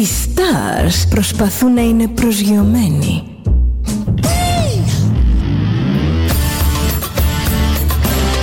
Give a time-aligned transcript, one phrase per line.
[0.00, 3.22] Οι stars προσπαθούν να είναι προσγειωμένοι.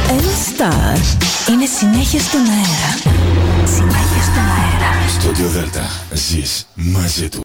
[0.10, 0.97] Ένα star
[1.52, 3.18] είναι συνέχεια στον αέρα.
[3.65, 5.10] Συνέχεια στον αέρα.
[5.10, 7.45] Στο Δέλτα ζεις μαζί του.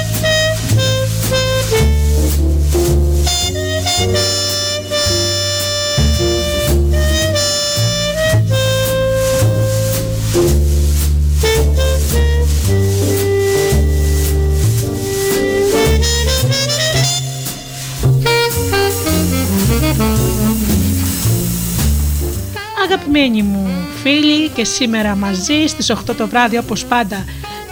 [23.13, 23.69] Αγαπημένοι μου
[24.01, 27.25] φίλοι και σήμερα μαζί στις 8 το βράδυ όπως πάντα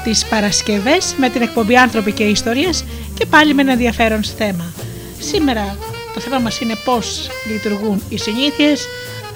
[0.03, 4.73] τις Παρασκευές με την εκπομπή Άνθρωποι και Ιστορίες και πάλι με ένα ενδιαφέρον θέμα.
[5.19, 5.77] Σήμερα
[6.13, 8.87] το θέμα μας είναι πώς λειτουργούν οι συνήθειες,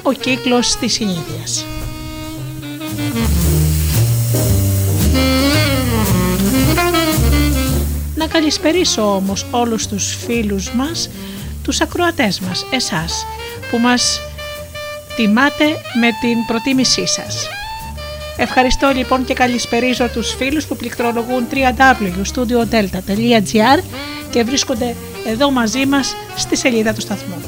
[0.02, 1.66] ο κύκλος της συνήθειας.
[8.16, 11.10] Να καλησπερίσω όμως όλους τους φίλους μας,
[11.64, 13.26] τους ακροατές μας, εσάς
[13.72, 14.20] που μας
[15.16, 15.66] τιμάτε
[16.00, 17.48] με την προτίμησή σας.
[18.38, 23.84] Ευχαριστώ λοιπόν και καλησπερίζω τους φίλους που πληκτρολογούν www.studiodelta.gr
[24.30, 24.96] και βρίσκονται
[25.26, 27.42] εδώ μαζί μας στη σελίδα του σταθμού.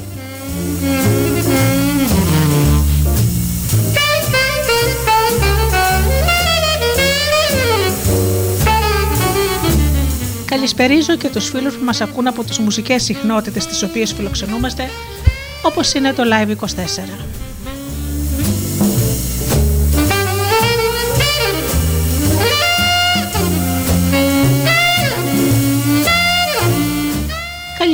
[10.45, 14.89] Καλησπερίζω και τους φίλους που μας ακούν από τις μουσικές συχνότητες τις οποίες φιλοξενούμαστε
[15.61, 16.55] όπως είναι το Live 24.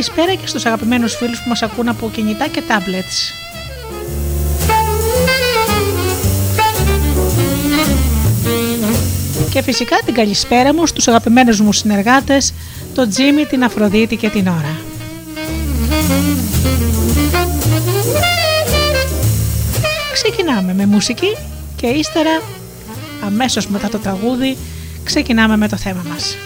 [0.01, 3.33] Καλησπέρα και στους αγαπημένους φίλους που μας ακούν από κινητά και tablets.
[9.51, 12.53] Και φυσικά την καλησπέρα μου στους αγαπημένους μου συνεργάτες,
[12.95, 14.81] τον Τζίμι, την Αφροδίτη και την Ωρα.
[20.13, 21.37] Ξεκινάμε με μουσική
[21.75, 22.41] και ύστερα
[23.25, 24.57] αμέσως μετά το τραγούδι
[25.03, 26.37] ξεκινάμε με το θέμα μας.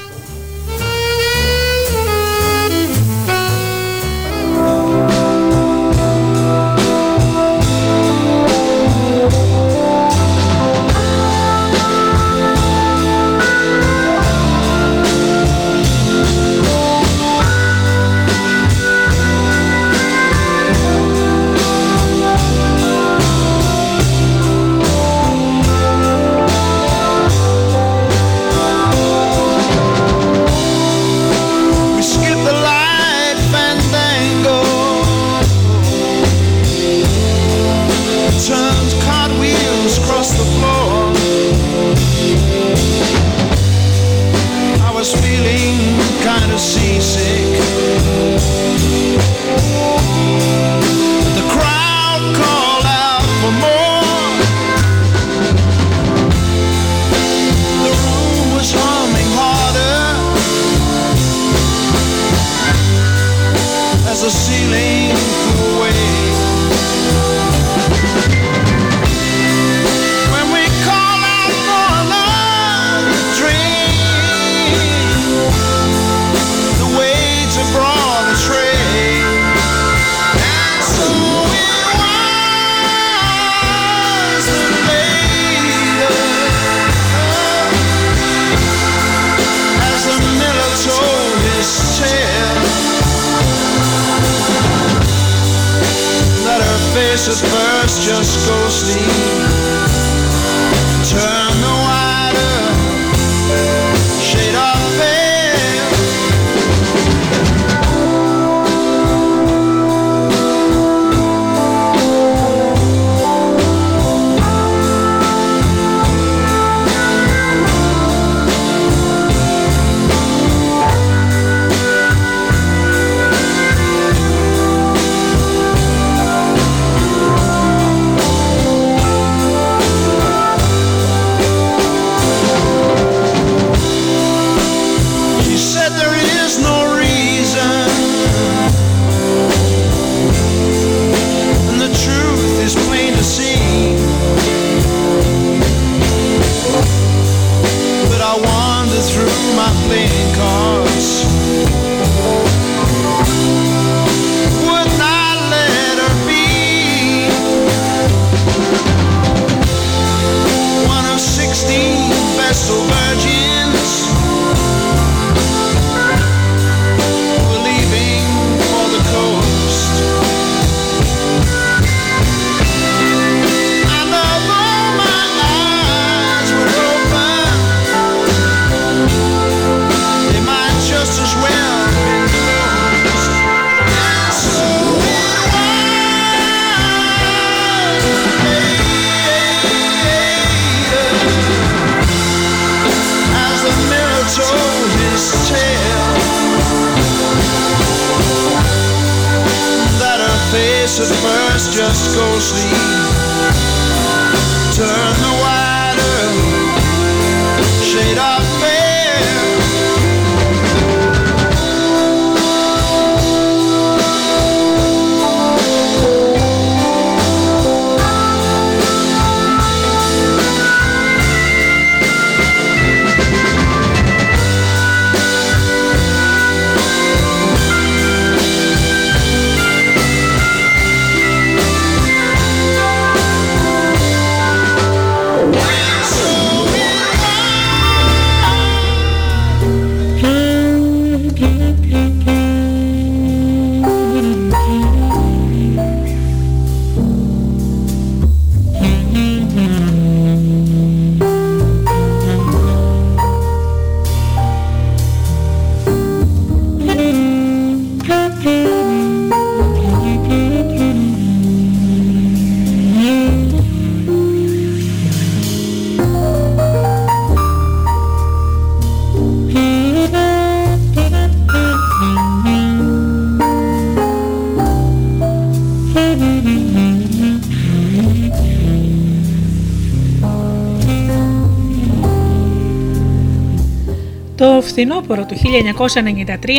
[284.75, 285.35] Φθινόπωρο του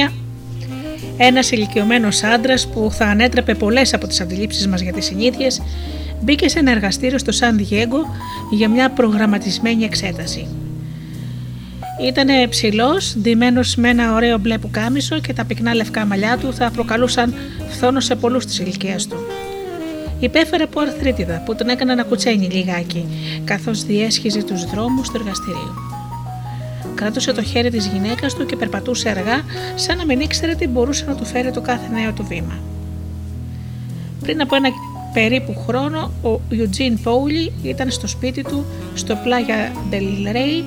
[0.08, 0.12] 1993
[1.16, 5.62] ένας ηλικιωμένος άντρας που θα ανέτρεπε πολλές από τις αντιλήψεις μας για τις συνήθειες,
[6.22, 7.98] μπήκε σε ένα εργαστήριο στο Σαν Διέγκο
[8.50, 10.46] για μια προγραμματισμένη εξέταση.
[12.06, 16.70] Ήταν ψηλός, ντυμένος με ένα ωραίο μπλε πουκάμισο και τα πυκνά λευκά μαλλιά του θα
[16.70, 17.34] προκαλούσαν
[17.69, 19.16] φθόνο σε πολλούς της ηλικίας του.
[20.20, 23.06] Υπέφερε από αρθρίτιδα που τον έκανε να κουτσένει λιγάκι,
[23.44, 25.85] καθώς διέσχιζε τους δρόμους του εργαστηρίου.
[26.96, 29.44] Κράτωσε το χέρι της γυναίκας του και περπατούσε αργά,
[29.75, 32.58] σαν να μην ήξερε τι μπορούσε να του φέρει το κάθε νέο του βήμα.
[34.20, 34.69] Πριν από ένα
[35.12, 40.65] περίπου χρόνο, ο Ιουτζίν Πόουλι ήταν στο σπίτι του, στο πλάγια Del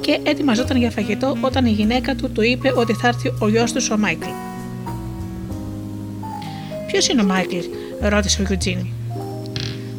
[0.00, 3.72] και ετοιμαζόταν για φαγητό όταν η γυναίκα του του είπε ότι θα έρθει ο γιος
[3.72, 4.28] του ο Μάικλ.
[6.86, 7.56] Ποιος είναι ο Μάικλ,
[8.00, 8.86] ρώτησε ο Ιουτζίν.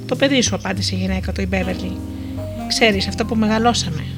[0.06, 1.98] Το παιδί σου, απάντησε η γυναίκα του, η Μπέβερλι.
[2.68, 4.17] Ξέρεις αυτό που μεγαλώσαμε.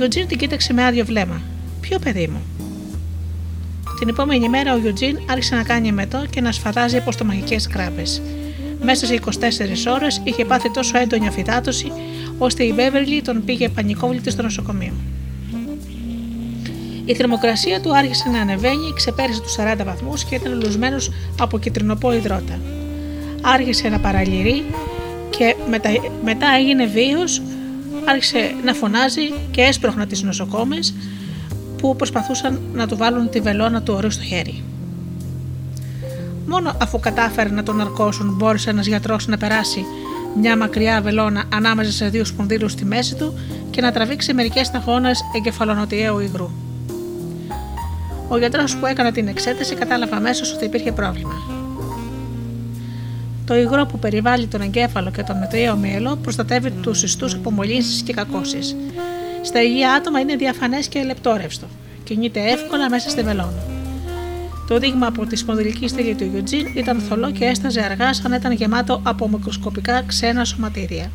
[0.00, 1.40] Γιουτζίν την κοίταξε με άδειο βλέμμα.
[1.80, 2.42] Ποιο παιδί μου;
[3.98, 8.02] Την επόμενη μέρα ο Γιουτζίν άρχισε να κάνει μετό και να σφαδάζει αποστομαχικέ κράπε.
[8.82, 9.30] Μέσα σε 24
[9.94, 11.92] ώρες είχε πάθει τόσο έντονη αφιτάτωση,
[12.38, 14.92] ώστε η Μπέβερλι τον πήγε πανικόβλητη στο νοσοκομείο.
[17.04, 22.12] Η θερμοκρασία του άρχισε να ανεβαίνει, ξεπέρασε τους 40 βαθμούς και ήταν λουσμένος από κυτρινοπό
[22.12, 22.58] υδρότα.
[23.42, 24.64] Άρχισε να παραλυρεί
[25.30, 25.90] και μετά,
[26.24, 27.42] μετά έγινε βίος
[28.04, 30.94] άρχισε να φωνάζει και έσπροχνα τις νοσοκόμες
[31.78, 34.62] που προσπαθούσαν να του βάλουν τη βελόνα του ορίου στο χέρι.
[36.46, 39.84] Μόνο αφού κατάφερε να τον ναρκώσουν μπόρεσε ένας γιατρός να περάσει
[40.36, 43.38] μια μακριά βελόνα ανάμεσα σε δύο σπονδύλους στη μέση του
[43.70, 46.50] και να τραβήξει μερικές σταγόνες εγκεφαλονοτιαίου υγρού.
[48.28, 51.59] Ο γιατρός που έκανε την εξέταση κατάλαβε αμέσως ότι υπήρχε πρόβλημα.
[53.50, 58.02] Το υγρό που περιβάλλει τον εγκέφαλο και τον μετριαίο μυελό προστατεύει τους ιστούς από μολύνσεις
[58.02, 58.76] και κακώσεις.
[59.42, 61.66] Στα υγεία άτομα είναι διαφανές και λεπτόρευστο.
[62.04, 63.62] Κινείται εύκολα μέσα στη βελόνα.
[64.68, 68.52] Το δείγμα από τη σπονδυλική στήλη του Ιουτζίν ήταν θολό και έσταζε αργά σαν ήταν
[68.52, 71.10] γεμάτο από μικροσκοπικά ξένα σωματίδια.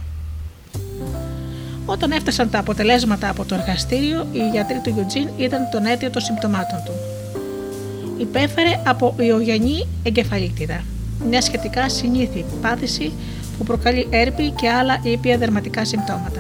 [1.86, 6.22] Όταν έφτασαν τα αποτελέσματα από το εργαστήριο, οι γιατροί του Ιουτζίν ήταν τον αίτιο των
[6.22, 6.92] συμπτωμάτων του.
[8.18, 10.84] Υπέφερε από ιογενή εγκεφαλίτιδα
[11.30, 13.12] μια σχετικά συνήθι πάθηση
[13.58, 16.40] που προκαλεί έρπη και άλλα ήπια δερματικά συμπτώματα.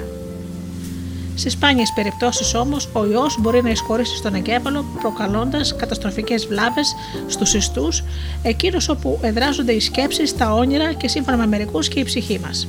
[1.35, 6.95] Σε σπάνιες περιπτώσεις όμως, ο ιός μπορεί να εισχωρήσει στον εγκέφαλο, προκαλώντας καταστροφικές βλάβες
[7.27, 8.03] στους ιστούς,
[8.43, 12.67] εκείνου όπου εδράζονται οι σκέψεις, τα όνειρα και σύμφωνα με μερικούς και η ψυχή μας.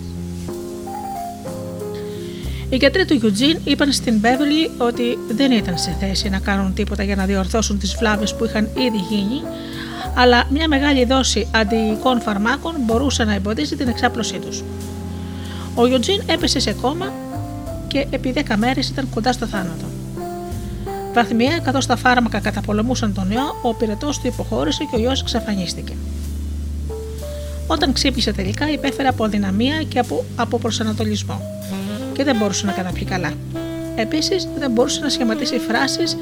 [2.71, 7.03] Οι γιατροί του Γιουτζίν είπαν στην Μπέβερλι ότι δεν ήταν σε θέση να κάνουν τίποτα
[7.03, 9.43] για να διορθώσουν τις βλάβες που είχαν ήδη γίνει,
[10.19, 14.65] αλλά μια μεγάλη δόση αντιοικών φαρμάκων μπορούσε να εμποδίσει την εξάπλωσή τους.
[15.75, 17.13] Ο Ιωτζίν έπεσε σε κόμμα
[17.87, 19.85] και επί 10 μέρες ήταν κοντά στο θάνατο.
[21.15, 25.93] Βαθμία, καθώς τα φάρμακα καταπολεμούσαν τον ιό, ο πυρετός του υποχώρησε και ο ιός εξαφανίστηκε.
[27.67, 31.41] Όταν ξύπνησε τελικά, υπέφερε από αδυναμία και από, από προσανατολισμό
[32.13, 33.33] και δεν μπορούσε να καταπιεί καλά.
[33.97, 36.17] Επίσης, δεν μπορούσε να σχηματίσει φράσεις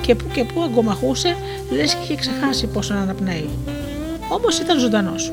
[0.00, 1.36] και που και που αγκομαχούσε,
[1.70, 3.48] λες και είχε ξεχάσει πώ να αναπνέει.
[4.28, 5.32] Όμως ήταν ζωντανός.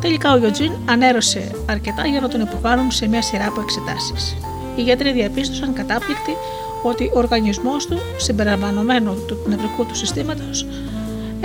[0.00, 4.36] Τελικά ο Γιωτζίν ανέρωσε αρκετά για να τον υποβάλουν σε μια σειρά από εξετάσεις.
[4.76, 6.36] Οι γιατροί διαπίστωσαν κατάπληκτοι
[6.82, 10.66] ότι ο οργανισμός του, συμπεριλαμβανομένου του νευρικού του συστήματος,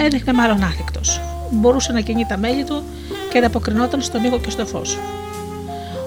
[0.06, 1.00] Έδειχνε μάλλον άθικτο.
[1.52, 2.84] Μπορούσε να κινεί τα μέλη του
[3.30, 4.98] και ανταποκρινόταν στον ήχο και στο φως.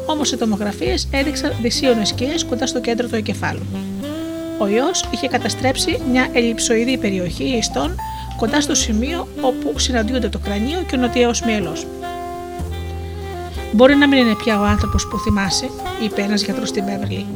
[0.07, 3.63] Όμως οι τομογραφίες έδειξαν δυσίωνες σκιές κοντά στο κέντρο του εγκεφάλου.
[4.63, 7.95] Ο ιός είχε καταστρέψει μια ελλειψοειδή περιοχή ιστών
[8.37, 11.77] κοντά στο σημείο όπου συναντιούνται το κρανίο και ο νοτιαίος μυελό.
[13.73, 15.71] Μπορεί να μην είναι πια ο άνθρωπος που θυμάσαι,
[16.03, 17.27] είπε ένας γιατρός στην Πέβερλι.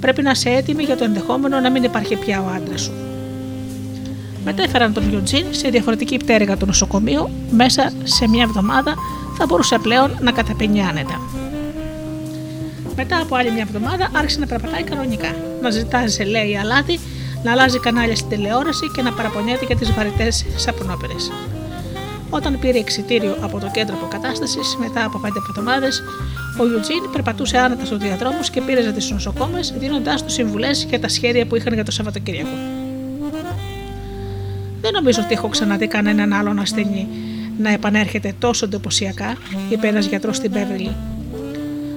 [0.00, 2.92] Πρέπει να είσαι έτοιμη για το ενδεχόμενο να μην υπάρχει πια ο άντρας σου.
[4.44, 8.94] Μετέφεραν τον Γιουτζίν σε διαφορετική πτέρυγα του νοσοκομείου, μέσα σε μια εβδομάδα
[9.38, 11.20] θα μπορούσε πλέον να καταπαινεί άνετα.
[13.02, 16.98] Μετά από άλλη μια εβδομάδα άρχισε να περπατάει κανονικά, να ζητά ζελέ ή αλάτι,
[17.42, 21.14] να αλλάζει κανάλια στην τηλεόραση και να παραπονιέται για τις βαρετές σαπνόπερε.
[22.30, 26.02] Όταν πήρε εξητήριο από το κέντρο αποκατάστασης μετά από πέντε εβδομάδες,
[26.60, 31.08] ο Ιουτζίν περπατούσε άνετα στους διαδρόμους και πήρε τις νοσοκόμες, δίνοντάς τους συμβουλές για τα
[31.08, 32.56] σχέδια που είχαν για το Σαββατοκύριακο.
[34.80, 37.08] Δεν νομίζω ότι έχω ξαναδεί κανέναν άλλον ασθενή
[37.58, 39.36] να επανέρχεται τόσο εντυπωσιακά,
[39.70, 40.96] είπε ένας γιατρός στην Πέβριλη.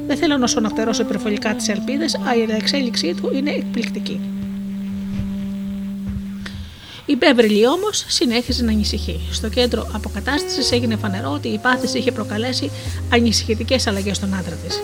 [0.08, 4.20] Δεν θέλω να σωναχτερώσω υπερβολικά τις ελπίδες, αλλά η εξέλιξή του είναι εκπληκτική.
[7.06, 9.20] Η Μπέβριλι όμως συνέχιζε να ανησυχεί.
[9.32, 12.72] Στο κέντρο αποκατάστασης έγινε φανερό ότι η πάθηση είχε προκαλέσει
[13.14, 14.82] ανησυχητικές αλλαγές στον άντρα της.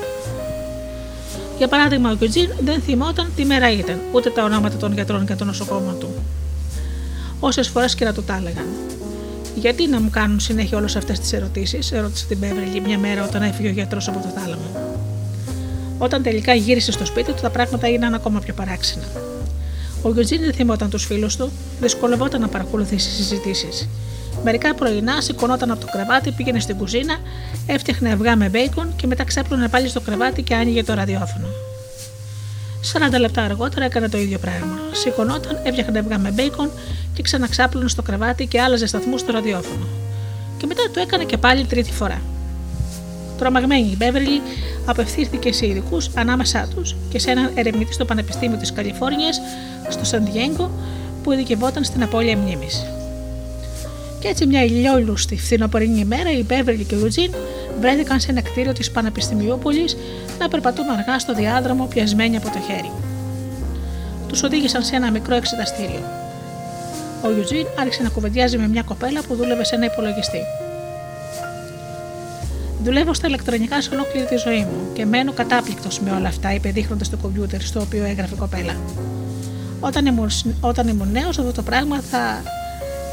[1.57, 5.35] Για παράδειγμα, ο Γιουτζίν δεν θυμόταν τι μέρα ήταν, ούτε τα ονόματα των γιατρών και
[5.35, 6.13] των νοσοκόμων του.
[7.39, 8.65] Όσες φορές και να του τα έλεγαν.
[9.55, 13.41] Γιατί να μου κάνουν συνέχεια όλες αυτές τις ερωτήσεις, ρώτησε την Μπέβριλι μια μέρα όταν
[13.41, 14.98] έφυγε ο γιατρός από το θάλαμο.
[15.99, 19.03] Όταν τελικά γύρισε στο σπίτι του, τα πράγματα έγιναν ακόμα πιο παράξενα.
[20.01, 21.51] Ο Γιουτζίν δεν θυμόταν τους φίλους του,
[21.81, 23.87] δυσκολευόταν να παρακολουθήσει συζητήσεις.
[24.43, 27.17] Μερικά πρωινά σηκωνόταν από το κρεβάτι, πήγαινε στην κουζίνα,
[27.65, 31.47] έφτιαχνε αυγά με μπέικον και μετά ξέπλωνε πάλι στο κρεβάτι και άνοιγε το ραδιόφωνο.
[33.15, 34.77] 40 λεπτά αργότερα έκανε το ίδιο πράγμα.
[34.91, 36.69] Σηκωνόταν, έφτιαχνε αυγά με μπέικον
[37.13, 39.87] και ξαναξάπλωνε στο κρεβάτι και άλλαζε σταθμούς στο ραδιόφωνο.
[40.57, 42.21] Και μετά το έκανε και πάλι τρίτη φορά.
[43.39, 44.41] Τρομαγμένη η Μπέβερλι
[44.85, 49.41] απευθύνθηκε σε ειδικούς ανάμεσά τους και σε έναν ερευνητή στο Πανεπιστήμιο της Καλιφόρνιας
[49.89, 50.71] στο Σαντιέγκο
[51.23, 52.85] που ειδικευόταν στην απώλεια μνήμης.
[54.19, 57.31] Και έτσι μια ηλιόλουστη φθινοπορεινή ημέρα η Μπέβερλι και ο Ιουτζίν
[57.79, 59.97] βρέθηκαν σε ένα κτίριο της Πανεπιστημιούπολης
[60.39, 62.91] να περπατούν αργά στο διάδρομο πιασμένοι από το χέρι.
[64.27, 66.03] Τους οδήγησαν σε ένα μικρό εξεταστήριο.
[67.25, 70.41] Ο Ιουτζίν άρχισε να κουβεντιάζει με μια κοπέλα που δούλευε σε ένα υπολογιστή.
[72.83, 76.69] Δουλεύω στα ηλεκτρονικά σε ολόκληρη τη ζωή μου και μένω κατάπληκτος με όλα αυτά, είπε
[76.69, 78.75] δείχνοντας το κομπιούτερ στο οποίο έγραφε η κοπέλα.
[79.79, 80.29] Όταν ήμουν,
[80.61, 82.43] όταν ήμουν νέος, αυτό το πράγμα θα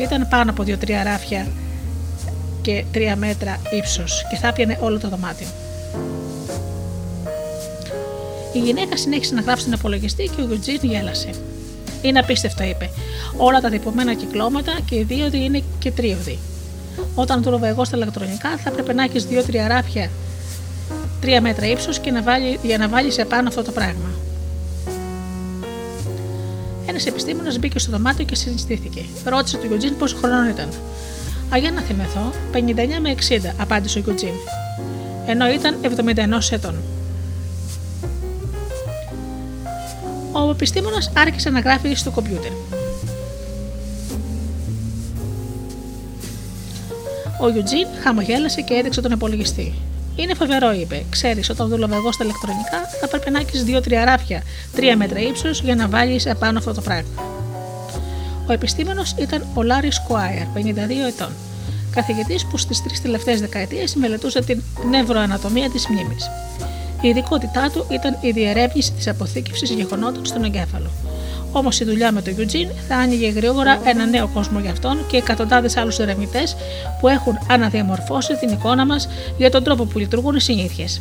[0.01, 1.47] ήταν πάνω από 2-3 ράφια
[2.63, 5.47] και 3 μέτρα ύψος και θα πιανε όλο το δωμάτιο.
[8.53, 11.31] Η γυναίκα συνέχισε να γράφει στον υπολογιστή και ο Γιουτζίν γέλασε.
[12.03, 12.91] Είναι απίστευτο, είπε.
[13.37, 16.39] Όλα τα τυπωμένα κυκλώματα και οι δίωδοι είναι και τρίωδοι.
[17.15, 20.11] Όταν δούλευα εγώ στα ηλεκτρονικά, θα έπρεπε να έχεις 2-3 ράφια
[21.23, 24.11] 3 μέτρα ύψος και να βάλει, για να βάλεις επάνω αυτό το πράγμα.
[26.87, 29.05] Ένας επιστήμονας μπήκε στο δωμάτιο και συνιστήθηκε.
[29.25, 30.69] Ρώτησε τον Γιουτζίν πόσο χρόνο ήταν.
[31.55, 34.35] Α, για να θυμηθώ, 59 με 60, απάντησε ο Γιουτζίν.
[35.27, 36.75] Ενώ ήταν 71 ετών.
[40.33, 42.51] Ο επιστήμονας άρχισε να γράφει στο κομπιούτερ.
[47.47, 49.75] Ο Ιουτζίν χαμογέλασε και έδειξε τον υπολογιστή.
[50.17, 51.05] Είναι φοβερό, είπε.
[51.11, 55.49] Ξέρεις, όταν δούλευα εγώ στα ηλεκτρονικά, θα πρέπει να έχεις δύο-τρία ράφια, τρία μέτρα ύψο
[55.51, 57.23] για να βάλεις επάνω αυτό το πράγμα.
[58.49, 61.33] Ο επιστήμονο ήταν ο Λάρι Σκουάιερ, 52 ετών,
[61.91, 66.31] καθηγητής που στις τρεις τελευταίες δεκαετίες μελετούσε την νευροανατομία της μνήμης.
[67.01, 70.91] Η ειδικότητά του ήταν η διερεύνηση της αποθήκευσης γεγονότων στον εγκέφαλο.
[71.53, 75.17] Όμως η δουλειά με τον Eugene θα άνοιγε γρήγορα ένα νέο κόσμο για αυτόν και
[75.17, 76.57] εκατοντάδες άλλους ερευνητές
[77.01, 81.01] που έχουν αναδιαμορφώσει την εικόνα μας για τον τρόπο που λειτουργούν οι συνήθειες.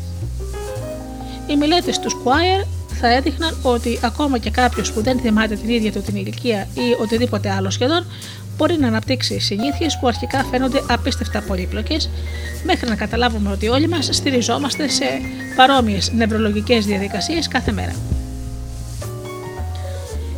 [1.47, 2.65] Οι μελέτες του Squire
[2.99, 7.01] θα έδειχναν ότι ακόμα και κάποιος που δεν θυμάται την ίδια του την ηλικία ή
[7.01, 8.05] οτιδήποτε άλλο σχεδόν
[8.57, 12.09] μπορεί να αναπτύξει συνήθειες που αρχικά φαίνονται απίστευτα πολύπλοκες,
[12.63, 15.05] μέχρι να καταλάβουμε ότι όλοι μας στηριζόμαστε σε
[15.55, 17.95] παρόμοιες νευρολογικές διαδικασίες κάθε μέρα.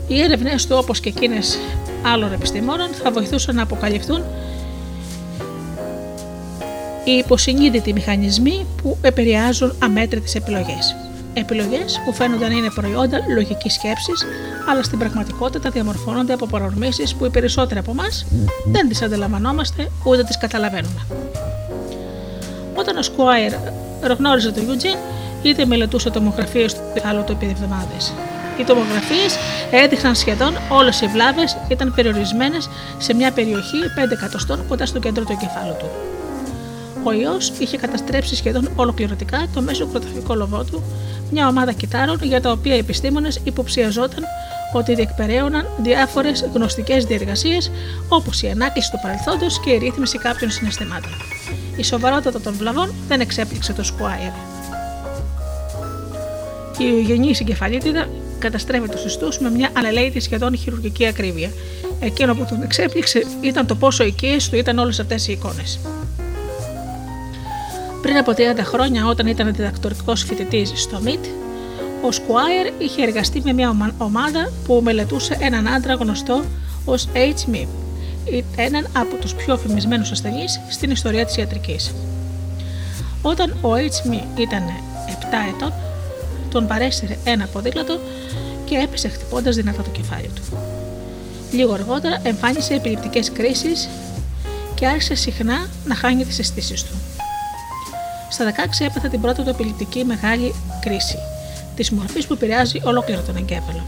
[0.07, 1.57] Οι έρευνες του, όπως και εκείνες
[2.05, 4.23] άλλων επιστημόνων, θα βοηθούσαν να αποκαλυφθούν
[7.03, 10.95] οι υποσυνείδητοι μηχανισμοί που επηρεάζουν αμέτρητες επιλογές.
[11.33, 14.25] Επιλογές που φαίνονται να είναι προϊόντα λογικής σκέψης,
[14.69, 18.25] αλλά στην πραγματικότητα διαμορφώνονται από παρορμήσεις που οι περισσότεροι από εμάς
[18.65, 21.05] δεν τις αντιλαμβανόμαστε ούτε τις καταλαβαίνουμε.
[22.75, 23.53] Όταν ο Σκουάιρ
[24.17, 24.97] γνώριζε τον Eugene,
[25.43, 28.13] είτε μελετούσε τομογραφίες του άλλο του επί εβδομάδες.
[28.59, 29.37] Οι τομογραφίες
[29.71, 35.23] έδειχναν σχεδόν όλες οι βλάβες ήταν περιορισμένες σε μια περιοχή 5 εκατοστών κοντά στο κέντρο
[35.23, 35.89] του εγκεφάλου του.
[37.03, 40.83] Ο ιός είχε καταστρέψει σχεδόν ολοκληρωτικά το μέσο κροταφικό λοβό του,
[41.31, 44.23] μια ομάδα κυτάρων για τα οποία οι επιστήμονες υποψιαζόταν
[44.73, 47.71] ότι διεκπεραίωναν διάφορες γνωστικές διεργασίες
[48.09, 51.11] όπως η ανάκληση του παρελθόντος και η ρύθμιση κάποιων συναισθημάτων.
[51.77, 54.31] Η σοβαρότητα των βλαβών δεν εξέπληξε το Σκουάιρ.
[56.77, 58.07] Η ευγενή εγκεφαλίτιδα
[58.39, 61.49] καταστρέφει τους ιστούς με μια ανελαίτη σχεδόν χειρουργική ακρίβεια.
[61.99, 65.79] Εκείνο που τον εξέπληξε ήταν το πόσο οικίες του ήταν όλες αυτές οι εικόνες.
[68.01, 71.25] Πριν από 30 χρόνια, όταν ήταν διδακτορικός φοιτητής στο ΜΙΤ,
[72.01, 76.43] ο Σκουάιρ είχε εργαστεί με μια ομάδα που μελετούσε έναν άντρα γνωστό
[76.85, 77.67] ως HMI,
[78.55, 81.93] έναν από τους πιο φημισμένους ασθενείς στην ιστορία της ιατρικής.
[83.21, 84.63] Όταν ο HMI ήταν
[85.07, 85.11] 7
[85.55, 85.73] ετών,
[86.51, 87.99] τον παρέστηρε ένα ποδήλατο
[88.65, 90.41] και έπεσε χτυπώντας δυνατά το κεφάλι του.
[91.51, 93.89] Λίγο αργότερα εμφάνισε επιληπτικές κρίσεις
[94.75, 96.93] και άρχισε συχνά να χάνει τις αισθήσεις του.
[98.29, 101.17] Στα 16 έπαθε την πρώτη του επιληπτική μεγάλη κρίση
[101.75, 103.85] της μορφής που επηρεάζει ολόκληρο τον εγκέφαλο.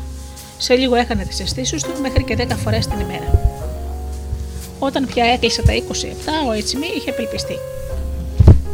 [0.57, 3.57] Σε λίγο έκανε τις αισθήσεις του μέχρι και 10 φορές την ημέρα.
[4.79, 5.83] Όταν πια έκλεισε τα 27,
[6.47, 7.57] ο Έτσιμι είχε απελπιστεί.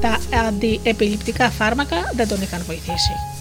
[0.01, 3.34] Τα αντιεπιληπτικά φάρμακα δεν τον είχαν βοηθήσει.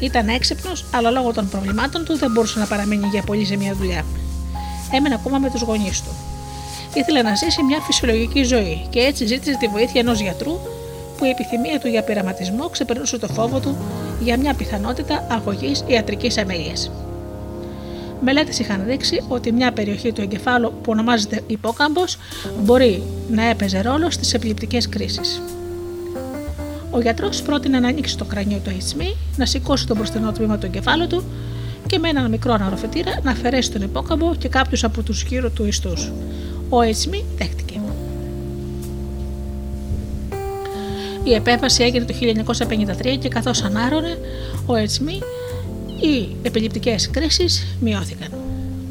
[0.00, 3.74] Ήταν έξυπνος, αλλά λόγω των προβλημάτων του δεν μπορούσε να παραμείνει για πολύ σε μια
[3.74, 4.04] δουλειά.
[4.92, 6.10] Έμενε ακόμα με τους γονείς του.
[6.94, 10.58] Ήθελε να ζήσει μια φυσιολογική ζωή και έτσι ζήτησε τη βοήθεια ενός γιατρού
[11.18, 13.76] που η επιθυμία του για πειραματισμό ξεπερνούσε το φόβο του
[14.20, 16.90] για μια πιθανότητα αγωγής ιατρικής αμέλειας.
[18.20, 22.18] Μελέτες είχαν δείξει ότι μια περιοχή του εγκεφάλου που ονομάζεται υπόκαμπος
[22.62, 25.42] μπορεί να έπαιζε ρόλο στις επιληπτικές κρίσεις.
[26.94, 30.66] Ο γιατρός πρότεινε να ανοίξει το κρανίο του HME, να σηκώσει το μπροστινό τμήμα του
[30.66, 31.22] εγκεφάλου του
[31.86, 35.66] και με έναν μικρό αναρροφετήρα να αφαιρέσει τον υπόκαμπο και κάποιους από τους γύρω του
[35.66, 35.92] ιστού.
[36.68, 37.80] Ο HME δέχτηκε.
[41.24, 42.14] Η επέμβαση έγινε το
[43.12, 44.18] 1953 και καθώς ανάρωνε
[44.66, 45.20] ο Ετσμί,
[46.00, 48.28] οι επιληπτικές κρίσεις μειώθηκαν.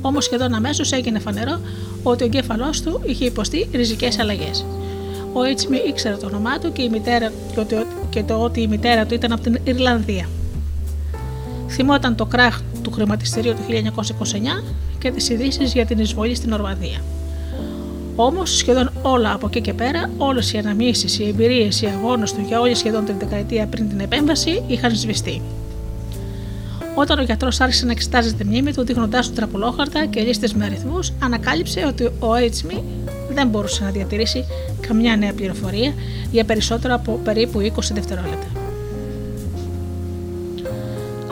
[0.02, 1.60] Όμως σχεδόν αμέσως έγινε φανερό
[2.04, 4.66] ότι ο εγκέφαλός του είχε υποστεί ριζικές αλλαγές.
[5.34, 7.32] Ο Έτσμι ήξερε το όνομά του και, η μητέρα,
[8.10, 10.30] και το ότι η μητέρα του ήταν από την Ιρλανδία.
[11.70, 13.92] Θυμόταν το κράχ του χρηματιστηρίου του
[14.62, 14.64] 1929
[15.00, 17.02] και τις ειδήσεις για την εισβολή στην Ορβανδία.
[18.16, 22.42] Όμως σχεδόν όλα από εκεί και πέρα, όλες οι αναμνήσεις, οι εμπειρίες, οι αγώνες του
[22.48, 25.42] για όλη σχεδόν την δεκαετία πριν την επέμβαση είχαν σβηστεί.
[26.96, 30.66] Όταν ο γιατρός άρχισε να εξετάζει τη μνήμη του, δείχνοντάς του τραπουλόχαρτα και λίστες με
[30.66, 32.82] αριθμούς, ανακάλυψε ότι ο HME
[33.34, 34.46] δεν μπορούσε να διατηρήσει
[34.88, 35.94] καμιά νέα πληροφορία
[36.32, 38.48] για περισσότερο από περίπου 20 δευτερόλεπτα.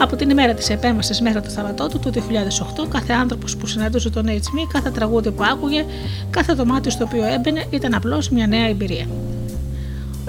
[0.02, 4.10] Από την ημέρα της επέμβασης μέχρι το θάνατό του το 2008, κάθε άνθρωπος που συναντούσε
[4.10, 5.86] τον HME, κάθε τραγούδι που άκουγε,
[6.30, 9.06] κάθε δωμάτιο στο οποίο έμπαινε ήταν απλώς μια νέα εμπειρία.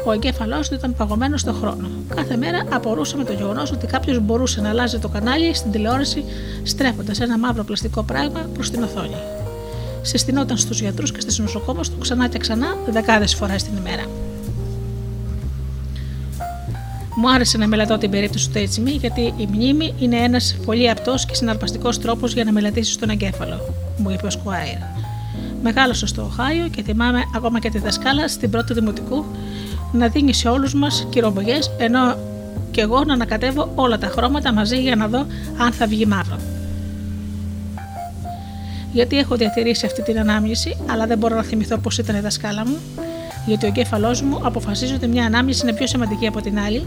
[0.04, 1.88] Ο εγκέφαλός του ήταν παγωμένος στον χρόνο.
[2.14, 6.24] Κάθε μέρα απορούσε με το γεγονός ότι κάποιος μπορούσε να αλλάζει το κανάλι στην τηλεόραση
[6.62, 9.41] στρέφοντας ένα μαύρο πλαστικό πράγμα προς την οθόνη.
[10.02, 14.02] Συστηνόταν στους γιατρούς και στις νοσοκόμες του ξανά και ξανά δεκάδες φορές την ημέρα.
[17.16, 21.26] Μου άρεσε να μελετώ την περίπτωση του Τέτσιμι γιατί η μνήμη είναι ένας πολύ απτός
[21.26, 24.78] και συναρπαστικός τρόπος για να μελετήσεις τον εγκέφαλο, μου είπε ο Σκουάιρ.
[25.62, 29.24] Μεγάλωσα στο Οχάιο και θυμάμαι ακόμα και τη δασκάλα στην πρώτη δημοτικού
[29.92, 32.16] να δίνει σε όλους μας κυρομπογιέ, ενώ
[32.70, 35.26] και εγώ να ανακατεύω όλα τα χρώματα μαζί για να δω
[35.58, 36.36] αν θα βγει μαύρο.
[38.92, 42.66] Γιατί έχω διατηρήσει αυτή την ανάμνηση, αλλά δεν μπορώ να θυμηθώ πώς ήταν η δασκάλα
[42.66, 42.76] μου,
[43.46, 46.86] γιατί ο εγκέφαλός μου αποφασίζει ότι μια ανάμνηση είναι πιο σημαντική από την άλλη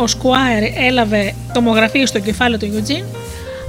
[0.00, 3.04] ο Σκουάερ έλαβε τομογραφίε στο κεφάλι του Γιουτζίν,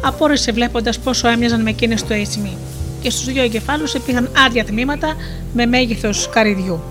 [0.04, 2.58] απόρρισε βλέποντας πόσο έμοιαζαν με εκείνες του HME.
[3.02, 5.15] Και στους δύο εγκεφάλους υπήρχαν άδεια τμήματα
[5.54, 6.84] με μέγεθος καρυδιού.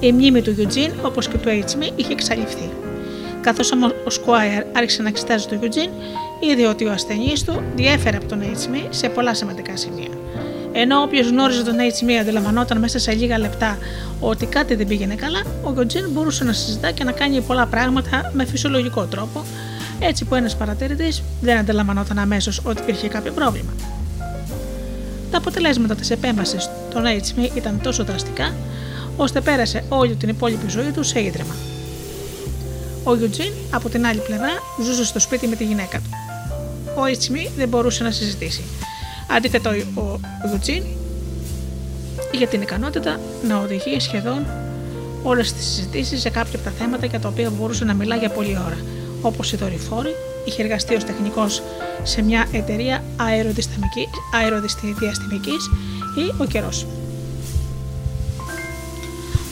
[0.00, 2.70] Η μνήμη του Γιουτζίν, όπως και του HME, είχε εξαλειφθεί.
[3.40, 5.90] Καθώς όμως ο Σκουάιερ άρχισε να εξετάζει τον Γιουτζίν,
[6.40, 9.49] είδε ότι ο ασθενής του διέφερε από τον HME σε πολλά σημαντικά σημεία.
[10.82, 13.78] Ενώ όποιος γνώριζε τον HME αντιλαμβανόταν μέσα σε λίγα λεπτά
[14.20, 18.30] ότι κάτι δεν πήγαινε καλά, ο Γιουτζίν μπορούσε να συζητά και να κάνει πολλά πράγματα
[18.34, 19.44] με φυσιολογικό τρόπο,
[19.98, 23.72] έτσι που ένας παρατηρητής δεν αντιλαμβανόταν αμέσως ότι υπήρχε κάποιο πρόβλημα.
[25.30, 28.54] Τα αποτελέσματα της επέμβασης των HME ήταν τόσο δραστικά,
[29.16, 31.54] ώστε πέρασε όλη την υπόλοιπη ζωή του σε ίδρυμα.
[33.04, 34.52] Ο Γιουτζίν, από την άλλη πλευρά,
[34.84, 36.10] ζούσε στο σπίτι με τη γυναίκα του.
[36.94, 38.62] Ο HME δεν μπορούσε να συζητήσει.
[39.36, 40.82] Αντίθετα, ο Γιουτζίν
[42.30, 44.46] Είχε την ικανότητα να οδηγεί σχεδόν
[45.22, 48.30] όλες τις συζητήσεις σε κάποια από τα θέματα για τα οποία μπορούσε να μιλά για
[48.30, 48.78] πολλή ώρα,
[49.22, 50.10] όπως οι δορυφόροι,
[50.44, 51.62] είχε εργαστεί ως τεχνικός
[52.02, 53.04] σε μια εταιρεία
[54.32, 55.52] αεροδιαστημική
[56.16, 56.86] ή ο καιρός.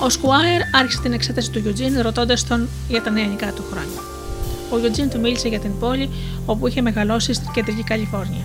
[0.01, 4.01] Ο Σκουάιρ άρχισε την εξέταση του Γιουτζίν ρωτώντας τον για τα νεανικά του χρόνια.
[4.71, 6.11] Ο Γιουτζίν του μίλησε για την πόλη
[6.47, 8.45] όπου είχε μεγαλώσει στην κεντρική Καλιφόρνια.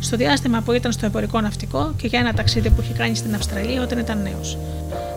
[0.00, 3.34] Στο διάστημα που ήταν στο εμπορικό ναυτικό και για ένα ταξίδι που είχε κάνει στην
[3.34, 4.58] Αυστραλία όταν ήταν νέος.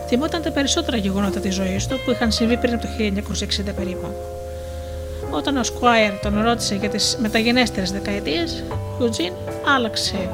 [0.08, 2.88] Θυμόταν τα περισσότερα γεγονότα της ζωής του που είχαν συμβεί πριν από το
[3.70, 4.06] 1960 περίπου.
[5.30, 9.32] Όταν ο Σκουάιρ τον ρώτησε για τις μεταγενέστερες δεκαετίες, ο Γιουτζίν
[9.76, 10.28] άλλαξε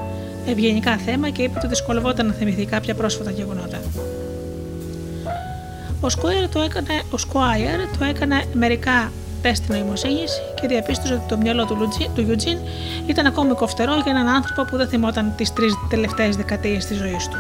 [0.46, 3.80] ευγενικά θέμα και είπε ότι δυσκολευόταν να θυμηθεί κάποια πρόσφατα γεγονότα.
[6.00, 10.24] Ο Squire το έκανε, ο Squire το έκανε μερικά τεστ νοημοσύνη
[10.60, 12.58] και διαπίστωσε ότι το μυαλό του, Λουτζί, του Eugene
[13.06, 17.28] ήταν ακόμη κοφτερό για έναν άνθρωπο που δεν θυμόταν τις τρεις τελευταίες δεκαετίες της ζωής
[17.28, 17.36] του.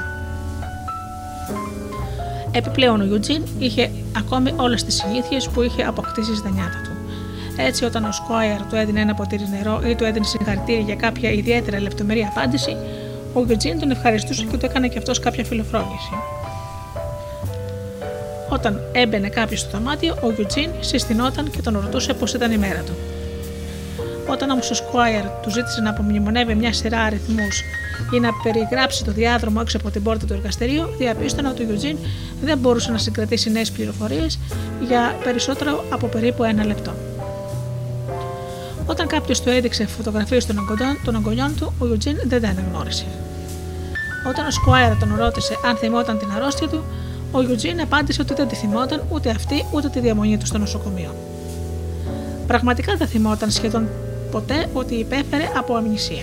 [2.50, 6.90] Επιπλέον, ο Eugene είχε ακόμη όλες τις συνήθειες που είχε αποκτήσει στα νιάτα του.
[7.56, 11.30] Έτσι, όταν ο Squire του έδινε ένα ποτήρι νερό ή του έδινε συγχαρητήρια για κάποια
[11.30, 12.76] ιδιαίτερα λεπτομερή απάντηση,
[13.34, 16.37] ο Eugene τον ευχαριστούσε και του έκανε και αυτός κάποια φιλοφρόνηση.
[18.48, 22.80] Όταν έμπαινε κάποιος στο δωμάτιο, ο Γιουτζίν συστηνόταν και τον ρωτούσε πώς ήταν η μέρα
[22.80, 22.92] του.
[24.30, 27.62] Όταν όμω ο Σκουάιερ του ζήτησε να απομνημονεύει μια σειρά αριθμούς
[28.14, 31.96] ή να περιγράψει το διάδρομο έξω από την πόρτα του εργαστηρίου, διαπίστωνα ότι ο Γιουτζίν
[32.42, 34.38] δεν μπορούσε να συγκρατήσει νέες πληροφορίες
[34.86, 36.92] για περισσότερο από περίπου ένα λεπτό.
[38.86, 40.46] Όταν κάποιος του έδειξε φωτογραφίες
[41.04, 43.04] των αγκονιών του, ο Γιουτζίν δεν τα αναγνώρισε.
[44.28, 46.84] Όταν ο Σκουάιερ τον ρώτησε αν θυμόταν την αρρώστια του,
[47.32, 51.14] ο Γιουτζίν απάντησε ότι δεν τη θυμόταν ούτε αυτή ούτε τη διαμονή του στο νοσοκομείο.
[52.46, 53.88] Πραγματικά δεν θυμόταν σχεδόν
[54.30, 56.22] ποτέ ότι υπέφερε από αμνησία.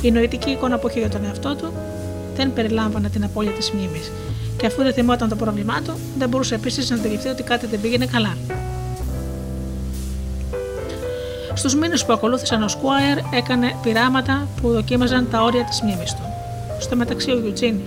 [0.00, 1.72] Η νοητική εικόνα που είχε για τον εαυτό του
[2.36, 4.10] δεν περιλάμβανε την απώλεια της μνήμης,
[4.56, 7.80] και αφού δεν θυμόταν το πρόβλημά του, δεν μπορούσε επίσης να αντιληφθεί ότι κάτι δεν
[7.80, 8.36] πήγαινε καλά.
[11.54, 16.22] Στους μήνες που ακολούθησαν, ο Σκουάιερ έκανε πειράματα που δοκίμαζαν τα όρια της μνήμης του.
[16.78, 17.80] Στο μεταξύ, ο Γιουτζίν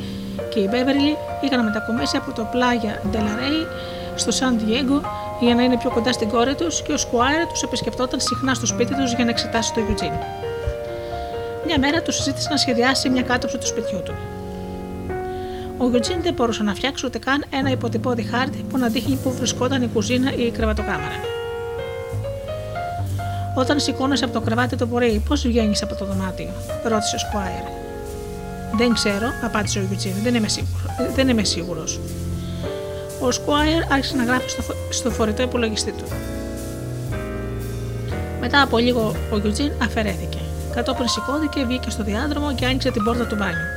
[0.54, 3.68] και η Μπέβερλι είχαν μετακομίσει από το πλάγια Ντελαρέι
[4.16, 5.02] στο Σαν Διέγκο
[5.40, 8.66] για να είναι πιο κοντά στην κόρη τους και ο Σκουάιρ τους επισκεπτόταν συχνά στο
[8.66, 10.12] σπίτι τους για να εξετάσει το Γιουτζίν.
[11.66, 14.14] Μια μέρα τους ζήτησε να σχεδιάσει μια κάτωψη του σπιτιού του.
[15.78, 19.32] Ο Γιουτζίν δεν μπορούσε να φτιάξει ούτε καν ένα υποτυπώδη χάρτη που να δείχνει πού
[19.32, 21.20] βρισκόταν η κουζίνα ή η κρεβατοκάμαρα.
[23.56, 26.50] Όταν σηκώνεσαι από το κρεβάτι το πρωί, πώς βγαίνεις από το δωμάτιο,
[26.84, 27.79] ρώτησε ο Σκουάιρ.
[28.78, 31.14] Δεν ξέρω, απάντησε ο Γιουτσίν, δεν είμαι σίγουρο.
[31.16, 32.00] Δεν είμαι σίγουρος.
[33.22, 36.06] Ο Σκουάιρ άρχισε να γράφει στο, στο φορητό υπολογιστή του.
[38.40, 40.38] Μετά από λίγο ο Γιουτζίν αφαιρέθηκε.
[40.76, 43.70] Κατόπιν σηκώθηκε, βγήκε στο διάδρομο και άνοιξε την πόρτα του μπάνιου.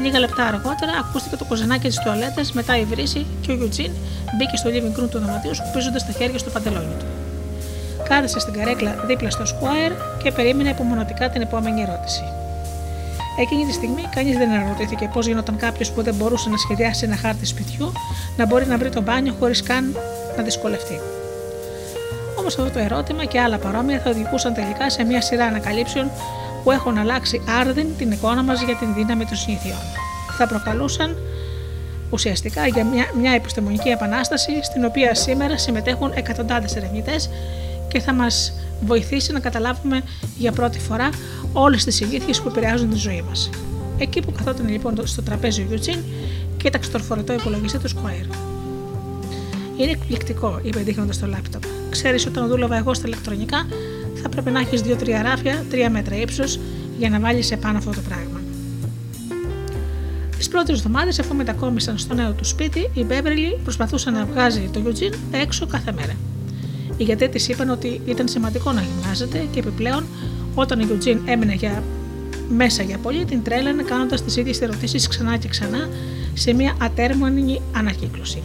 [0.00, 3.90] Λίγα λεπτά αργότερα ακούστηκε το κοζανάκι της τουαλέτα, μετά η βρύση και ο Γιουτζίν
[4.36, 7.04] μπήκε στο living room του δωματίου σκουπίζοντας τα χέρια στο παντελόνι του.
[8.08, 12.22] Κάθεσε στην καρέκλα δίπλα στο Σκουάιρ και περίμενε υπομονωτικά την επόμενη ερώτηση.
[13.38, 17.16] Εκείνη τη στιγμή κανείς δεν αναρωτήθηκε πώς γινόταν κάποιος που δεν μπορούσε να σχεδιάσει ένα
[17.16, 17.92] χάρτη σπιτιού
[18.36, 19.96] να μπορεί να βρει το μπάνιο χωρίς καν
[20.36, 21.00] να δυσκολευτεί.
[22.38, 26.10] Όμως αυτό το ερώτημα και άλλα παρόμοια θα οδηγούσαν τελικά σε μια σειρά ανακαλύψεων
[26.64, 29.82] που έχουν αλλάξει άρδιν την εικόνα μας για την δύναμη των συνήθειών.
[30.38, 31.16] Θα προκαλούσαν
[32.10, 37.30] ουσιαστικά για μια, μια επιστημονική επανάσταση στην οποία σήμερα συμμετέχουν εκατοντάδες ερευνητές
[37.94, 38.52] και θα μας
[38.84, 40.02] βοηθήσει να καταλάβουμε
[40.38, 41.08] για πρώτη φορά
[41.52, 43.50] όλες τις συνήθειες που επηρεάζουν τη ζωή μας.
[43.98, 45.98] Εκεί που καθόταν λοιπόν στο τραπέζι ο Γιουτσίν,
[46.56, 48.34] κοίταξε το φορητό υπολογιστή του Squire.
[49.76, 51.62] Είναι εκπληκτικό, είπε δείχνοντας το λάπτοπ.
[51.90, 53.66] Ξέρεις, όταν δούλευα εγώ στα ηλεκτρονικά,
[54.22, 56.58] θα πρέπει να έχεις 2-3 ράφια, 3 μέτρα ύψος
[56.98, 58.40] για να βάλεις επάνω αυτό το πράγμα.
[60.36, 64.78] Τις πρώτες εβδομάδες, αφού μετακόμισαν στο νέο του σπίτι, η Μπέβερλι προσπαθούσε να βγάζει το
[64.78, 66.12] Γιουτζίν έξω κάθε μέρα.
[66.96, 70.04] Οι γιατροί της είπαν ότι ήταν σημαντικό να γυμνάζεται και επιπλέον
[70.54, 71.82] όταν η Γιουτζίν έμεινε για
[72.48, 75.88] μέσα για πολύ, την τρέλανε κάνοντας τις ίδιες ερωτήσεις ξανά και ξανά
[76.34, 78.42] σε μια ατέρμονη ανακύκλωση.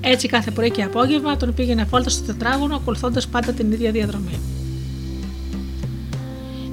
[0.00, 4.38] Έτσι κάθε πρωί και απόγευμα τον πήγαινε φόλτα στο τετράγωνο, ακολουθώντας πάντα την ίδια διαδρομή.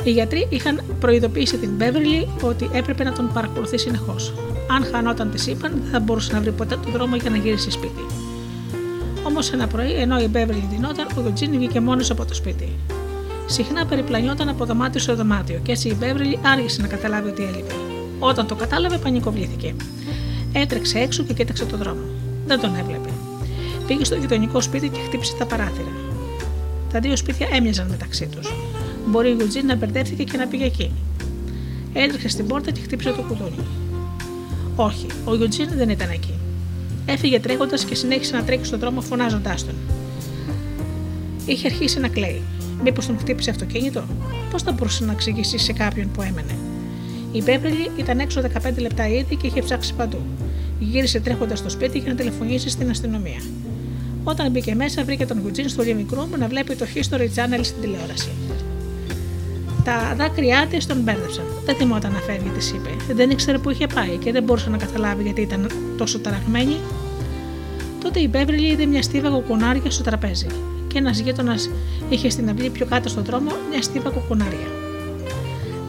[0.03, 4.33] Οι γιατροί είχαν προειδοποιήσει την Μπέβερλι ότι έπρεπε να τον παρακολουθεί συνεχώς.
[4.69, 7.71] Αν χανόταν, της είπαν, δεν θα μπορούσε να βρει ποτέ τον δρόμο για να γυρίσει
[7.71, 8.01] σπίτι.
[9.23, 12.69] Όμως ένα πρωί, ενώ η Μπέβερλι δινόταν, ο Γιουτζίνι βγήκε μόνος από το σπίτι.
[13.45, 17.73] Συχνά περιπλανιόταν από δωμάτιο σε δωμάτιο και έτσι η Μπέβερλι άργησε να καταλάβει ότι έλειπε.
[18.19, 19.75] Όταν το κατάλαβε, πανικοβλήθηκε.
[20.53, 22.01] Έτρεξε έξω και κοίταξε τον δρόμο.
[22.45, 23.09] Δεν τον έβλεπε.
[23.87, 25.91] Πήγε στο γειτονικό σπίτι και χτύπησε τα παράθυρα.
[26.91, 28.53] Τα δύο σπίτια έμοιαζαν μεταξύ τους.
[29.07, 30.91] Μπορεί η Γιουτζίνι να μπερδεύτηκε και να πήγε εκεί.
[31.93, 33.65] Έτρεξε στην πόρτα και χτύπησε το κουδούνι.
[34.75, 36.33] Όχι, ο Γιουτζίν δεν ήταν εκεί.
[37.11, 39.75] Έφυγε τρέχοντας και συνέχισε να τρέχει στον δρόμο φωνάζοντάς τον.
[41.45, 42.41] Είχε αρχίσει να κλαίει.
[42.83, 44.03] Μήπως τον χτύπησε αυτοκίνητο,
[44.51, 46.55] πώς θα μπορούσε να εξηγήσει σε κάποιον που έμενε;
[47.31, 50.21] Η Μπέβρελη ήταν έξω 15 λεπτά ήδη και είχε ψάξει παντού.
[50.79, 53.41] Γύρισε τρέχοντας στο σπίτι για να τηλεφωνήσει στην αστυνομία.
[54.23, 57.81] Όταν μπήκε μέσα, βρήκε τον Γιουτζίν στο living room να βλέπει το History Channel στην
[57.81, 58.29] τηλεόραση.
[59.83, 61.45] Τα δάκρυά της τον μπέρδεψαν.
[61.65, 63.13] Δεν θυμόταν να φεύγει, της είπε.
[63.13, 66.77] Δεν ήξερε που είχε πάει και δεν μπορούσε να καταλάβει γιατί ήταν τόσο ταραγμένη.
[68.13, 70.47] Τότε η Μπέβριλι είδε μια στίβα κοκκουνάρια στο τραπέζι
[70.87, 71.69] και ένας γείτονας
[72.09, 74.67] είχε στην αυλή πιο κάτω στον δρόμο μια στίβα κοκκουνάρια.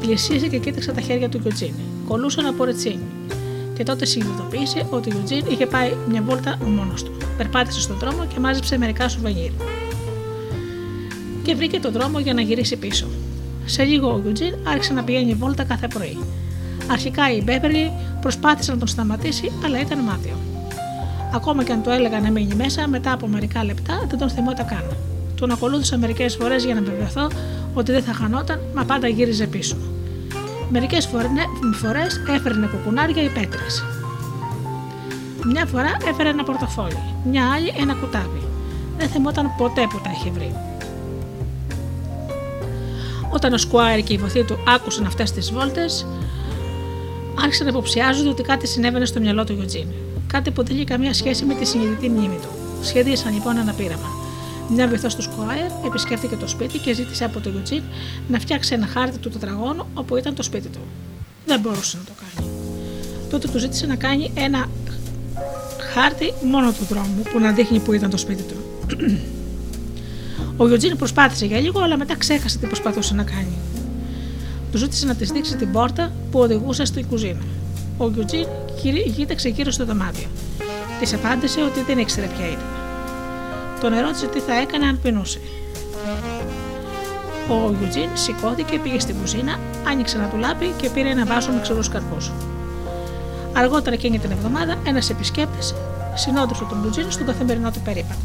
[0.00, 1.72] Πλησίασε και κοίταξε τα χέρια του Γιουτζίν.
[2.08, 3.06] Κολούσαν από ρετσίνη.
[3.74, 7.12] Και τότε συνειδητοποίησε ότι ο Γιουτζίν είχε πάει μια βόλτα μόνος του.
[7.36, 9.50] Περπάτησε στον δρόμο και μάζεψε μερικά σουβενίρ.
[11.42, 13.06] Και βρήκε τον δρόμο για να γυρίσει πίσω.
[13.64, 16.18] Σε λίγο ο Γιουτζίν άρχισε να πηγαίνει βόλτα κάθε πρωί.
[16.90, 20.51] Αρχικά η Μπέβερλι προσπάθησε να τον σταματήσει, αλλά ήταν μάτιο.
[21.34, 24.66] Ακόμα και αν του έλεγα να μείνει μέσα, μετά από μερικά λεπτά δεν τον θυμόταν
[24.66, 24.96] καν.
[25.34, 27.28] Τον ακολούθησα μερικές φορές για να βεβαιωθώ
[27.74, 29.76] ότι δεν θα χανόταν, μα πάντα γύριζε πίσω.
[30.70, 31.06] Μερικές
[31.74, 33.84] φορέ έφερνε κουκουνάρια ή πέτρες.
[35.44, 36.98] Μια φορά έφερε ένα πορτοφόλι,
[37.30, 38.42] μια άλλη ένα κουτάβι.
[38.98, 40.54] Δεν θυμόταν ποτέ που τα είχε βρει.
[43.30, 46.06] Όταν ο Σκουάιρ και η βοηθή του άκουσαν αυτές τις βόλτες,
[47.42, 49.86] άρχισαν να υποψιάζονται ότι κάτι συνέβαινε στο μυαλό του Γιουτζίν.
[50.32, 52.48] Κάτι που δεν είχε καμία σχέση με τη συνειδητή μνήμη του.
[52.82, 54.08] Σχεδίασαν λοιπόν ένα πείραμα.
[54.68, 57.82] Μια βοηθό του Σκουάιρ επισκέφθηκε το σπίτι και ζήτησε από τον Γιουτζίν
[58.28, 60.78] να φτιάξει ένα χάρτη του τετραγώνου όπου ήταν το σπίτι του.
[61.46, 62.48] Δεν μπορούσε να το κάνει.
[63.30, 64.68] Τότε του ζήτησε να κάνει ένα
[65.94, 68.56] χάρτη μόνο του δρόμου που να δείχνει που ήταν το σπίτι του.
[70.56, 73.56] Ο Γιουτζίν προσπάθησε για λίγο, αλλά μετά ξέχασε τι προσπαθούσε να κάνει.
[74.72, 77.40] Του ζήτησε να της δείξει την πόρτα που οδηγούσε στην κουζίνα.
[78.02, 78.46] Ο Γιουτζίν
[79.06, 80.28] γύταξε γύρω στο δωμάτιο.
[81.00, 82.66] Της απάντησε ότι δεν ήξερε ποια ήταν.
[83.80, 85.40] Τον ερώτησε τι θα έκανε αν πεινούσε.
[87.48, 91.80] Ο Γιουτζίν σηκώθηκε, πήγε στην κουζίνα, άνοιξε ένα τουλάπι και πήρε ένα βάσο με ξερού
[91.92, 92.30] καρπούς.
[93.52, 95.74] Αργότερα εκείνη την εβδομάδα, ένας επισκέπτης
[96.14, 98.20] συνόδευσε τον Γιουτζίν στον καθημερινό του περίπατο.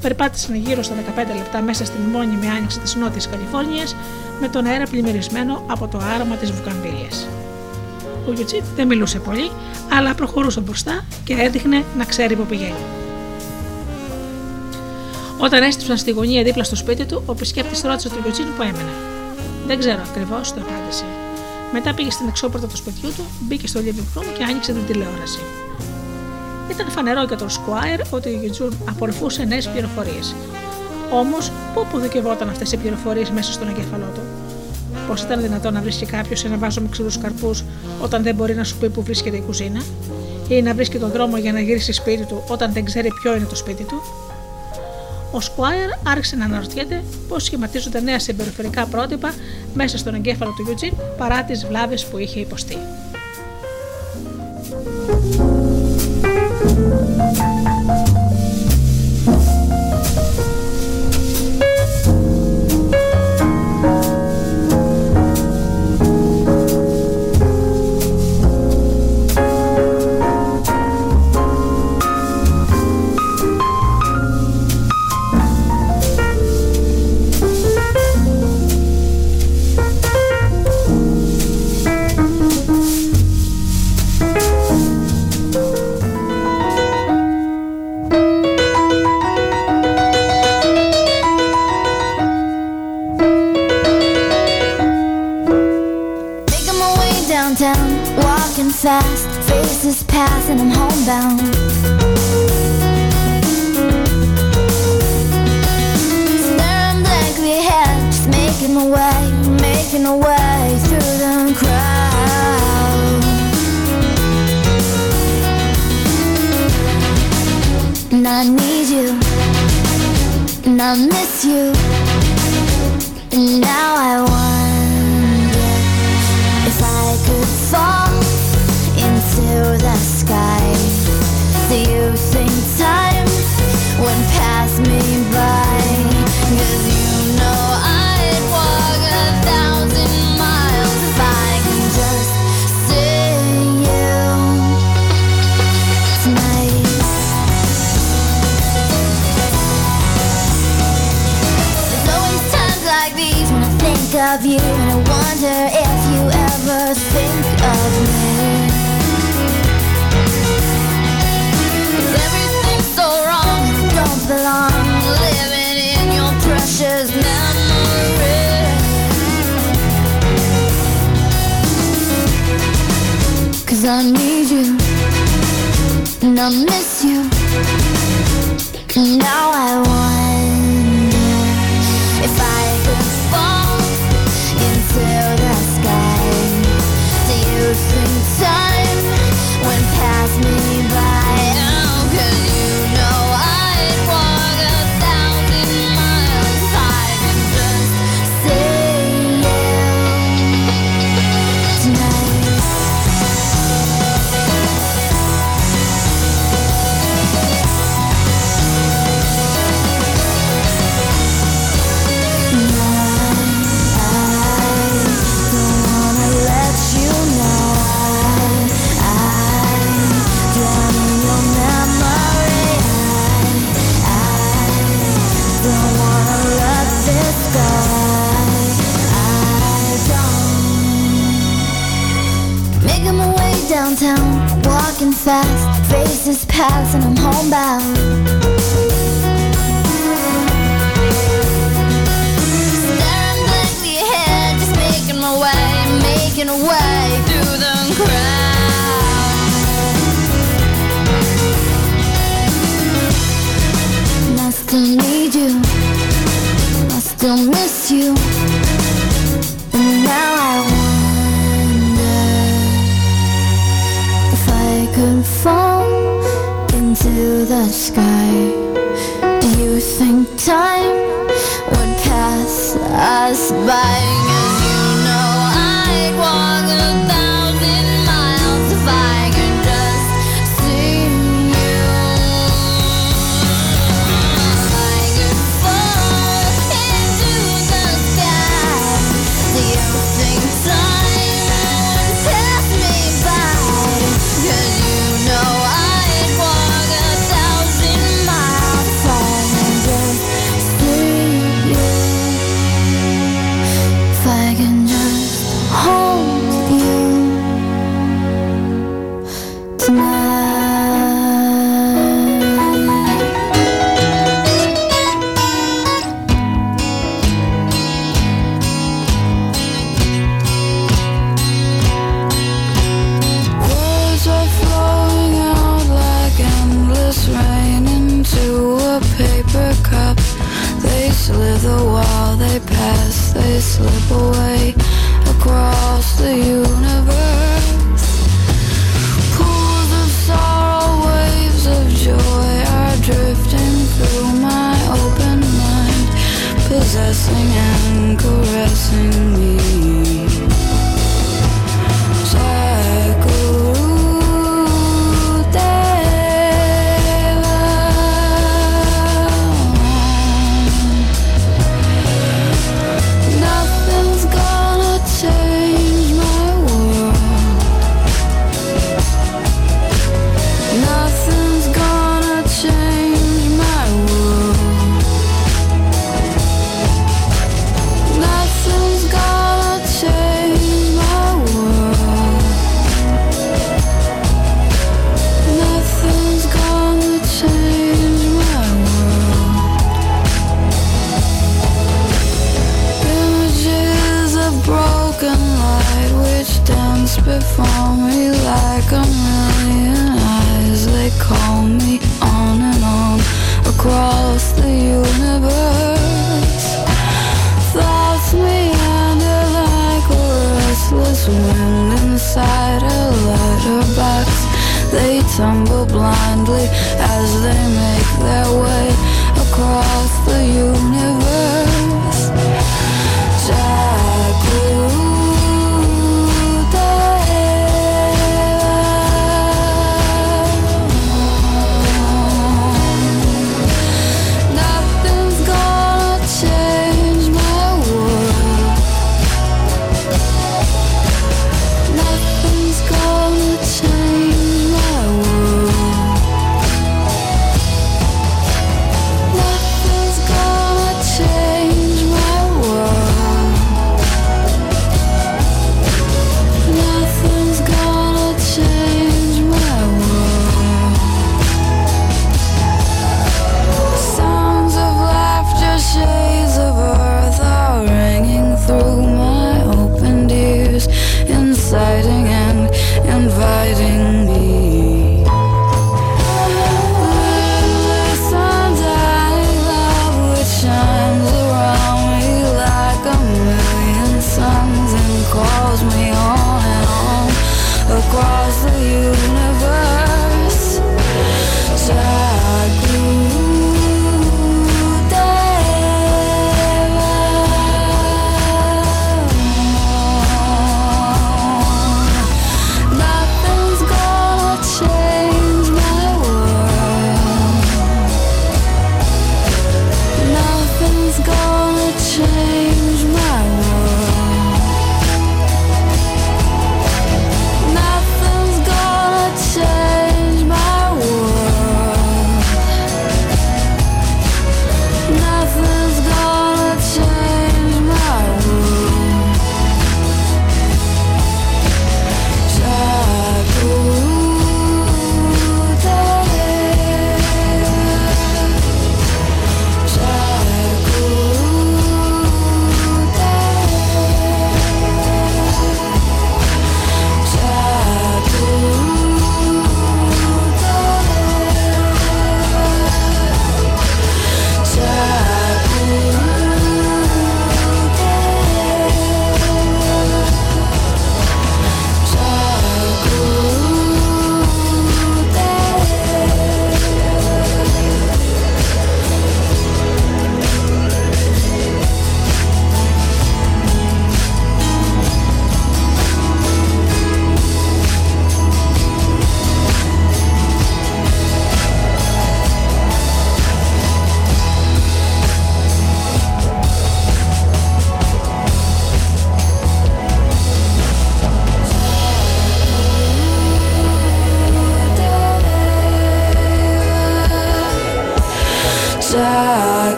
[0.00, 3.96] Περπάτησαν γύρω στα 15 λεπτά μέσα στην μόνιμη άνοιξη της Νότιας Καλιφόρνιας
[4.40, 7.08] με τον αέρα πλημμυρισμένο από το άρωμα της βουκαμβίλια.
[8.28, 9.50] Ο Γιουτσίτ δεν μιλούσε πολύ,
[9.92, 12.84] αλλά προχωρούσε μπροστά και έδειχνε να ξέρει που πηγαίνει.
[15.38, 18.92] Όταν έστειψαν στη γωνία δίπλα στο σπίτι του, ο επισκέπτης ρώτησε τον Γιουτσίτ που έμενε.
[19.66, 21.04] Δεν ξέρω ακριβώς, το απάντησε.
[21.72, 25.40] Μετά πήγε στην εξώπορτα του σπιτιού του, μπήκε στο living room και άνοιξε την τηλεόραση.
[26.70, 30.34] Ήταν φανερό για τον Σκουάιρ ότι ο Γιουτζούν απορροφούσε νέες πληροφορίες.
[31.10, 34.20] Όμως, πού αποδικευόταν αυτές οι πληροφορίες μέσα στον εγκέφαλό του;
[35.06, 37.64] Πώς ήταν δυνατόν να βρίσκει κάποιος ένα βάζο με ξηρού καρπούς
[38.02, 39.82] όταν δεν μπορεί να σου πει που βρίσκεται η κουζίνα,
[40.48, 43.44] ή να βρίσκει τον δρόμο για να γυρίσει σπίτι του όταν δεν ξέρει ποιο είναι
[43.44, 44.02] το σπίτι του.
[45.32, 49.34] Ο Σκουάιρ άρχισε να αναρωτιέται πώς σχηματίζονται νέα συμπεριφορικά πρότυπα
[49.74, 52.76] μέσα στον εγκέφαλο του Γιουτζίν παρά τις βλάβες που είχε υποστεί.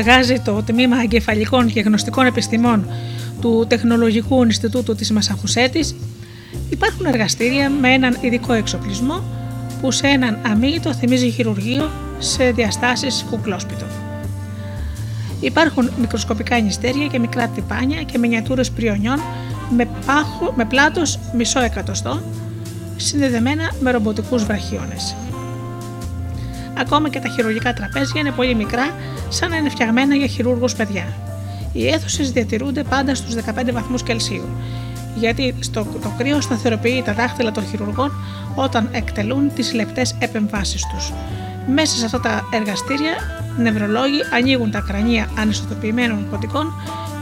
[0.00, 2.88] Στεγάζει το Τμήμα Εγκεφαλικών και Γνωστικών Επιστημών
[3.40, 5.94] του Τεχνολογικού Ινστιτούτου της Μασαχουσέτης
[6.70, 9.22] υπάρχουν εργαστήρια με έναν ειδικό εξοπλισμό
[9.80, 13.84] που σε έναν αμύγητο θυμίζει χειρουργείο σε διαστάσεις κουκλόσπιτο.
[15.40, 19.20] Υπάρχουν μικροσκοπικά νηστέρια και μικρά τυπάνια και μινιατούρες πριονιών
[19.76, 22.22] με, πάχο, με πλάτος μισό εκατοστό
[22.96, 25.16] συνδεδεμένα με ρομποτικούς βραχίονες.
[26.78, 28.90] Ακόμα και τα χειρουργικά τραπέζια είναι πολύ μικρά,
[29.28, 31.06] σαν να είναι φτιαγμένα για χειρούργους παιδιά.
[31.72, 34.44] Οι αίθουσες διατηρούνται πάντα στους 15 βαθμούς Κελσίου,
[35.14, 38.12] γιατί στο, το κρύο σταθεροποιεί τα δάχτυλα των χειρουργών
[38.54, 41.12] όταν εκτελούν τις λεπτές επεμβάσεις τους.
[41.66, 43.12] Μέσα σε αυτά τα εργαστήρια,
[43.58, 46.72] νευρολόγοι ανοίγουν τα κρανία ανισοτοποιημένων ποτικών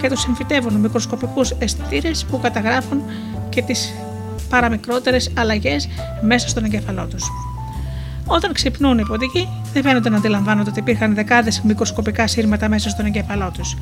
[0.00, 3.02] και τους εμφυτεύουν μικροσκοπικούς αισθητήρες που καταγράφουν
[3.48, 3.94] και τις
[4.48, 5.88] παραμικρότερες αλλαγές
[6.20, 7.24] μέσα στον εγκέφαλό τους.
[8.26, 13.06] Όταν ξυπνούν οι ποντικοί, δεν φαίνονται να αντιλαμβάνονται ότι υπήρχαν δεκάδες μικροσκοπικά σύρματα μέσα στον
[13.06, 13.76] εγκέφαλό τους.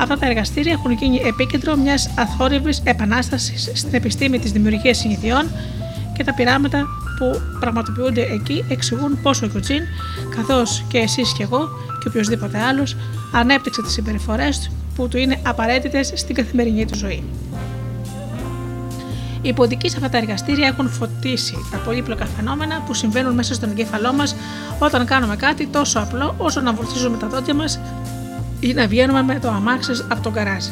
[0.00, 5.50] Αυτά τα εργαστήρια έχουν γίνει επίκεντρο μιας αθόρυβης επανάστασης στην επιστήμη της δημιουργίας συνηθιών
[6.16, 6.86] και τα πειράματα
[7.18, 9.82] που πραγματοποιούνται εκεί εξηγούν πόσο ο Γιουτζίν,
[10.36, 11.68] καθώς και εσείς και εγώ
[12.02, 12.96] και οποιοδήποτε άλλος,
[13.32, 17.24] ανέπτυξε τις συμπεριφορές που του είναι απαραίτητες στην καθημερινή του ζωή.
[19.42, 23.70] Οι ποντικοί σε αυτά τα εργαστήρια έχουν φωτίσει τα πολύπλοκα φαινόμενα που συμβαίνουν μέσα στον
[23.70, 24.36] εγκέφαλό μας
[24.78, 27.80] όταν κάνουμε κάτι τόσο απλό όσο να βουρτίζουμε τα δόντια μας
[28.60, 30.64] ή να βγαίνουμε με το αμάξι από τον καράζ.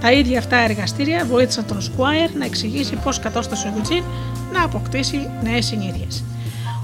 [0.00, 4.04] Τα ίδια αυτά εργαστήρια βοήθησαν τον Σκουάιερ να εξηγήσει πώς κατώστασε ο Γιουτζίν
[4.52, 6.24] να αποκτήσει νέες συνήθειες.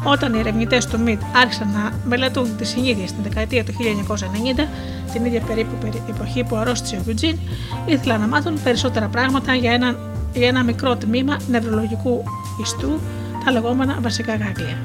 [0.05, 4.69] Όταν οι ερευνητές του ΜΙΤ άρχισαν να μελετούν τις συνήθειες την δεκαετία του 1990,
[5.12, 5.77] την ίδια περίπου
[6.09, 7.39] εποχή που αρρώστησε ο Γιουτζίν,
[7.87, 9.97] ήθελαν να μάθουν περισσότερα πράγματα για ένα,
[10.33, 12.24] για ένα μικρό τμήμα νευρολογικού
[12.62, 13.01] ιστού,
[13.45, 14.79] τα λεγόμενα βασικά γάγλια.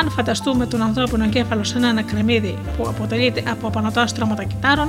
[0.00, 4.88] Αν φανταστούμε τον ανθρώπινο εγκέφαλο σε ένα κρεμμύδι που αποτελείται από απανοτά στρώματα κυτάρων,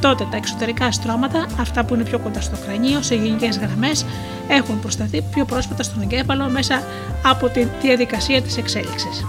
[0.00, 4.06] τότε τα εξωτερικά στρώματα, αυτά που είναι πιο κοντά στο κρανίο, σε γενικές γραμμές,
[4.48, 6.82] έχουν προσταθεί πιο πρόσφατα στον εγκέφαλο μέσα
[7.24, 9.24] από τη διαδικασία της εξέλιξης.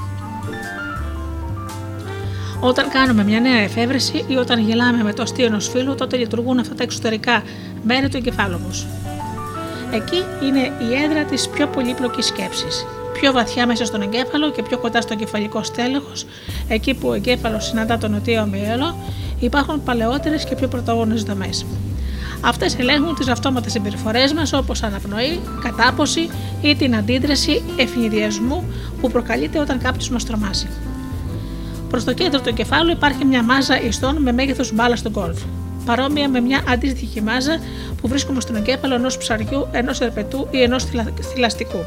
[2.59, 6.59] Όταν κάνουμε μια νέα εφεύρεση ή όταν γελάμε με το αστείο ενό φίλου, τότε λειτουργούν
[6.59, 7.43] αυτά τα εξωτερικά
[7.83, 8.59] μέρη του εγκεφάλου
[9.91, 12.85] Εκεί είναι η έδρα της πιο πολύπλοκης σκέψης
[13.21, 16.25] πιο βαθιά μέσα στον εγκέφαλο και πιο κοντά στο εγκεφαλικό στέλεχος,
[16.67, 18.95] εκεί που ο εγκέφαλος συναντά τον νοτίο μυέλο,
[19.39, 21.65] υπάρχουν παλαιότερες και πιο πρωτόγονες δομές.
[22.41, 26.29] Αυτές ελέγχουν τις αυτόματες συμπεριφορές μας όπως αναπνοή, κατάποση
[26.61, 28.63] ή την αντίδραση ευνηδιασμού
[29.01, 30.67] που προκαλείται όταν κάποιος μας τρομάζει.
[31.89, 35.41] Προς το κέντρο του εγκεφάλου υπάρχει μια μάζα ιστών με μέγεθος μπάλας στο γκολφ.
[35.85, 37.59] Παρόμοια με μια αντίστοιχη μάζα
[38.01, 40.85] που βρίσκουμε στον εγκέφαλο ενός ψαριού, ενός ερπετού ή ενός
[41.33, 41.79] θηλαστικού.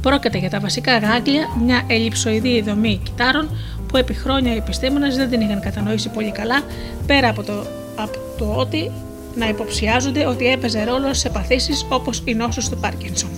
[0.00, 3.50] Πρόκειται για τα βασικά γάγλια, μια ελλειψοειδή δομή κυτάρων
[3.88, 6.60] που επί χρόνια οι επιστήμονες δεν την είχαν κατανοήσει πολύ καλά,
[7.06, 7.52] πέρα από το,
[7.96, 8.90] από το ότι
[9.34, 13.30] να υποψιάζονται ότι έπαιζε ρόλο σε παθήσεις όπως η νόσος του Πάρκινσον.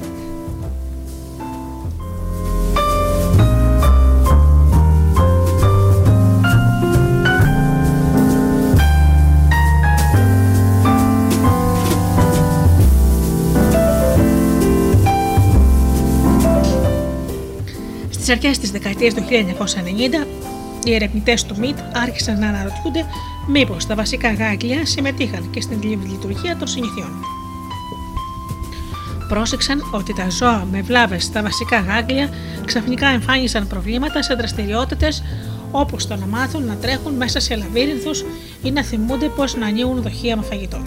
[18.26, 20.26] Στι αρχές της δεκαετίας του 1990,
[20.84, 23.04] οι ερευνητές του ΜΙΤ άρχισαν να αναρωτιούνται
[23.48, 27.24] μήπως τα βασικά γάγλια συμμετείχαν και στην λειτουργία των συνηθιών.
[29.28, 32.28] Πρόσεξαν ότι τα ζώα με βλάβες στα βασικά γάγλια
[32.64, 35.22] ξαφνικά εμφάνισαν προβλήματα σε δραστηριότητες
[35.70, 38.24] όπως το να μάθουν να τρέχουν μέσα σε λαβύρινθους
[38.62, 40.82] ή να θυμούνται πώς να ανοίγουν δοχεία με φαγητό.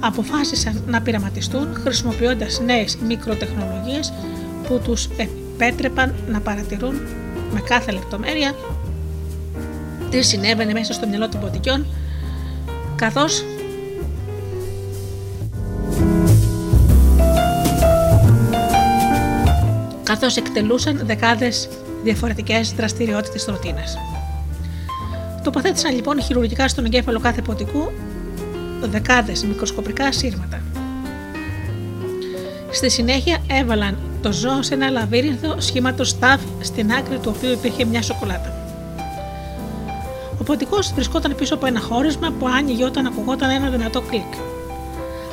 [0.00, 4.12] Αποφάσισαν να πειραματιστούν χρησιμοποιώντας νέες μικροτεχνολογίες
[4.66, 5.08] που τους
[5.62, 6.94] επέτρεπαν να παρατηρούν
[7.52, 8.54] με κάθε λεπτομέρεια
[10.10, 11.86] τι συνέβαινε μέσα στο μυαλό των ποτικιών
[12.96, 13.44] καθώς
[20.02, 21.68] καθώς εκτελούσαν δεκάδες
[22.02, 23.96] διαφορετικές δραστηριότητες ρουτίνας.
[25.42, 27.92] Τοποθέτησαν λοιπόν χειρουργικά στον εγκέφαλο κάθε ποτικού
[28.80, 30.62] δεκάδες μικροσκοπικά σύρματα.
[32.70, 37.84] Στη συνέχεια έβαλαν το ζώο σε ένα λαβύρινθο σχήματος σταφ στην άκρη του οποίου υπήρχε
[37.84, 38.52] μια σοκολάτα.
[40.40, 44.32] Ο ποτικό βρισκόταν πίσω από ένα χώρισμα που άνοιγε όταν ακουγόταν ένα δυνατό κλικ.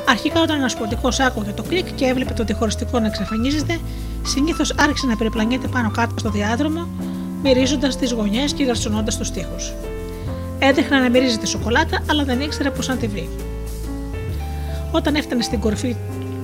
[0.08, 3.78] Αρχικά, όταν ένας ποτικό άκουγε το κλικ και έβλεπε το διχωριστικό να εξαφανίζεται,
[4.22, 6.88] συνήθως άρχισε να περιπλανιέται πάνω κάτω στο διάδρομο,
[7.42, 9.56] μυρίζοντας τις γωνιές και γαρσονώντα τους τοίχου.
[10.58, 13.28] Έδειχνε να μυρίζει τη σοκολάτα, αλλά δεν ήξερε πώς να τη βρει.
[14.92, 15.96] Όταν έφτανε στην κορφή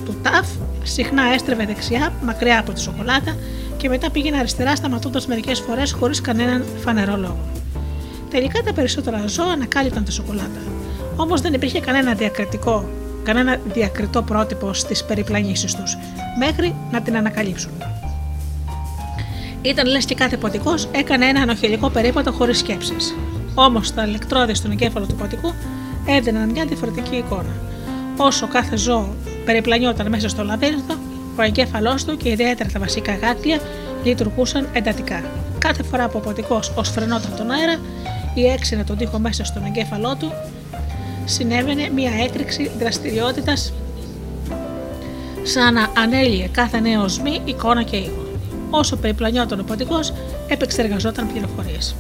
[0.07, 0.47] του ταφ,
[0.83, 3.37] συχνά έστρεβε δεξιά, μακριά από τη σοκολάτα
[3.77, 7.39] και και μετά πήγαινε αριστερά σταματώντας μερικές φορές χωρίς κανέναν φανερό λόγο.
[8.31, 10.61] Τελικά τα περισσότερα ζώα ανακάλυπταν τη σοκολάτα.
[11.17, 12.89] Όμως δεν υπήρχε κανένα διακριτικό,
[13.23, 15.97] κανένα διακριτό πρότυπο στις περιπλανήσεις τους,
[16.39, 17.71] μέχρι να την ανακαλύψουν.
[19.63, 23.15] Ήταν λες και κάθε ποτικός έκανε ένα ανοχελικό περίπατο χωρίς σκέψεις.
[23.55, 25.53] Όμως τα ηλεκτρόδια στον εγκέφαλο του ποτικού
[26.07, 27.57] έδιναν μια διαφορετική εικόνα.
[28.17, 29.15] Όσο κάθε ζώο
[29.47, 30.95] περιπλανιόταν μέσα στο λαβύρινθο,
[31.39, 33.61] ο εγκέφαλός του και ιδιαίτερα τα βασικά γάτια
[34.05, 35.25] λειτουργούσαν εντατικά.
[35.59, 37.81] Κάθε φορά που ο ποτικό ως φρενόταν τον αέρα
[38.35, 40.33] ή έξινε τον τοίχο μέσα στον εγκέφαλό του,
[41.25, 43.73] συνέβαινε μια έκρηξη δραστηριότητας
[45.43, 48.25] σαν να ανέλυε κάθε νέο σμί, εικόνα και ήχο.
[48.71, 50.01] Όσο περιπλανιόταν ο ποτικό,
[50.49, 51.97] επεξεργαζόταν πληροφορίες.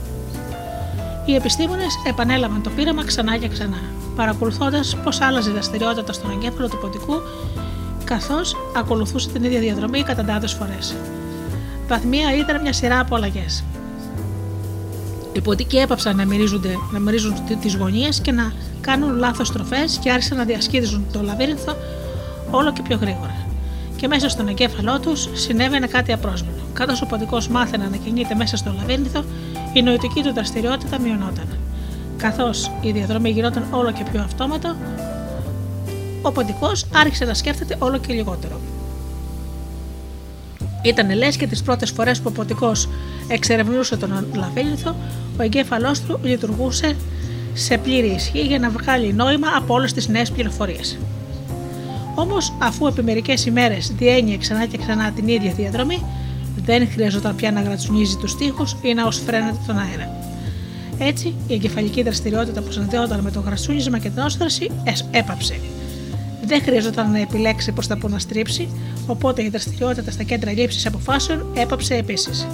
[1.26, 3.80] Οι επιστήμονες επανέλαβαν το πείραμα ξανά και ξανά,
[4.16, 7.14] παρακολουθώντας πώς άλλαζε η δραστηριότητα στον εγκέφαλο του ποτικού,
[8.04, 10.94] καθώς ακολουθούσε την ίδια διαδρομή εκατοντάδες φορές.
[11.88, 13.64] Βαθμία ήταν μια σειρά από αλλαγές.
[15.32, 20.10] Οι ποτικοί έπαψαν να, μυρίζονται, να μυρίζουν τις γωνίες και να κάνουν λάθος στροφές και
[20.10, 21.76] άρχισαν να διασκίδίζουν το λαβύρινθο
[22.50, 23.36] όλο και πιο γρήγορα.
[23.96, 26.62] Και μέσα στον εγκέφαλό τους συνέβαινε κάτι απρόσμενο.
[26.72, 29.24] Καθώς ο ποτικό μάθαινε να κινείται μέσα στο λαβύρινθο,
[29.78, 31.48] η νοητική του δραστηριότητα μειωνόταν.
[32.16, 34.76] Καθώς η διαδρομή γινόταν όλο και πιο αυτόματο,
[36.22, 38.60] ο ποντικός άρχισε να σκέφτεται όλο και λιγότερο.
[40.82, 42.88] Ήταν λες και τις πρώτες φορές που ο ποντικός
[43.28, 44.94] εξερευνούσε τον λαβύρινθο,
[45.38, 46.96] ο εγκέφαλός του λειτουργούσε
[47.54, 50.98] σε πλήρη ισχύ για να βγάλει νόημα από όλες τις νέες πληροφορίες.
[52.14, 56.02] Όμως, αφού επί μερικές ημέρες διένυε ξανά και ξανά την ίδια διαδρομή,
[56.66, 60.16] δεν χρειαζόταν πια να γρατσουνίζει του τοίχου ή να οσφραίνεται τον αέρα.
[60.98, 64.70] Έτσι, η εγκεφαλική δραστηριότητα που συνδεόταν με το γρατσούνισμα και την όστραση
[65.10, 65.60] έπαψε.
[66.44, 68.68] Δεν χρειαζόταν να επιλέξει πώς θα που να στρίψει,
[69.06, 72.46] οπότε η δραστηριότητα στα κέντρα λήψης αποφάσεων έπαψε επίσης.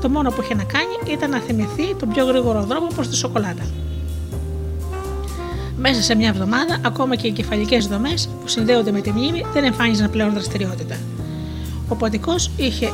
[0.00, 3.16] Το μόνο που είχε να κάνει ήταν να θυμηθεί τον πιο γρήγορο δρόμο προς τη
[3.16, 3.64] σοκολάτα.
[5.76, 9.64] Μέσα σε μια εβδομάδα, ακόμα και οι κεφαλικέ δομές που συνδέονται με τη μνήμη δεν
[9.64, 10.96] εμφάνιζαν πλέον δραστηριότητα.
[11.92, 12.88] Ο ποντικός είχε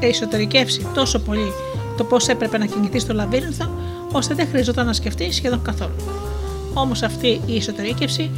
[0.00, 1.52] εσωτερικεύσει τόσο πολύ
[1.96, 3.70] το πώς έπρεπε να κινηθεί στο λαβύρινθο,
[4.12, 5.94] ώστε δεν χρειαζόταν να σκεφτεί σχεδόν καθόλου.
[6.74, 8.30] Όμως αυτή η εσωτερήκευση,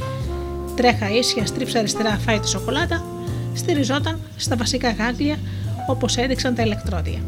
[0.76, 3.04] τρέχα ίσια, στρίψα αριστερά, φάει τη σοκολάτα,
[3.54, 5.38] στηριζόταν στα βασικά γάγλια
[5.86, 7.18] όπως έδειξαν τα ηλεκτρόδια.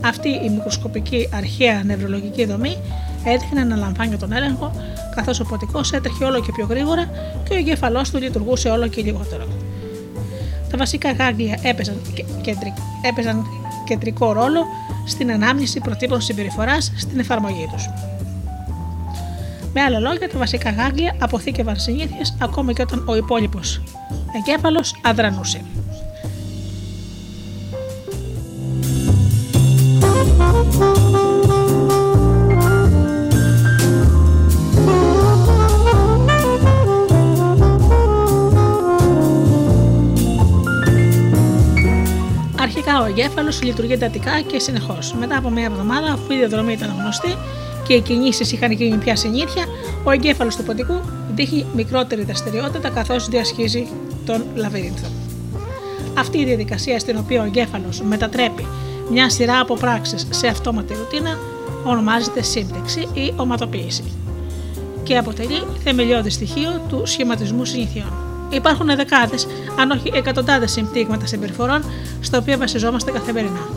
[0.00, 2.76] Αυτή η μικροσκοπική αρχαία νευρολογική δομή
[3.24, 4.72] έδειχνε να λαμβάνει τον έλεγχο,
[5.14, 7.10] καθώς ο ποτικό έτρεχε όλο και πιο γρήγορα
[7.48, 9.46] και ο εγκέφαλός του λειτουργούσε όλο και λιγότερο.
[10.70, 12.00] Τα βασικά γάγλια έπαιζαν,
[12.42, 13.46] κεντρικ, έπαιζαν
[13.84, 14.64] κεντρικό ρόλο
[15.06, 17.88] στην ανάμνηση προτύπων συμπεριφοράς στην εφαρμογή τους.
[19.72, 23.82] Με άλλα λόγια, τα βασικά γάγλια αποθήκευαν συνήθειες ακόμα και όταν ο υπόλοιπος
[24.36, 25.60] εγκέφαλος αδρανούσε.
[42.96, 45.14] Αρχικά ο εγκέφαλος λειτουργεί εντατικά και συνεχώς.
[45.18, 47.36] Μετά από μια εβδομάδα, αφού η διαδρομή ήταν γνωστή
[47.86, 49.64] και οι κινήσεις είχαν γίνει πια συνήθεια,
[50.04, 51.00] ο εγκέφαλος του ποντικού
[51.34, 53.86] δείχνει μικρότερη δραστηριότητα καθώς διασχίζει
[54.26, 55.06] τον λαβύρινθο.
[56.18, 58.66] Αυτή η διαδικασία στην οποία ο εγκέφαλος μετατρέπει
[59.10, 61.38] μια σειρά από πράξεις σε αυτόματη ρουτίνα
[61.84, 64.04] ονομάζεται σύμπτυξη ή οματοποίηση
[65.02, 68.25] και αποτελεί θεμελιώδη στοιχείο του σχηματισμού συνηθιών.
[68.48, 69.46] Υπάρχουν δεκάδες,
[69.78, 71.84] αν όχι εκατοντάδες συμπτύγματα συμπεριφορών
[72.20, 73.68] στα οποία βασιζόμαστε καθημερινά.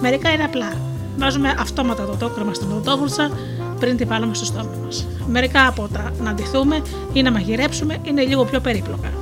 [0.00, 0.72] Μερικά είναι απλά.
[1.18, 3.30] Βάζουμε αυτόματα το τόκρεμα στην πρωτόβουλτσα
[3.80, 5.06] πριν την βάλουμε στο στόμα μας.
[5.26, 9.12] Μερικά από τα να ντυθούμε ή να μαγειρέψουμε είναι λίγο πιο περίπλοκα.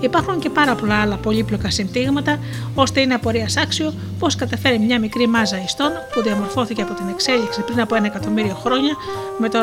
[0.00, 2.38] Υπάρχουν και πάρα πολλά άλλα πολύπλοκα συμπτύγματα,
[2.74, 7.60] ώστε είναι απορίας άξιο πώς καταφέρει μια μικρή μάζα ιστών που διαμορφώθηκε από την εξέλιξη
[7.62, 8.96] πριν από ένα εκατομμύριο χρόνια
[9.38, 9.58] με το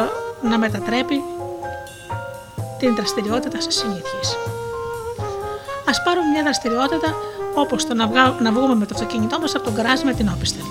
[0.50, 1.16] να μετατρέπει
[2.80, 4.38] την δραστηριότητα σε συνήθειες.
[5.92, 7.10] Α πάρουμε μια δραστηριότητα
[7.56, 8.36] όπως το να, βγα...
[8.42, 10.66] να βγούμε με το αυτοκίνητό μας από τον γκράζ με την όπισθεν.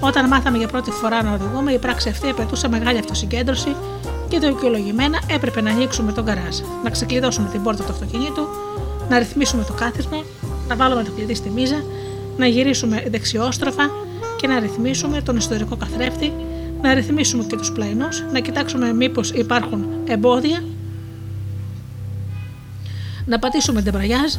[0.00, 3.76] Όταν μάθαμε για πρώτη φορά να οδηγούμε, η πράξη αυτή απαιτούσε μεγάλη αυτοσυγκέντρωση
[4.28, 8.46] και δικαιολογημένα έπρεπε να ανοίξουμε τον γκαράζ, να ξεκλειδώσουμε την πόρτα του αυτοκινήτου,
[9.08, 10.24] να ρυθμίσουμε το κάθισμα,
[10.68, 11.82] να βάλουμε το κλειδί στη μίζα,
[12.36, 13.90] να γυρίσουμε δεξιόστροφα
[14.36, 16.32] και να ρυθμίσουμε τον ιστορικό καθρέφτη,
[16.82, 20.62] να ρυθμίσουμε και τους πλαϊνούς, να κοιτάξουμε μήπως υπάρχουν εμπόδια,
[23.26, 24.34] να πατήσουμε τεμπραγιάζ,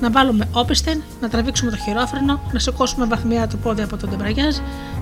[0.00, 4.56] να βάλουμε όπισθεν, να τραβήξουμε το χειρόφρενο, να σηκώσουμε βαθμιά το πόδι από τον τεμπραγιάζ,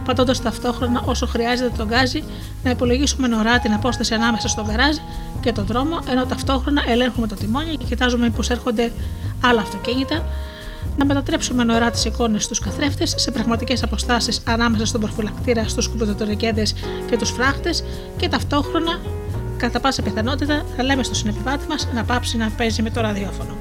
[0.04, 2.24] πατώντας ταυτόχρονα όσο χρειάζεται τον γκάζι,
[2.62, 4.96] να υπολογίσουμε νωρά την απόσταση ανάμεσα στον γκαράζ
[5.40, 8.92] και τον δρόμο, ενώ ταυτόχρονα ελέγχουμε το τιμόνι και κοιτάζουμε μήπω έρχονται
[9.40, 10.24] άλλα αυτοκίνητα,
[10.96, 16.62] να μετατρέψουμε νοερά τις εικόνες στους καθρέφτες σε πραγματικές αποστάσεις ανάμεσα στον προφυλακτήρα, στους κουπεδοτορικέδε
[17.10, 17.84] και τους φράχτες
[18.16, 19.00] και ταυτόχρονα,
[19.56, 23.56] κατά πάσα πιθανότητα, θα λέμε στο συνεπιβάτη μας να πάψει να παίζει με το ραδιόφωνο.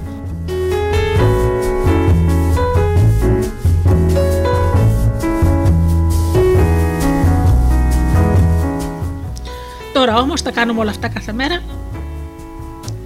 [9.93, 11.61] Τώρα όμως τα κάνουμε όλα αυτά κάθε μέρα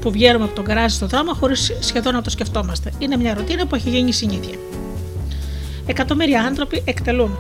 [0.02, 2.92] που βγαίνουμε από τον καράζι στο δρόμο χωρίς σχεδόν να το σκεφτόμαστε.
[3.00, 4.58] Είναι μια ρουτίνα που έχει γίνει συνήθεια.
[5.86, 7.38] Εκατομμύρια άνθρωποι εκτελούν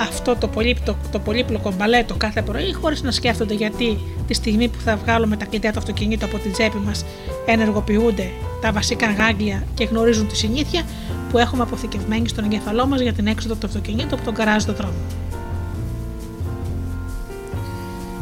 [0.00, 4.68] αυτό το, πολύ, το, το πολύπλοκο μπαλέτο κάθε πρωί χωρίς να σκέφτονται γιατί τη στιγμή
[4.68, 7.04] που θα βγάλουμε τα κλειδιά του αυτοκινήτου από την τσέπη μας
[7.46, 8.30] ενεργοποιούνται
[8.60, 10.82] τα βασικά γάγκλια και γνωρίζουν τη συνήθεια
[11.30, 14.72] που έχουμε αποθηκευμένη στον εγκέφαλό μας για την έξοδο του αυτοκινήτου από τον καράζι στο
[14.72, 14.94] δρόμο.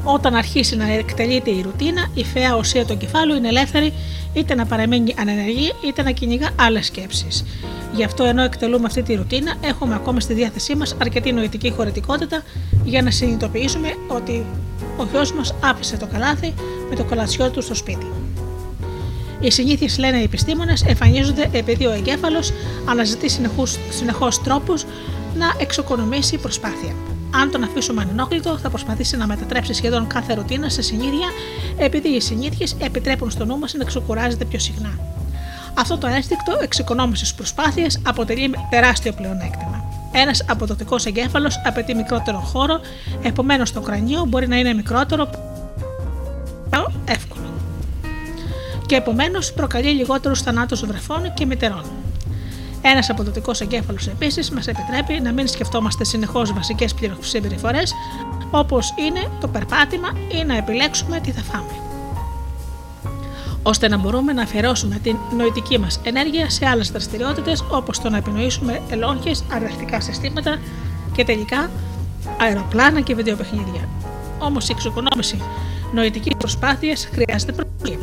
[0.04, 3.92] Όταν αρχίσει να εκτελείται η ρουτίνα, η φαία οσία του εγκεφάλου είναι ελεύθερη
[4.32, 7.44] είτε να παραμένει ανενεργή είτε να κυνηγά άλλες σκέψεις.
[7.94, 12.42] Γι' αυτό ενώ εκτελούμε αυτή τη ρουτίνα, έχουμε ακόμα στη διάθεσή μας αρκετή νοητική χωρητικότητα
[12.84, 14.46] για να συνειδητοποιήσουμε ότι
[14.96, 16.54] ο γιος μας άφησε το καλάθι
[16.90, 18.06] με το κολατσιό του στο σπίτι.
[19.40, 22.52] Οι συνήθειε, λένε οι επιστήμονες, εμφανίζονται επειδή ο εγκέφαλος
[22.84, 23.28] αναζητεί
[23.90, 24.84] συνεχώς τρόπους
[25.34, 26.94] να εξοικονομήσει προσπάθεια.
[27.34, 31.28] Αν τον αφήσουμε ανενόχλητο, θα προσπαθήσει να μετατρέψει σχεδόν κάθε ρουτίνα σε συνήθεια,
[31.76, 34.98] επειδή οι συνήθειες επιτρέπουν στο νου μας να ξεκουράζεται πιο συχνά.
[35.74, 39.84] Αυτό το ένστικτο εξοικονόμησης προσπάθειας αποτελεί τεράστιο πλεονέκτημα.
[40.12, 42.80] Ένας αποδοτικός εγκέφαλος απαιτεί μικρότερο χώρο,
[43.22, 45.30] επομένως το κρανίο μπορεί να είναι μικρότερο
[47.04, 47.52] εύκολο.
[48.86, 51.84] Και επομένως προκαλεί λιγότερους θανάτους βρεφών και μητερών.
[52.82, 57.94] Ένας αποδοτικός εγκέφαλος επίσης μας επιτρέπει να μην σκεφτόμαστε συνεχώς βασικές συμπεριφορές
[58.50, 60.08] όπως είναι το περπάτημα
[60.40, 61.72] ή να επιλέξουμε τι θα φάμε.
[63.62, 68.16] ώστε να μπορούμε να αφιερώσουμε την νοητική μας ενέργεια σε άλλες δραστηριότητες όπως το να
[68.16, 70.58] επινοήσουμε ελόγχες, αρδευτικά συστήματα
[71.12, 71.70] και τελικά
[72.40, 73.88] αεροπλάνα και βιντεοπαιχνίδια.
[74.38, 75.42] Όμως η εξοικονόμηση
[75.94, 77.98] νοητικής προσπάθειας χρειάζεται προσοχή.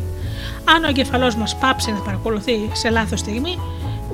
[0.75, 3.59] Αν ο εγκεφαλός μας πάψει να παρακολουθεί σε λάθος στιγμή,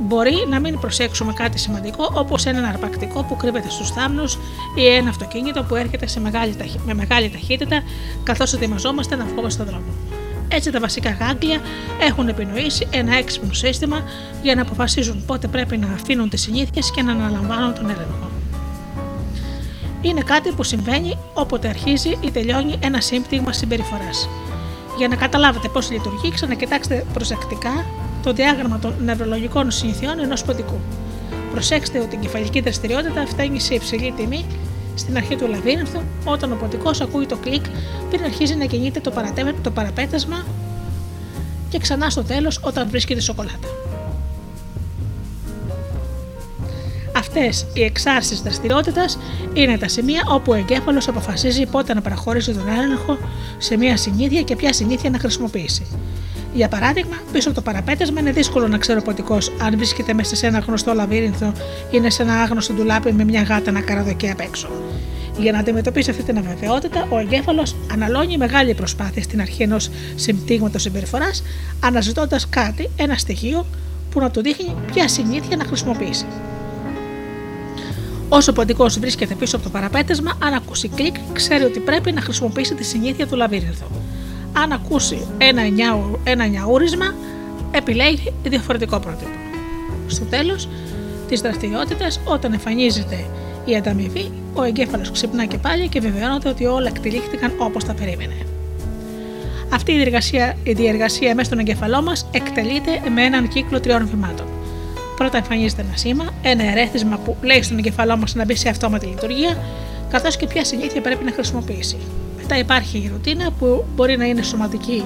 [0.05, 4.37] Μπορεί να μην προσέξουμε κάτι σημαντικό όπως έναν αρπακτικό που κρύβεται στους θάμνους
[4.75, 7.83] ή ένα αυτοκίνητο που έρχεται σε μεγάλη, με μεγάλη ταχύτητα
[8.23, 9.85] καθώς ετοιμαζόμαστε να βγούμε στον δρόμο.
[10.47, 11.59] Έτσι τα βασικά γάγκλια
[12.01, 14.03] έχουν επινοήσει ένα έξυπνο σύστημα
[14.41, 18.29] για να αποφασίζουν πότε πρέπει να αφήνουν τις συνήθειες και να αναλαμβάνουν τον έλεγχο.
[20.01, 24.29] Είναι κάτι που συμβαίνει όποτε αρχίζει ή τελειώνει ένα σύμπτυγμα συμπεριφοράς.
[24.97, 27.85] Για να καταλάβετε πώς λειτουργεί, ξανακοιτάξτε προσεκτικά
[28.23, 30.79] το διάγραμμα των νευρολογικών συνηθιών ενός ποντικού.
[31.51, 34.45] Προσέξτε ότι η κεφαλική δραστηριότητα φτάνει σε υψηλή τιμή
[34.95, 37.65] στην αρχή του λαβύρινθου, όταν ο ποντικό ακούει το κλικ
[38.09, 39.13] πριν αρχίζει να κινείται το,
[39.61, 40.45] το παραπέτασμα
[41.69, 43.67] και ξανά στο τέλος όταν βρίσκεται σοκολάτα.
[47.35, 49.19] Αυτές οι εξάρσεις δραστηριότητας
[49.53, 53.17] είναι τα σημεία όπου ο εγκέφαλος αποφασίζει πότε να παραχωρήσει τον έλεγχο
[53.57, 55.85] σε μια συνήθεια και ποια συνήθεια να χρησιμοποιήσει.
[56.53, 60.35] Για παράδειγμα, πίσω από το παραπέτασμα είναι δύσκολο να ξέρει ο ποτικό αν βρίσκεται μέσα
[60.35, 64.29] σε ένα γνωστό λαβύρινθο ή είναι σε ένα άγνωστο ντουλάπι με μια γάτα να καραδοκεί
[64.29, 64.69] απ' έξω.
[65.39, 70.81] Για να αντιμετωπίσει αυτή την αβεβαιότητα, ο εγκέφαλος αναλώνει μεγάλη προσπάθεια στην αρχή ενός συμπτύγματος
[70.81, 71.43] συμπεριφοράς,
[71.79, 73.65] αναζητώντας κάτι, ένα στοιχείο
[74.11, 76.25] που να του δείχνει ποια συνήθεια να χρησιμοποιήσει.
[78.35, 82.21] Όσο ο ποντικός βρίσκεται πίσω από το παραπέτασμα, αν ακούσει κλικ, ξέρει ότι πρέπει να
[82.21, 83.85] χρησιμοποιήσει τη συνήθεια του λαβύρινθου
[84.53, 87.13] αν ακούσει ένα, νιάου, ένα νιαούρισμα,
[87.71, 89.29] επιλέγει διαφορετικό πρότυπο.
[90.07, 90.67] Στο τέλος
[91.27, 93.25] της δραστηριότητας, όταν εμφανίζεται
[93.65, 98.35] η ανταμοιβή, ο εγκέφαλος ξυπνά και πάλι και βεβαιώνεται ότι όλα εκτελήχθηκαν όπως τα περίμενε.
[99.69, 104.45] Αυτή η διεργασία, η διεργασία μέσα στον εγκεφαλό μας εκτελείται με έναν κύκλο τριών βημάτων.
[105.15, 109.05] Πρώτα εμφανίζεται ένα σήμα, ένα ερέθισμα που λέει στον εγκεφαλό μας να μπει σε αυτόματη
[109.05, 109.57] λειτουργία,
[110.09, 111.97] καθώς και ποια συνήθεια πρέπει να χρησιμοποιήσει.
[112.37, 115.03] Μετά υπάρχει η ρουτίνα που μπορεί να είναι σωματική,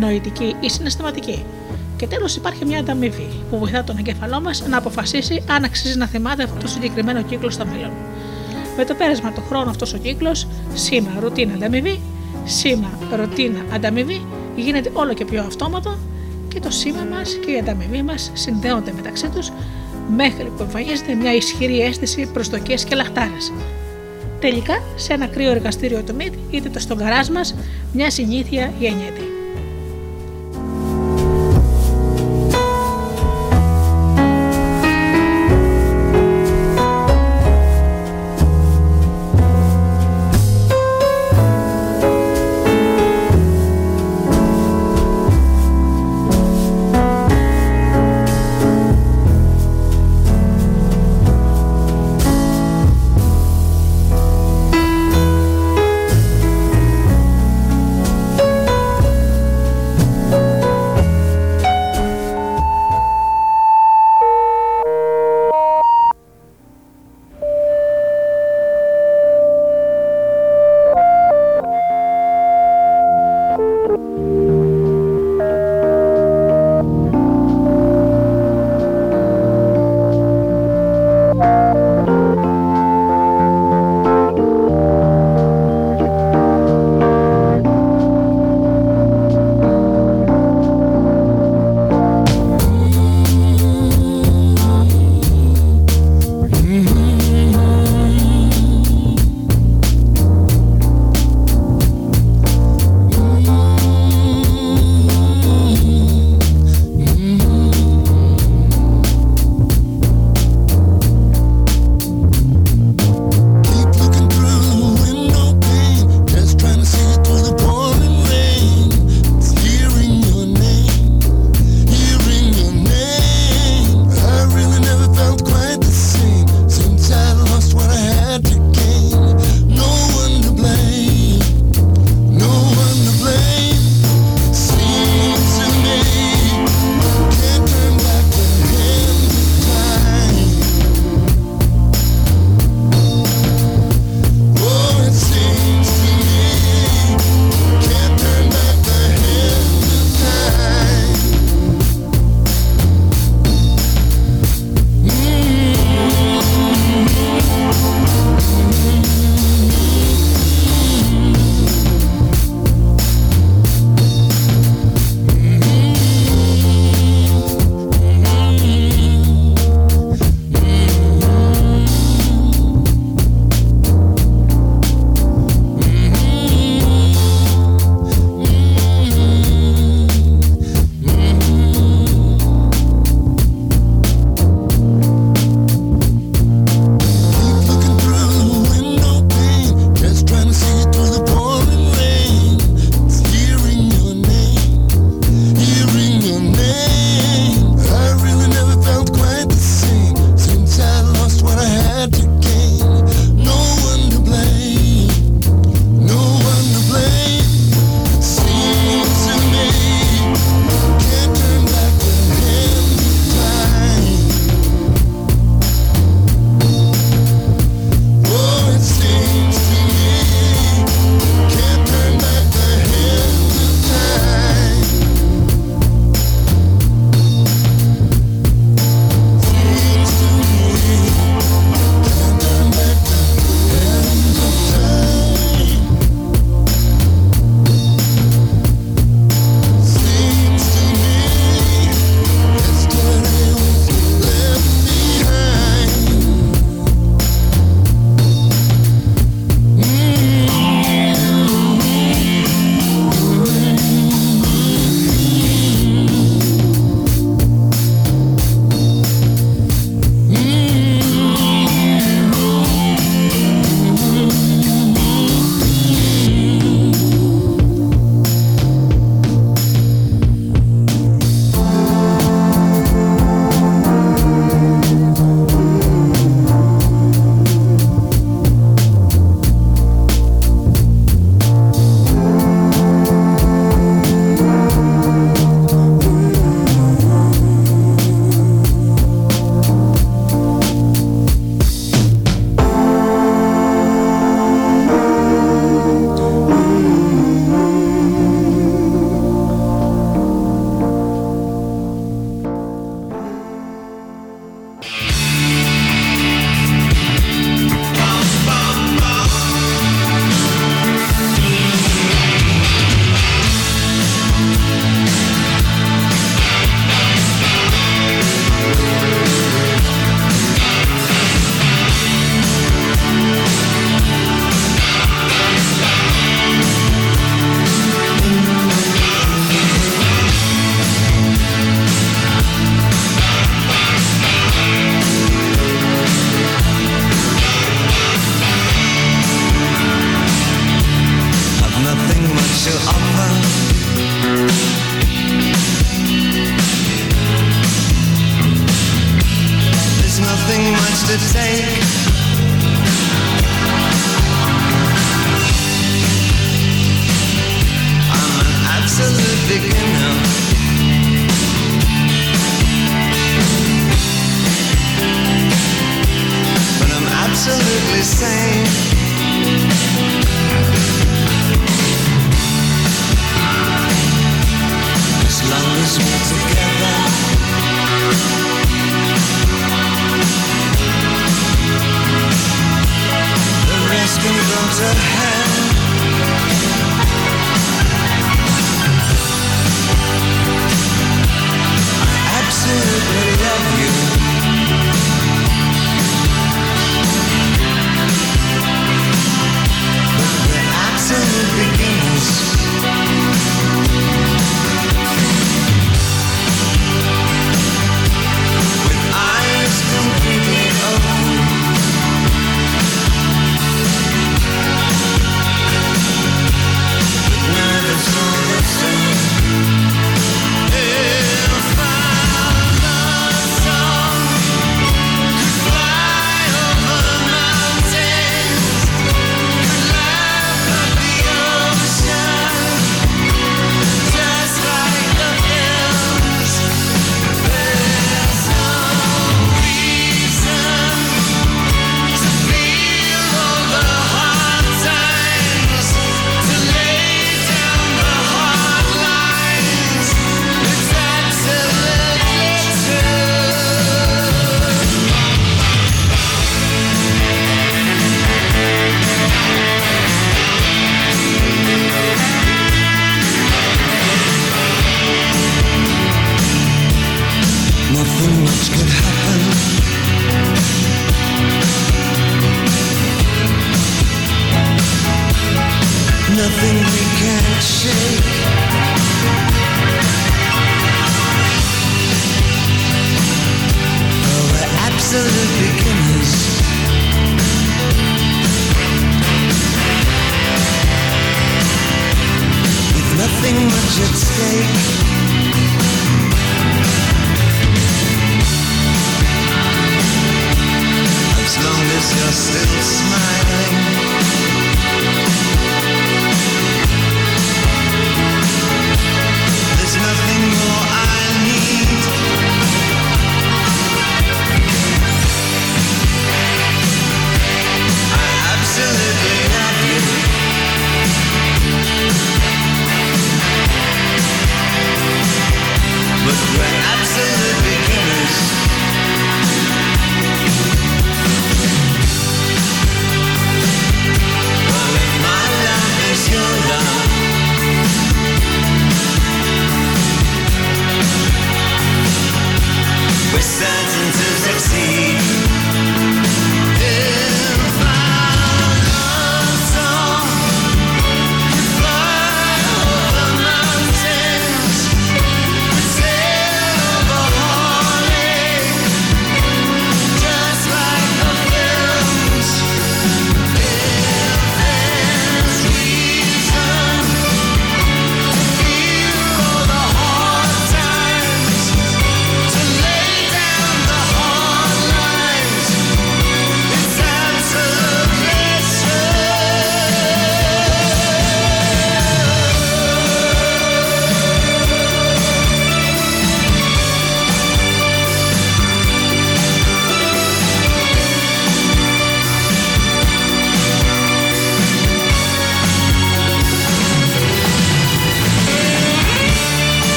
[0.00, 1.44] νοητική ή συναισθηματική.
[1.96, 6.06] Και τέλος υπάρχει μια ανταμοιβή που βοηθά τον εγκέφαλό μας να αποφασίσει αν αξίζει να
[6.06, 7.90] θυμάται αυτό το συγκεκριμένο κύκλο στο μέλλον.
[8.76, 12.00] Με το πέρασμα του χρόνου αυτός ο κύκλος, σήμα, ρουτίνα, ανταμοιβή,
[12.44, 14.26] σήμα, ρουτίνα, ανταμοιβή,
[14.56, 15.98] γίνεται όλο και πιο αυτόματο
[16.54, 19.50] και το σήμα μας και η ανταμοιβή μας συνδέονται μεταξύ τους
[20.16, 23.52] μέχρι που εμφανίζεται μια ισχυρή αίσθηση προσδοκίας και λαχτάρας,
[24.40, 27.54] Τελικά, σε ένα κρύο εργαστήριο του ΜΙΤ, είτε το στον καράζ μας,
[27.92, 29.33] μια συνήθεια γεννιέται.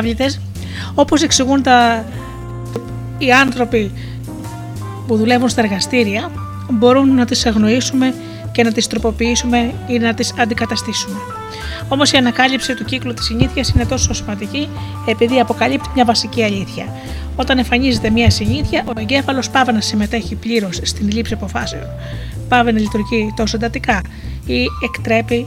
[0.00, 0.40] Διάβλητες,
[0.94, 2.04] όπως εξηγούν τα...
[3.18, 3.92] οι άνθρωποι
[5.06, 6.30] που δουλεύουν στα εργαστήρια,
[6.70, 8.14] μπορούν να τις αγνοήσουμε
[8.52, 11.16] και να τις τροποποιήσουμε ή να τις αντικαταστήσουμε.
[11.88, 14.68] Όμως η ανακάλυψη του κύκλου της συνήθειας είναι τόσο σημαντική
[15.06, 16.86] επειδή αποκαλύπτει μια βασική αλήθεια.
[17.36, 21.86] Όταν εμφανίζεται μια συνήθεια, ο εγκέφαλος πάβει να συμμετέχει πλήρως στην λήψη αποφάσεων.
[22.48, 24.00] Πάβει να λειτουργεί τόσο εντατικά
[24.46, 25.46] ή εκτρέπει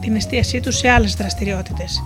[0.00, 2.02] την εστίασή του σε άλλες δραστηριότητες.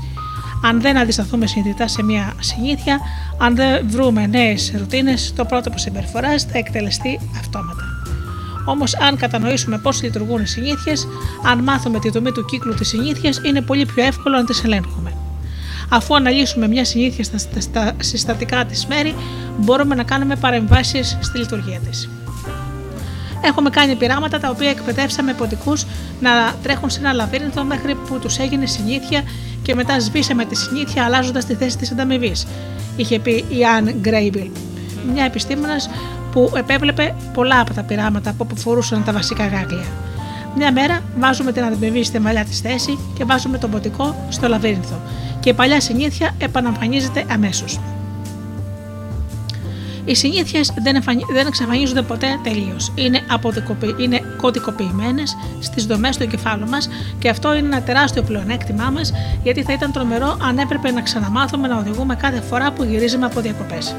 [0.69, 3.01] Αν δεν αντισταθούμε συνειδητά σε μια συνήθεια,
[3.39, 7.83] αν δεν βρούμε νέες ρουτίνες, το πρότυπο συμπεριφοράς θα εκτελεστεί αυτόματα.
[8.65, 11.09] Όμως, αν κατανοήσουμε πώς λειτουργούν οι συνήθειες,
[11.47, 15.13] αν μάθουμε τη δομή του κύκλου της συνήθειας, είναι πολύ πιο εύκολο να τις ελέγχουμε.
[15.89, 19.15] Αφού αναλύσουμε μια συνήθεια στα, στα συστατικά της μέρη,
[19.59, 22.09] μπορούμε να κάνουμε παρεμβάσεις στη λειτουργία της.
[23.41, 25.87] Έχουμε κάνει πειράματα τα οποία εκπαιδεύσαμε ποντικούς
[26.21, 26.31] να
[26.63, 29.23] τρέχουν σε ένα λαβύρινθο μέχρι που τους έγινε συνήθεια
[29.63, 32.47] και μετά σβήσαμε τη συνήθεια αλλάζοντας τη θέση της ανταμοιβής,
[32.97, 34.51] είχε πει η Αν Γκρέιμπιλ,
[35.13, 35.91] μια επιστήμονας
[36.33, 39.87] που επέβλεπε πολλά από τα πειράματα που αφορούσαν τα βασικά γάγλια.
[40.57, 45.01] Μια μέρα βάζουμε την ανταμοιβή στη μαλλιά της θέση και βάζουμε τον ποτικό στο λαβύρινθο
[45.41, 47.81] και η παλιά συνήθεια επαναμφανίζεται αμέσως.
[50.07, 51.03] Οι συνήθειες δεν,
[51.33, 52.93] δεν εξαφανίζονται ποτέ τελείως.
[52.95, 53.21] Είναι,
[53.97, 56.89] είναι κωδικοποιημένες στις δομές του εγκεφάλου μας
[57.19, 59.13] και αυτό είναι ένα τεράστιο πλεονέκτημά μας
[59.43, 63.41] γιατί θα ήταν τρομερό αν έπρεπε να ξαναμάθουμε να οδηγούμε κάθε φορά που γυρίζουμε από
[63.41, 63.95] διακοπές.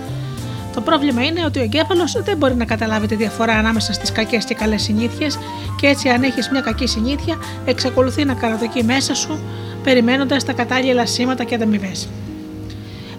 [0.73, 4.45] Το πρόβλημα είναι ότι ο εγκέφαλος δεν μπορεί να καταλάβει τη διαφορά ανάμεσα στις κακές
[4.45, 5.39] και καλές συνήθειες
[5.79, 7.35] και έτσι, αν έχεις μια κακή συνήθεια,
[7.65, 9.39] εξακολουθεί να καραδοκεί μέσα σου,
[9.83, 12.07] περιμένοντας τα κατάλληλα σήματα και ανταμοιβές.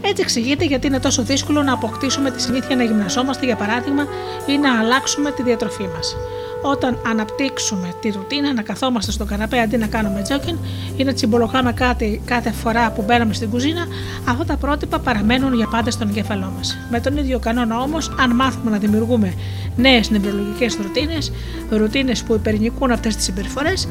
[0.01, 4.07] Έτσι εξηγείται γιατί είναι τόσο δύσκολο να αποκτήσουμε τη συνήθεια να γυμναζόμαστε, για παράδειγμα,
[4.47, 6.17] ή να αλλάξουμε τη διατροφή μας.
[6.63, 10.59] Όταν αναπτύξουμε τη ρουτίνα να καθόμαστε στον καναπέ αντί να κάνουμε τζόκιν
[10.97, 13.87] ή να τσιμπολογάμε κάτι κάθε φορά που μπαίνουμε στην κουζίνα,
[14.29, 16.79] αυτά τα πρότυπα παραμένουν για πάντα στον εγκέφαλό μας.
[16.91, 19.35] Με τον ίδιο κανόνα όμως, αν μάθουμε να δημιουργούμε
[19.77, 21.33] νέες νευρολογικές ρουτίνες,
[21.71, 23.89] ρουτίνες που υπερνικούν αυτές τις συμπεριφορές,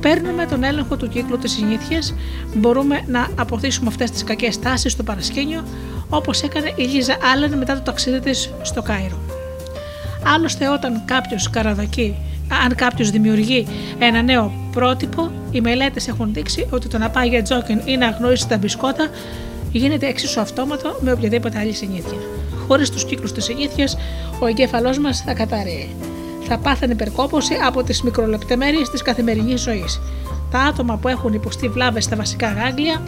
[0.00, 2.14] παίρνουμε τον έλεγχο του κύκλου της συνήθειας,
[2.54, 5.64] μπορούμε να αποθήσουμε αυτές τις κακές τάσεις στο παρασκήνιο,
[6.08, 9.18] όπως έκανε η Λίζα Άλεν μετά το ταξίδι της στο Κάιρο.
[10.34, 12.16] Άλλωστε, όταν κάποιος καραδακεί,
[12.64, 13.66] αν κάποιος δημιουργεί
[13.98, 18.06] ένα νέο πρότυπο, οι μελέτες έχουν δείξει ότι το να πάει για τζόκιν ή να
[18.06, 19.08] αγνοήσει τα μπισκότα
[19.72, 22.18] γίνεται εξίσου αυτόματο με οποιαδήποτε άλλη συνήθεια.
[22.68, 23.96] Χωρίς τους κύκλους της συνήθειας,
[24.40, 25.94] ο εγκέφαλός μας θα καταραίει.
[26.48, 30.00] Θα πάθανε υπερκόπωση από τις μικρολεπτομέρειε της καθημερινής ζωής.
[30.50, 33.02] Τα άτομα που έχουν υποστεί βλάβες στα βασικά γάγλια,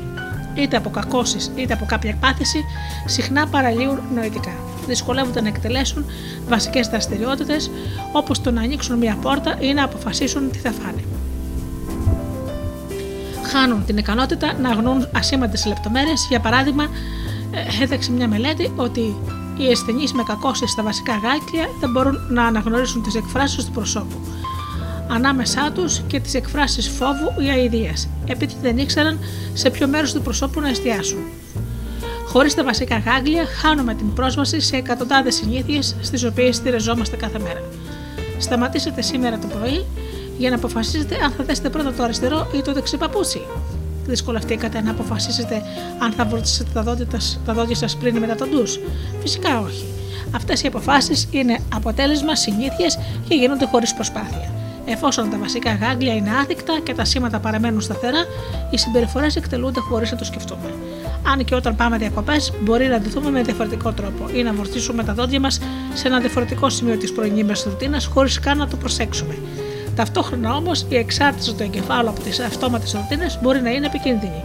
[0.54, 2.64] είτε από κακώσεις είτε από κάποια πάθηση,
[3.06, 4.52] συχνά παραλύουν νοητικά
[4.90, 6.04] δυσκολεύονται να εκτελέσουν
[6.48, 7.70] βασικές δραστηριότητες
[8.12, 11.04] όπως το να ανοίξουν μια πόρτα ή να αποφασίσουν τι θα φάνε.
[13.52, 16.26] Χάνουν την ικανότητα να αγνούν ασήμαντες λεπτομέρειες.
[16.28, 16.84] Για παράδειγμα,
[17.50, 19.16] ε, έδειξε μια μελέτη ότι
[19.62, 24.16] οι ασθενείς με κακώσει στα βασικά γάκλια δεν μπορούν να αναγνωρίσουν τις εκφράσεις του προσώπου
[25.10, 29.18] ανάμεσά τους και τις εκφράσεις φόβου ή αηδίας, επειδή δεν ήξεραν
[29.52, 31.18] σε ποιο μέρος του προσώπου να εστιάσουν.
[32.26, 37.62] Χωρίς τα βασικά γάγλια, χάνουμε την πρόσβαση σε εκατοντάδες συνήθειες στις οποίες στηριζόμαστε κάθε μέρα.
[38.38, 39.84] Σταματήσετε σήμερα το πρωί
[40.38, 43.40] για να αποφασίσετε αν θα δέσετε πρώτα το αριστερό ή το δεξί παπούτσι.
[44.10, 45.62] Δυσκολευτήκατε να αποφασίσετε
[45.98, 47.06] αν θα βροντίσετε τα δόντια,
[47.46, 48.78] τα δόντια σας πριν ή μετά τον ντους.
[49.20, 49.84] Φυσικά όχι.
[50.34, 52.86] Αυτές οι αποφάσεις είναι αποτέλεσμα συνήθεια
[53.28, 54.52] και γίνονται χωρίς προσπάθεια.
[54.84, 58.24] Εφόσον τα βασικά γάγλια είναι άδικτα και τα σήματα παραμένουν σταθερά,
[58.70, 60.70] οι συμπεριφορές εκτελούνται χωρίς να το σκεφτούμε
[61.22, 65.14] αν και όταν πάμε διακοπές, μπορεί να ντυθούμε με διαφορετικό τρόπο ή να βορτίσουμε τα
[65.14, 65.60] δόντια μας
[65.94, 69.38] σε ένα διαφορετικό σημείο της πρωινής μας ρουτίνας χωρίς καν να το προσέξουμε.
[70.00, 74.44] Ταυτόχρονα όμως η εξάρτηση του εγκεφάλου από τις αυτόματες ρουτίνε μπορεί να είναι επικίνδυνη.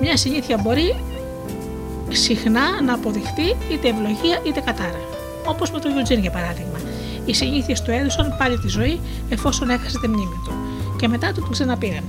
[0.00, 0.96] Μια συνήθεια μπορεί
[2.08, 5.00] συχνά να αποδειχθεί είτε ευλογία είτε κατάρα.
[5.46, 6.78] Όπως με τον Γιουτζίν για παράδειγμα.
[7.24, 10.52] Οι συνήθειες του έδωσαν πάλι τη ζωή εφόσον έχασε τη μνήμη του
[10.98, 12.04] και μετά του την ξαναπήραν.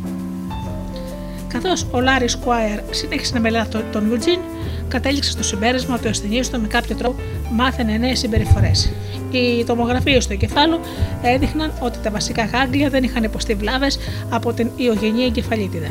[1.47, 4.39] Καθώς ο Λάρι Σκουάιρ συνέχισε να μελετά τον Ιουτζίν,
[4.87, 7.19] κατέληξε στο συμπέρασμα ότι ο ασθενής του με κάποιο τρόπο
[7.51, 8.91] μάθαινε νέες συμπεριφορές.
[9.31, 10.79] Οι τομογραφίε του εγκεφάλου
[11.21, 13.99] έδειχναν ότι τα βασικά γάγλια δεν είχαν υποστεί βλάβες
[14.29, 15.87] από την ιογενή εγκεφαλίτιδα.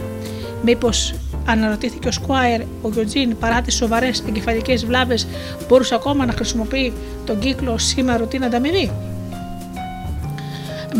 [0.62, 1.14] Μήπως
[1.46, 5.26] αναρωτήθηκε ο Σκουάιρ, ο Γιωτζίν παρά τις σοβαρές εγκεφαλικές βλάβες
[5.68, 6.92] μπορούσε ακόμα να χρησιμοποιεί
[7.26, 8.90] τον κύκλο σήμα ρουτίνα ανταμοιβή.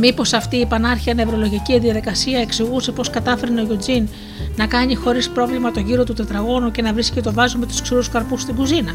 [0.01, 4.09] Μήπως αυτή η πανάρχια νευρολογική διαδικασία εξηγούσε πώς κατάφερε ο Γιωτζίν
[4.57, 7.83] να κάνει χωρίς πρόβλημα το γύρο του τετραγώνου και να βρίσκει το βάζο με τους
[7.83, 8.93] ξηρούς καρπούς στην κουζίνα;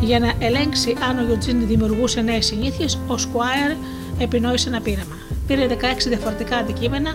[0.00, 3.76] Για να ελέγξει αν ο Γιωτζίν δημιουργούσε νέες συνήθειες, ο Σκουάιρ
[4.18, 5.16] επινόησε ένα πείραμα.
[5.46, 5.74] Πήρε 16
[6.08, 7.10] διαφορετικά αντικείμενα,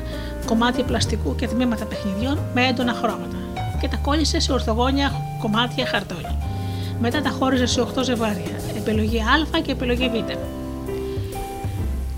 [0.45, 3.37] κομμάτια πλαστικού και τμήματα παιχνιδιών με έντονα χρώματα.
[3.81, 5.11] και τα κόλλησε σε ορθογόνια
[5.41, 6.37] κομμάτια χαρτόνι.
[7.01, 10.58] Μετά τα χώριζε σε 8 ζευγάρια, επιλογή Α και επιλογή Β.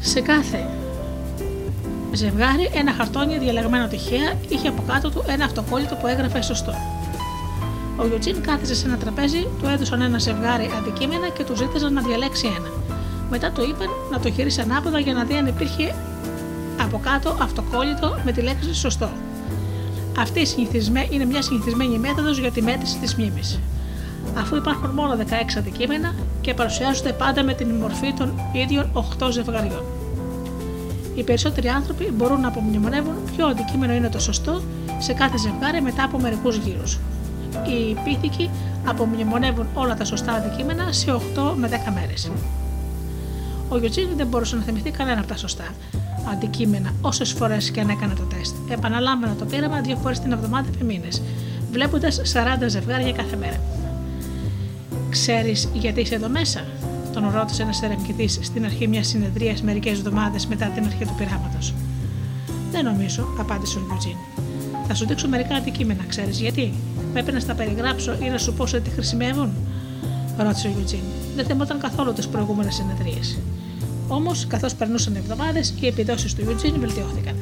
[0.01, 0.69] Σε κάθε
[2.11, 6.73] ζευγάρι ένα χαρτόνι διαλεγμένο τυχαία είχε από κάτω του ένα αυτοκόλλητο που έγραφε σωστό.
[7.97, 12.01] Ο Γιουτζίν κάθισε σε ένα τραπέζι, του έδωσαν ένα ζευγάρι αντικείμενα και του ζήτησαν να
[12.01, 12.69] διαλέξει ένα.
[13.29, 15.95] Μετά του είπαν να το χειρίσει ανάποδα για να δει αν υπήρχε
[16.81, 19.09] από κάτω αυτοκόλλητο με τη λέξη σωστό.
[20.19, 23.59] Αυτή η συνηθισμέ- είναι μια συνηθισμένη μέθοδος για τη μέτρηση της μνήμης.
[24.37, 25.23] Αφού υπάρχουν μόνο 16
[25.57, 29.83] αντικείμενα και παρουσιάζονται πάντα με την μορφή των ίδιων 8 ζευγαριών.
[31.15, 34.61] Οι περισσότεροι άνθρωποι μπορούν να απομνημονεύουν ποιο αντικείμενο είναι το σωστό
[34.99, 36.99] σε κάθε ζευγάρι μετά από μερικούς γύρους.
[37.51, 38.49] Οι πίθηκοι
[38.85, 42.31] απομνημονεύουν όλα τα σωστά αντικείμενα σε 8 με 10 μέρες.
[43.69, 45.65] Ο Γιωτζίνη δεν μπορούσε να θυμηθεί κανένα από τα σωστά
[46.31, 48.55] αντικείμενα όσες φορές και αν έκανε το τεστ.
[48.69, 51.21] Επαναλάμβανα το πείραμα δύο φορές την εβδομάδα επί μήνες,
[51.71, 53.59] βλέποντας 40 ζευγάρια κάθε μέρα.
[55.11, 56.65] Ξέρεις γιατί είσαι εδώ μέσα,
[57.13, 61.73] τον ρώτησε ένας ερευνητής στην αρχή μιας συνεδρίας μερικές εβδομάδες μετά την αρχή του πειράματος.
[62.71, 64.15] Δεν νομίζω, απάντησε ο Γιουτζίν.
[64.87, 66.73] Θα σου δείξω μερικά αντικείμενα, ξέρεις γιατί;
[67.13, 69.49] Πρέπει να στα περιγράψω ή να σου πω σε τι χρησιμεύουν,
[70.37, 71.03] ρώτησε ο Γιουτζίν.
[71.35, 73.39] Δεν θυμόταν καθόλου τις προηγούμενες συνεδρίες.
[74.07, 77.35] Όμως, καθώς περνούσαν οι εβδομάδες, οι επιδόσεις του Eugene βελτιώθηκαν.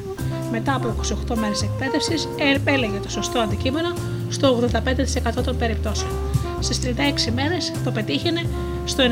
[0.50, 2.28] Μετά από 28 μέρες εκπαίδευσης,
[2.64, 3.88] έλεγε το σωστό αντικείμενο
[4.28, 6.10] στο 85% των περιπτώσεων.
[6.60, 8.42] Στις 36 μέρες το πετύχαινε
[8.84, 9.04] στο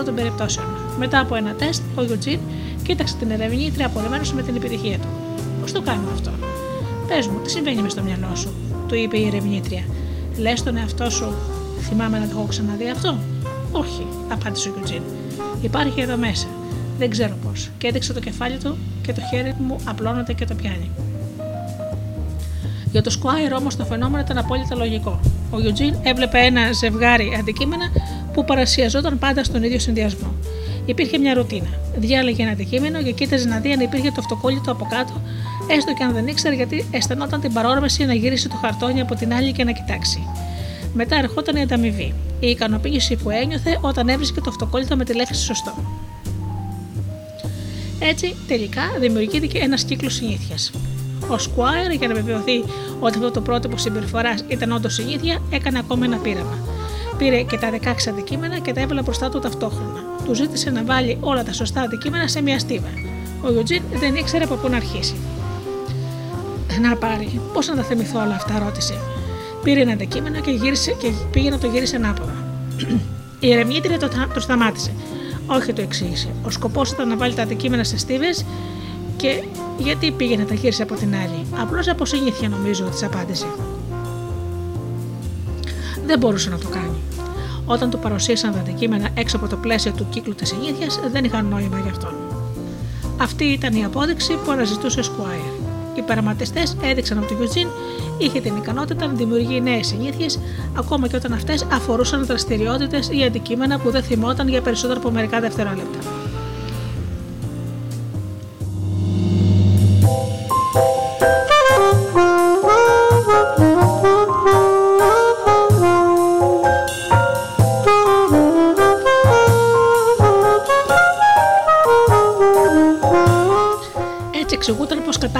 [0.00, 0.66] 95% των περιπτώσεων.
[0.98, 2.38] Μετά από ένα τεστ, ο Eugene
[2.82, 5.08] κοίταξε την ερευνήτρια απορριμμένος με την επιτυχία του.
[5.60, 6.30] Πώς το κάνω αυτό,
[7.08, 8.54] Πες μου, τι συμβαίνει μες στο μυαλό σου,
[8.88, 9.82] του είπε η ερευνήτρια.
[10.36, 11.32] Λες τον εαυτό σου,
[11.80, 13.18] θυμάμαι να το έχω ξαναδεί αυτό.
[13.72, 15.02] Όχι, απάντησε ο Eugene.
[15.60, 16.46] Υπάρχει εδώ μέσα.
[16.98, 17.70] Δεν ξέρω πώς.
[17.78, 20.90] Και έδειξε το κεφάλι του και το χέρι μου απλώνεται και το πιάνει.
[22.90, 25.20] Για το Squire όμως το φαινόμενο ήταν απόλυτα λογικό.
[25.50, 27.84] Ο Eugene έβλεπε ένα ζευγάρι αντικείμενα
[28.32, 30.34] που παρασιαζόταν πάντα στον ίδιο συνδυασμό.
[30.86, 31.68] Υπήρχε μια ρουτίνα.
[31.96, 35.12] Διάλεγε ένα αντικείμενο και κοίταζε να δει αν υπήρχε το αυτοκόλλητο από κάτω,
[35.76, 39.32] έστω και αν δεν ήξερε γιατί αισθανόταν την παρόρμηση να γυρίσει το χαρτόνι από την
[39.32, 40.26] άλλη και να κοιτάξει.
[40.94, 42.14] Μετά ερχόταν η ανταμοιβή.
[42.40, 45.74] Η ικανοποίηση που ένιωθε όταν έβρισκε το αυτοκόλλητο με τη λέξη σωστό.
[47.98, 50.70] Έτσι, τελικά δημιουργήθηκε ένας κύκλος συνήθειας.
[51.28, 52.64] Ο Σκουάιρ, για να βεβαιωθεί
[53.00, 56.58] ότι αυτό το πρότυπο συμπεριφοράς ήταν όντως συνήθεια, έκανε ακόμα ένα πείραμα.
[57.18, 57.76] Πήρε και τα 16
[58.08, 60.04] αντικείμενα και τα έβαλε μπροστά του ταυτόχρονα.
[60.24, 62.88] Του ζήτησε να βάλει όλα τα σωστά αντικείμενα σε μια στίβα.
[63.42, 65.16] Ο Γιουτζίν δεν ήξερε από πού να αρχίσει.
[66.80, 68.94] Να πάρει, πώς να τα θυμηθώ όλα αυτά, ρώτησε.
[69.62, 72.34] Πήρε ένα αντικείμενο και, γύρισε, και πήγε να το γύρισε ανάποδα.
[73.40, 74.92] Η ερευνήτρια το, το σταμάτησε.
[75.46, 76.28] Όχι, το εξήγησε.
[76.44, 78.44] Ο σκοπός ήταν να βάλει τα αντικείμενα σε στίβες
[79.18, 79.44] και
[79.78, 81.46] γιατί πήγε να τα γύρισε από την άλλη.
[81.60, 83.46] Απλώς από συνήθεια νομίζω, της απάντησε.
[86.06, 86.98] Δεν μπορούσε να το κάνει.
[87.66, 91.46] Όταν του παρουσίασαν τα αντικείμενα έξω από το πλαίσιο του κύκλου της συνήθειας, δεν είχαν
[91.46, 92.14] νόημα για αυτόν.
[93.20, 95.50] Αυτή ήταν η απόδειξη που αναζητούσε ο Σκουάιρ.
[95.94, 97.68] Οι παραματιστέ έδειξαν ότι ο Γιουτζίν
[98.18, 100.38] είχε την ικανότητα να δημιουργεί νέες συνήθειες,
[100.78, 105.40] ακόμα και όταν αυτές αφορούσαν δραστηριότητες ή αντικείμενα που δεν θυμόταν για περισσότερο από μερικά
[105.40, 106.17] δευτερόλεπτα.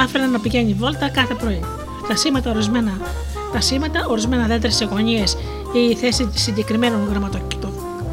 [0.09, 1.61] Εξηγούταν πω κατάφερε να πηγαίνει βόλτα κάθε πρωί.
[2.09, 2.93] Τα σήματα ορισμένα,
[3.53, 5.37] τα σήματα, ορισμένα δέντρα σε γωνίες
[5.73, 7.67] ή η θέση συγκεκριμένων γραμματοκι-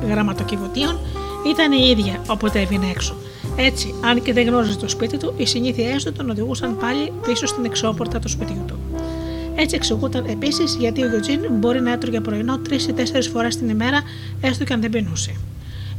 [0.08, 1.00] γραμματοκιβωτίων
[1.48, 3.16] ήταν η ίδια όποτε έβγαινε έξω.
[3.56, 7.46] Έτσι, αν και δεν γνώριζε το σπίτι του, οι συνήθειές του τον οδηγούσαν πάλι πίσω
[7.46, 8.80] στην εξώπορτα του σπιτιού του.
[9.56, 13.70] Έτσι εξηγούταν επίσης γιατί ο Γιωτζίν μπορεί να έτρωγε πρωινό τρεις ή τέσσερις φορές την
[13.70, 14.02] ημέρα,
[14.42, 15.36] έστω και αν δεν πεινούσε.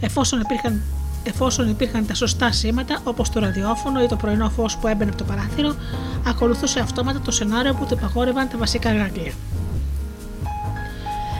[0.01, 0.83] Εφόσον υπήρχαν,
[1.29, 5.19] εφόσον υπήρχαν τα σωστά σήματα, όπως το ραδιόφωνο ή το πρωινό φως που έμπαινε από
[5.19, 5.75] το παράθυρο,
[6.27, 9.33] ακολουθούσε αυτόματα το σενάριο που του υπαγόρευαν τα βασικά γράγκλια.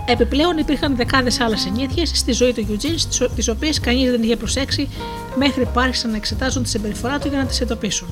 [0.09, 2.95] Επιπλέον υπήρχαν δεκάδες άλλες συνήθειες στη ζωή του Γιουτζίν,
[3.35, 4.89] τις οποίες κανείς δεν είχε προσέξει
[5.37, 8.09] μέχρι που άρχισαν να εξετάζουν τη συμπεριφορά του για να τις εντοπίσουν.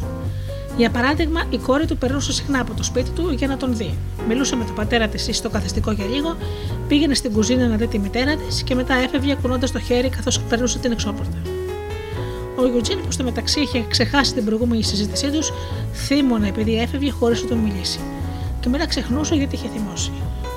[0.77, 3.95] Για παράδειγμα, η κόρη του περνούσε συχνά από το σπίτι του για να τον δει.
[4.29, 6.37] Μιλούσε με τον πατέρα της στο καθιστικό για λίγο,
[6.89, 10.41] πήγαινε στην κουζίνα να δει τη μητέρα της και μετά έφευγε κουνώντας το χέρι καθώς
[10.41, 11.54] περνούσε την εξώπορτα.
[12.57, 15.53] Ο Γιουτζίν, που στο μεταξύ είχε ξεχάσει την προηγούμενη συζήτησή τους,
[15.93, 18.01] θύμωνε επειδή έφευγε χωρίς να τον μιλήσει.
[18.61, 20.11] Και μετά ξεχνούσε γιατί είχε θυμώσει.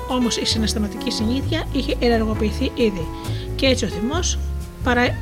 [0.08, 3.06] Όμως η συναισθηματική συνήθεια είχε ενεργοποιηθεί ήδη
[3.54, 4.38] και έτσι ο θυμός
[4.84, 5.16] παρα...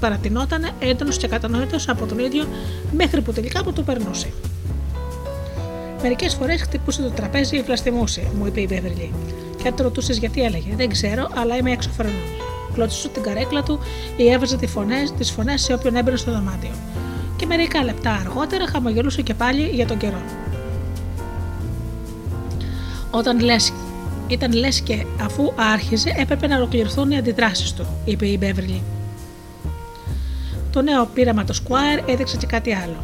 [0.00, 2.46] παρατηνόταν έντονος και κατανόητο από τον ίδιο
[2.92, 4.32] μέχρι που τελικά που το περνούσε.
[6.02, 9.12] Μερικές φορές χτυπούσε το τραπέζι ή βλαστημούσε, μου είπε η Μπέβερλι.
[9.62, 12.49] Και αν το ρωτούσες γιατί έλεγε, Δεν ξέρω, αλλά είμαι έξω φρενών.
[12.80, 13.78] Κλωτσούσε την καρέκλα του
[14.16, 16.70] ή έβαζε τι φωνέ τις φωνές σε όποιον έμπαινε στο δωμάτιο.
[17.36, 20.22] Και μερικά λεπτά αργότερα χαμογελούσε και πάλι για τον καιρό.
[23.10, 23.72] Όταν λες,
[24.28, 28.82] ήταν λες και αφού άρχιζε έπρεπε να ολοκληρωθούν οι αντιδράσεις του, είπε η Μπέβερλι.
[30.72, 33.02] Το νέο πείραμα το Squire έδειξε και κάτι άλλο.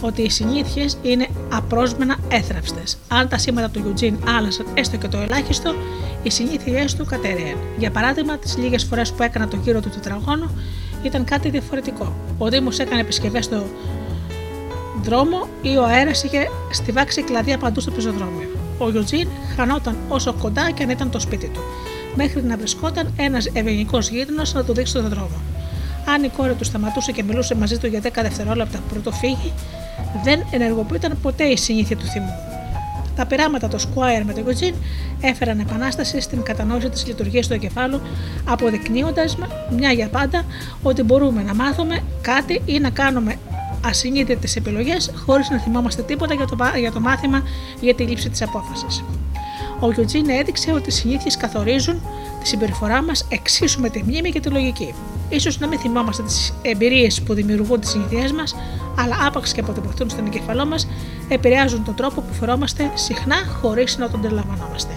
[0.00, 2.98] Ότι οι συνήθειες είναι απρόσμενα έθραυστες.
[3.08, 5.74] Αν τα σήματα του Eugene άλλασαν έστω και το ελάχιστο,
[6.22, 7.56] οι συνήθειές του κατέρεαν.
[7.78, 10.50] Για παράδειγμα, τις λίγες φορές που έκανα το γύρο του τετραγώνου
[11.02, 12.14] ήταν κάτι διαφορετικό.
[12.38, 13.62] Ο Δήμος έκανε επισκευές στο
[15.02, 18.48] δρόμο ή ο αέρας είχε στιβάξει κλαδιά παντού στο πεζοδρόμιο.
[18.78, 21.60] Ο Γιουτζίν χανόταν όσο κοντά και αν ήταν το σπίτι του,
[22.14, 25.40] μέχρι να βρισκόταν ένας ευγενικός γείτονας να του δείξει τον δρόμο.
[26.14, 29.52] Αν η κόρη του σταματούσε και μιλούσε μαζί του για 10 δευτερόλεπτα πρωτού φύγει,
[30.24, 32.34] δεν ενεργοποιούνταν ποτέ η συνήθεια του θυμού.
[33.16, 34.74] Τα πειράματα του Squire με τον Γιουτζίν
[35.20, 38.00] έφεραν επανάσταση στην κατανόηση της λειτουργίας του εγκεφάλου,
[38.44, 39.36] αποδεικνύοντας
[39.76, 40.44] μια για πάντα
[40.82, 43.36] ότι μπορούμε να μάθουμε κάτι ή να κάνουμε
[43.84, 47.42] ασυνείδητες επιλογές χωρίς να θυμόμαστε τίποτα για το, για το μάθημα
[47.80, 49.04] για τη λήψη της απόφασης.
[49.80, 52.00] Ο Γιουτζίν έδειξε ότι οι συνήθειες καθορίζουν
[52.40, 54.94] τη συμπεριφορά μας εξίσου με τη μνήμη και τη λογική.
[55.28, 58.54] Ίσως να μην θυμόμαστε τις εμπειρίες που δημιουργούν τις συνήθειέ μας,
[58.98, 60.88] αλλά άπαξ και αποτυπωθούν στον εγκεφαλό μας,
[61.28, 64.92] επηρεάζουν τον τρόπο που φερόμαστε συχνά χωρίς να τον αντιλαμβανόμαστε.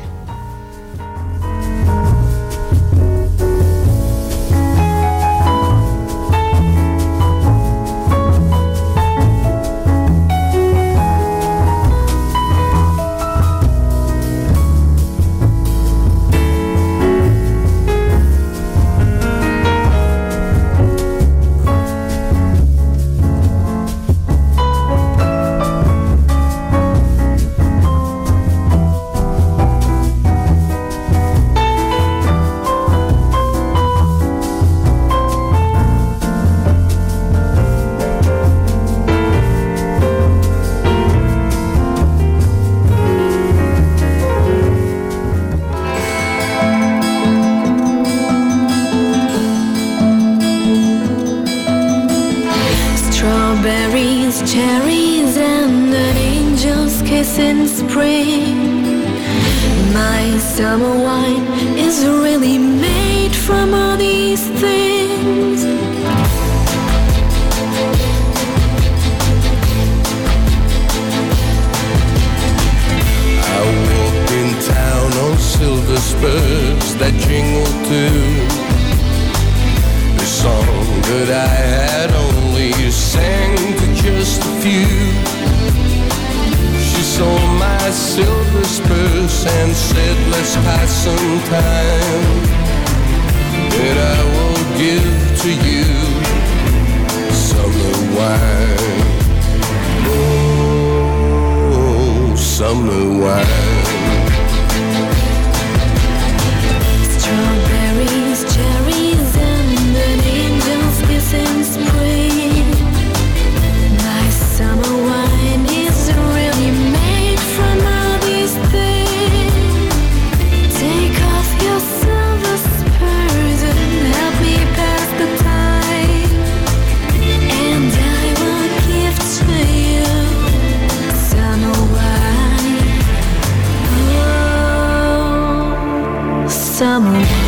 [137.02, 137.40] Summer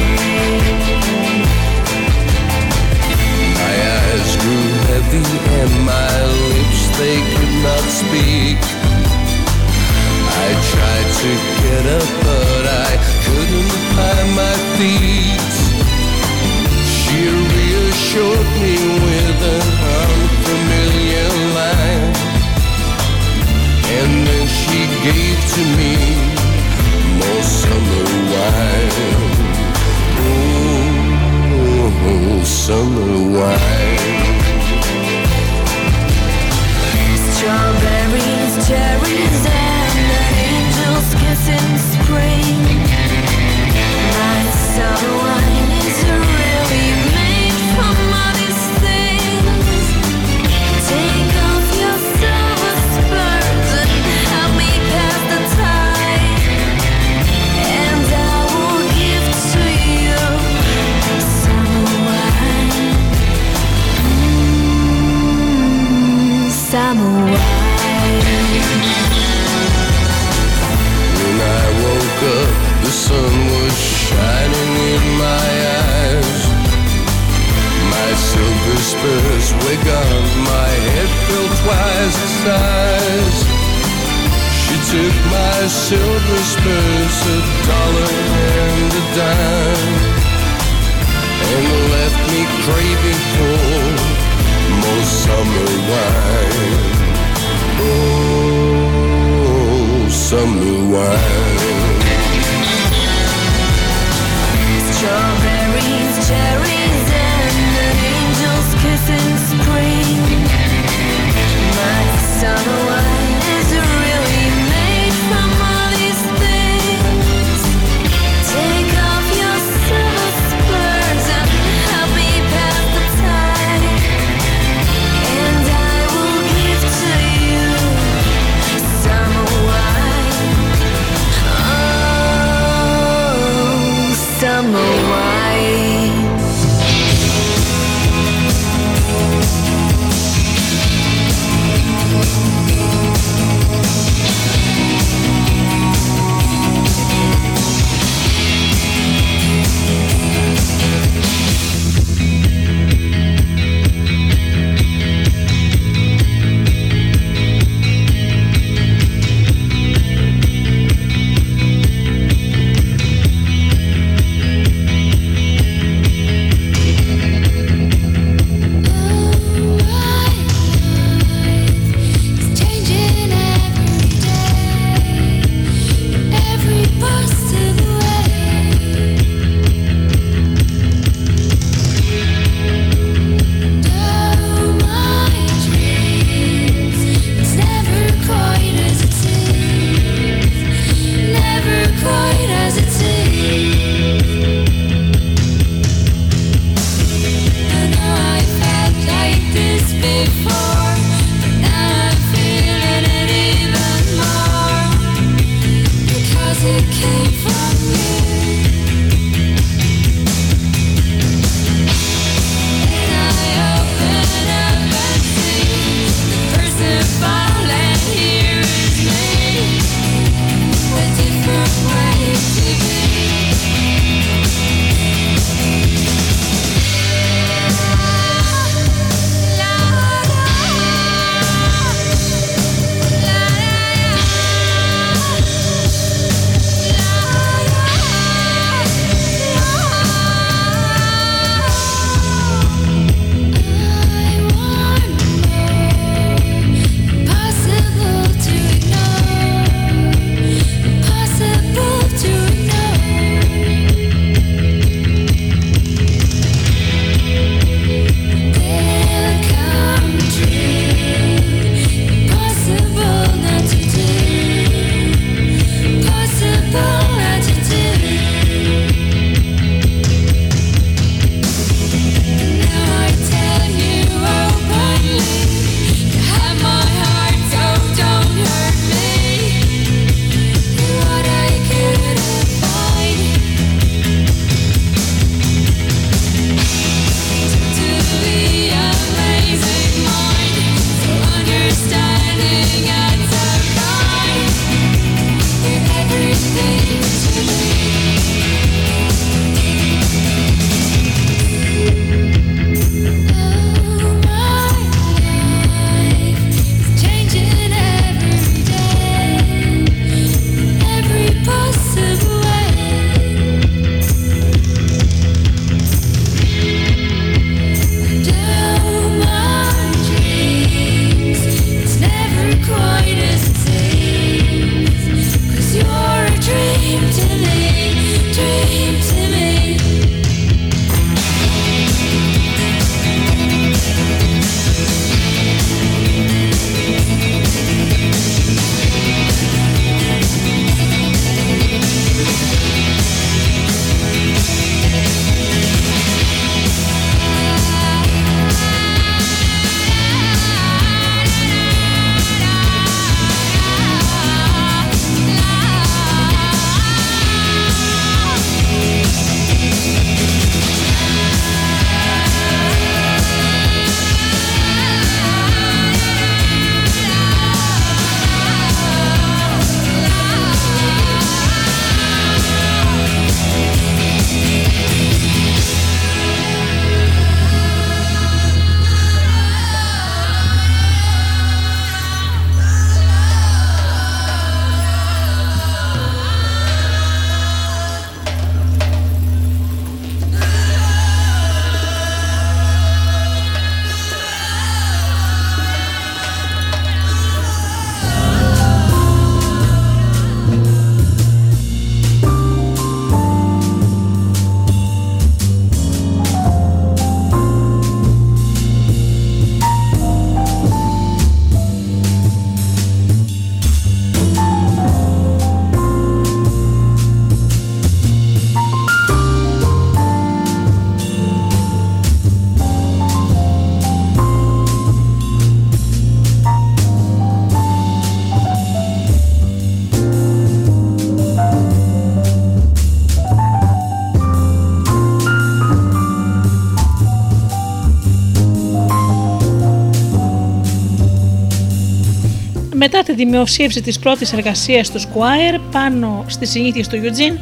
[443.31, 447.37] δημοσίευση της πρώτης εργασίας του Squire πάνω στις συνήθειες του Eugene,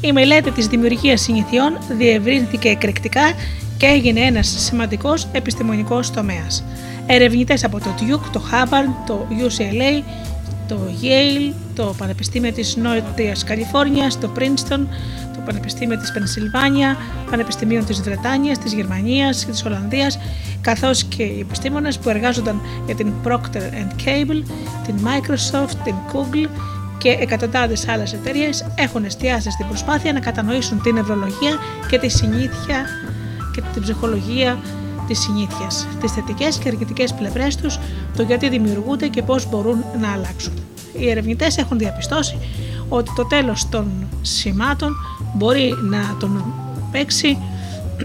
[0.00, 3.32] η μελέτη της δημιουργίας συνηθιών διευρύνθηκε εκρηκτικά
[3.76, 6.64] και έγινε ένας σημαντικός επιστημονικός τομέας.
[7.06, 10.02] Ερευνητές από το Duke, το Harvard, το UCLA,
[10.68, 14.80] το Yale, το Πανεπιστήμιο της Νότιας Καλιφόρνιας, το Princeton,
[15.42, 16.96] το Πανεπιστήμιο της Πενσιλβάνια,
[17.30, 20.18] Πανεπιστημίων της Βρετάνιας, της Γερμανίας και της Ολλανδίας,
[20.60, 23.62] καθώς και οι επιστήμονες που εργάζονταν για την Procter
[24.04, 24.42] Cable,
[24.86, 26.48] την Microsoft, την Google
[26.98, 31.56] και εκατοντάδες άλλες εταιρείες έχουν εστιάσει στην προσπάθεια να κατανοήσουν την νευρολογία
[31.88, 32.86] και τη συνήθεια
[33.54, 34.58] και την ψυχολογία
[35.06, 37.78] της συνήθειας, τις θετικές και αρνητικές πλευρές τους,
[38.16, 40.52] το γιατί δημιουργούνται και πώς μπορούν να αλλάξουν.
[40.98, 42.38] Οι ερευνητές έχουν διαπιστώσει
[42.94, 43.86] ότι το τέλος των
[44.22, 44.96] σημάτων
[45.34, 46.54] μπορεί να τον
[46.90, 47.38] παίξει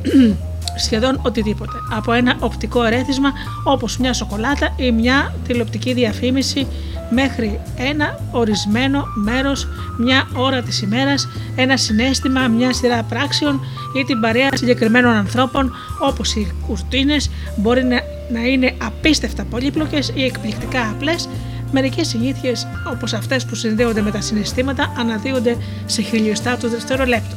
[0.85, 1.77] σχεδόν οτιδήποτε.
[1.91, 3.31] Από ένα οπτικό ερέθισμα
[3.63, 6.67] όπως μια σοκολάτα ή μια τηλεοπτική διαφήμιση
[7.09, 13.59] μέχρι ένα ορισμένο μέρος, μια ώρα της ημέρας, ένα συνέστημα, μια σειρά πράξεων
[13.99, 18.01] ή την παρέα συγκεκριμένων ανθρώπων όπως οι κουρτίνες μπορεί να,
[18.31, 21.29] να είναι απίστευτα πολύπλοκες ή εκπληκτικά απλές
[21.71, 27.35] Μερικές συνήθειες, όπως αυτές που συνδέονται με τα συναισθήματα, αναδύονται σε χιλιοστά του δευτερολέπτου.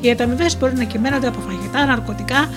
[0.00, 2.48] Οι ανταμοιβές μπορεί να κυμαίνονται από φαγητά, ναρκωτικά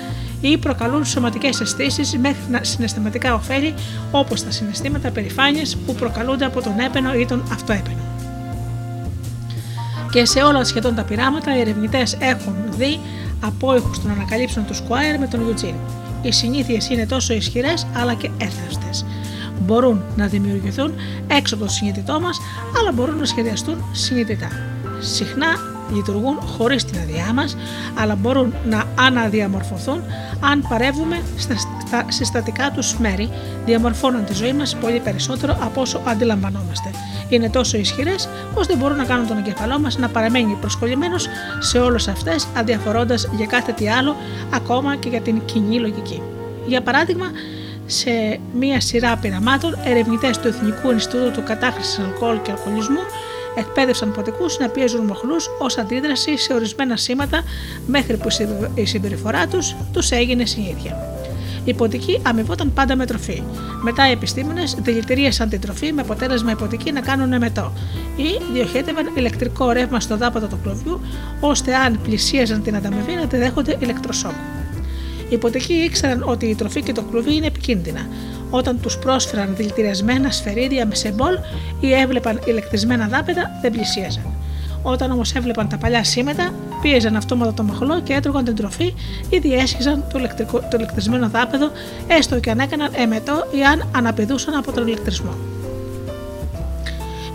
[0.42, 3.74] ή προκαλούν σωματικές αισθήσεις μέχρι συναισθηματικά ωφέλη
[4.12, 8.04] όπως τα συναισθήματα περηφάνειας που προκαλούνται από τον έπαινο ή τον αυτοέπαινο.
[10.12, 13.00] Και σε όλα σχεδόν τα πειράματα, οι ερευνητές έχουν δει
[13.46, 15.76] απόϊχους των ανακαλύψεων του Squire με τον Eugene.
[16.22, 19.06] Οι συνήθειες είναι τόσο ισχυρές αλλά και έθραυστες.
[19.66, 20.94] Μπορούν να δημιουργηθούν
[21.28, 22.40] έξω από το συνειδητό μας,
[22.80, 24.48] αλλά μπορούν να σχεδιαστούν συνειδητά.
[25.00, 25.48] Συχνά
[25.94, 27.58] λειτουργούν χωρίς την αδειά μας,
[28.00, 30.02] αλλά μπορούν να αναδιαμορφωθούν
[30.40, 33.30] αν παρεύουμε στα συστατικά τους μέρη,
[33.66, 36.90] διαμορφώνουν τη ζωή μας πολύ περισσότερο από όσο αντιλαμβανόμαστε.
[37.30, 41.28] Είναι τόσο ισχυρές ώστε μπορούν να κάνουν τον εγκεφαλό μας να παραμένει προσκολλημένος
[41.60, 44.16] σε όλες αυτές, αδιαφορώντας για κάθε τι άλλο,
[44.54, 46.22] ακόμα και για την κοινή λογική.
[46.68, 47.26] Για παράδειγμα,
[47.86, 53.00] σε μία σειρά πειραμάτων, ερευνητές του Εθνικού Ινστιτούτου Κατάχρησης Αλκοόλ και Αλκοολισμού
[53.56, 57.44] εκπαίδευσαν ποτικού να πιέζουν μοχλούς ως αντίδραση σε ορισμένα σήματα
[57.88, 58.28] μέχρι που
[58.74, 61.16] η συμπεριφορά τους τους έγινε συνήθεια.
[61.66, 63.44] Η ποτική αμοιβόταν πάντα με τροφή.
[63.82, 67.74] Μετά οι επιστήμονες δηλητηρίασαν την τροφή με αποτέλεσμα οι ποτικοί να κάνουν εμετό
[68.16, 71.02] ή διοχέτευαν ηλεκτρικό ρεύμα στο δάπατο του κλωβιού,
[71.40, 74.34] ώστε αν πλησίαζαν την ανταμοιβή να τη δέχονται ηλεκτροσόκ.
[75.30, 78.08] Οι ποτικοί ήξεραν ότι η τροφή και το κλουβί είναι επικίνδυνα,
[78.50, 81.38] όταν τους πρόσφεραν δηλητηριασμένα σφαιρίδια με σεμπόλ
[81.80, 84.24] ή έβλεπαν ηλεκτρισμένα δάπεδα, δεν πλησίαζαν.
[84.82, 88.94] Όταν όμως έβλεπαν τα παλιά σήματα, πίεζαν αυτόματα το μοχλό και έτρωγαν την τροφή
[89.30, 91.72] ή διέσχιζαν το, ηλεκτρικό, το ηλεκτρισμένο δάπεδο,
[92.08, 95.36] έστω και αν έκαναν εμετό ή αν αναπηδούσαν από τον ηλεκτρισμό.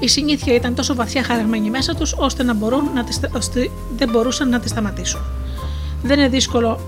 [0.00, 4.08] Η συνήθεια ήταν τόσο βαθιά χαραγμένη μέσα τους, ώστε, να μπορούν να τις, ώστε δεν
[4.10, 5.20] μπορούσαν να τη σταματήσουν.
[6.02, 6.80] Δεν είναι δύσκολο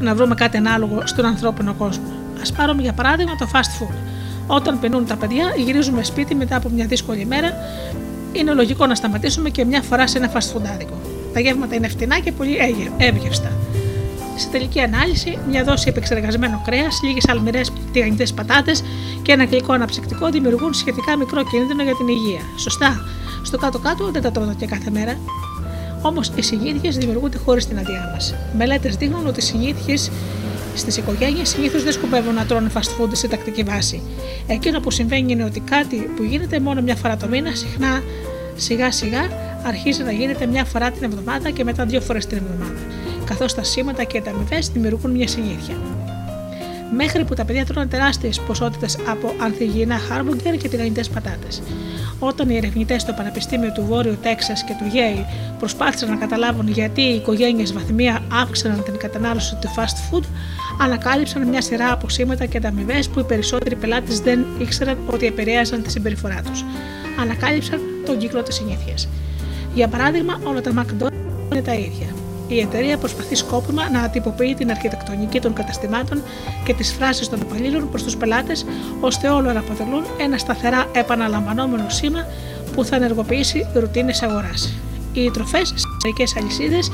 [0.00, 2.04] να βρούμε κάτι ανάλογο στον ανθρώπινο κόσμο.
[2.50, 3.94] Α πάρουμε για παράδειγμα το fast food.
[4.46, 7.52] Όταν πεινούν τα παιδιά, γυρίζουμε σπίτι μετά από μια δύσκολη μέρα.
[8.32, 11.00] Είναι λογικό να σταματήσουμε και μια φορά σε ένα fast food άδικο.
[11.32, 12.56] Τα γεύματα είναι φτηνά και πολύ
[12.96, 13.50] εύγευστα.
[14.36, 18.84] Σε τελική ανάλυση, μια δόση επεξεργασμένο κρέας, λίγες αλμυρές τηγανιτέ πατάτες
[19.22, 22.40] και ένα γλυκό αναψυκτικό δημιουργούν σχετικά μικρό κίνδυνο για την υγεία.
[22.56, 23.04] Σωστά.
[23.42, 25.16] Στο κάτω-κάτω δεν τα τρώω και κάθε μέρα.
[26.06, 28.34] Όμως οι συνήθειες δημιουργούνται χωρίς την αδειά μας.
[28.56, 30.10] Μελέτες δείχνουν ότι οι συνήθειες
[30.76, 34.02] Στις οικογένειες συνήθως δεν σκοπεύουν να τρώνε fast food σε τακτική βάση.
[34.46, 38.02] Εκείνο που συμβαίνει είναι ότι κάτι που γίνεται μόνο μια φορά το μήνα, συχνά
[38.56, 39.28] σιγά σιγά
[39.62, 42.80] αρχίζει να γίνεται μια φορά την εβδομάδα και μετά δύο φορές την εβδομάδα.
[43.24, 45.74] Καθώς τα σήματα και τα αμοιβές δημιουργούν μια συνήθεια.
[46.96, 51.62] Μέχρι που τα παιδιά τρώνε τεράστιες ποσότητες από ανθυγιεινά χάρμπουγκερ και τηγανιτέ πατάτες.
[52.18, 55.24] Όταν οι ερευνητές στο Πανεπιστήμιο του Βόρειου Τέξας και του Yale
[55.58, 60.24] προσπάθησαν να καταλάβουν γιατί οι οικογένειες βαθμία αύξαναν την κατανάλωση του fast food,
[60.80, 65.82] ανακάλυψαν μια σειρά από σήματα και ανταμοιβές που οι περισσότεροι πελάτες δεν ήξεραν ότι επηρέαζαν
[65.82, 66.64] τη συμπεριφορά τους.
[67.20, 69.08] Ανακάλυψαν τον κύκλο της συνήθειας.
[69.74, 72.23] Για παράδειγμα, όλα τα McDonald's είναι τα ίδια.
[72.54, 76.22] Η εταιρεία προσπαθεί σκόπιμα να τυποποιεί την αρχιτεκτονική των καταστημάτων
[76.64, 78.66] και τις φράσεις των υπαλλήλων προς τους πελάτες,
[79.00, 82.26] ώστε όλα να αποτελούν ένα σταθερά επαναλαμβανόμενο σήμα
[82.74, 84.74] που θα ενεργοποιήσει ρουτίνες αγοράς.
[85.12, 86.90] Οι τροφές στι μερικές αλυσίδες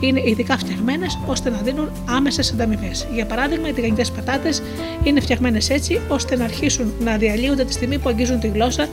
[0.00, 3.06] είναι ειδικά φτιαγμένες ώστε να δίνουν άμεσες ανταμοιβές.
[3.14, 4.62] Για παράδειγμα, οι τηγανιτές πατάτες
[5.02, 8.86] είναι φτιαγμένες έτσι ώστε να αρχίσουν να διαλύονται τη στιγμή που αγγίζουν τη γλώσσα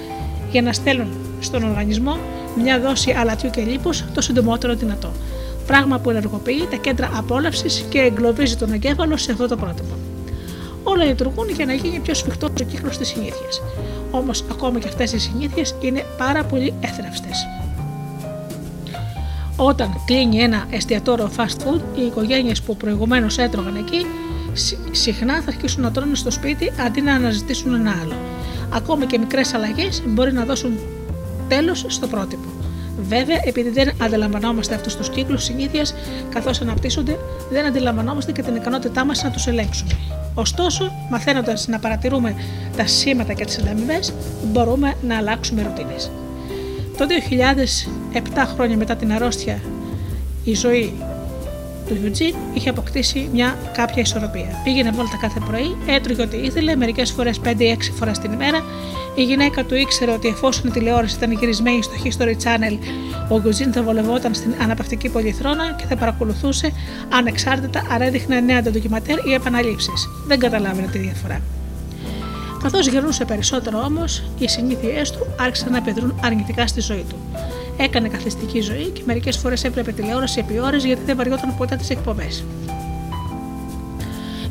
[0.52, 1.08] για να στέλνουν
[1.40, 2.18] στον οργανισμό
[2.62, 5.12] μια δόση αλατιού και λίπους το συντομότερο δυνατό.
[5.72, 9.94] Πράγμα που ενεργοποιεί τα κέντρα απόλαυσης και εγκλωβίζει τον εγκέφαλο σε αυτό το πρότυπο.
[10.84, 13.62] Όλα λειτουργούν για να γίνει πιο σφιχτό ο κύκλος της συνήθειας.
[14.12, 17.28] Όμως, ακόμα και αυτές οι συνήθειες είναι πάρα πολύ έθραυστε.
[19.56, 24.06] Όταν κλείνει ένα εστιατόριο fast food, οι οικογένειες που προηγουμένως έτρωγαν εκεί
[24.54, 28.16] συ- συχνά θα αρχίσουν να τρώνε στο σπίτι αντί να αναζητήσουν ένα άλλο.
[28.74, 30.72] Ακόμα και μικρές αλλαγές μπορεί να δώσουν
[31.48, 32.48] τέλος στο πρότυπο.
[33.08, 35.96] Βέβαια, επειδή δεν αντιλαμβανόμαστε αυτούς τους κύκλους συνήθειας
[36.30, 37.18] καθώς αναπτύσσονται,
[37.52, 39.92] δεν αντιλαμβανόμαστε και την ικανότητά μας να τους ελέγξουμε.
[40.34, 42.36] Ωστόσο, μαθαίνοντας να παρατηρούμε
[42.78, 44.00] τα σήματα και τις ανταμοιβέ,
[44.52, 46.12] μπορούμε να αλλάξουμε ρουτίνες.
[46.98, 49.62] Το 2007 χρόνια μετά την αρρώστια,
[50.44, 50.94] η ζωή
[51.92, 54.62] του Eugene είχε αποκτήσει μια κάποια ισορροπία.
[54.64, 57.50] Πήγαινε βόλτα κάθε πρωί, έτρωγε ό,τι ήθελε, μερικές φορές 5-6
[57.94, 58.64] φορές την ημέρα.
[59.16, 62.78] Η γυναίκα του ήξερε ότι εφόσον η τηλεόραση ήταν γυρισμένη στο History Channel,
[63.30, 66.72] ο Eugene θα βολευόταν στην αναπαυτική πολυθρόνα και θα παρακολουθούσε
[67.10, 70.10] ανεξάρτητα αν έδειχνε νέα ντοκιματέρ ή επαναλήψεις.
[70.28, 71.42] Δεν καταλάβαινε τη διαφορά.
[72.64, 77.16] Καθώς γερνούσε περισσότερο όμως, οι συνήθειές του άρχισαν να επιδρούν αρνητικά στη ζωή του.
[77.84, 81.90] Έκανε καθιστική ζωή και μερικές φορές έπρεπε τηλεόραση επί ώρες γιατί δεν βαριόταν ποτέ τις
[81.90, 82.44] εκπομπές.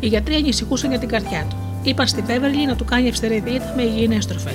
[0.01, 1.57] Οι γιατροί ανησυχούσαν για την καρδιά του.
[1.82, 4.55] Είπαν στη Βέβερλι να του κάνει αυστερή δίαιτα με υγιεινές τροφέ.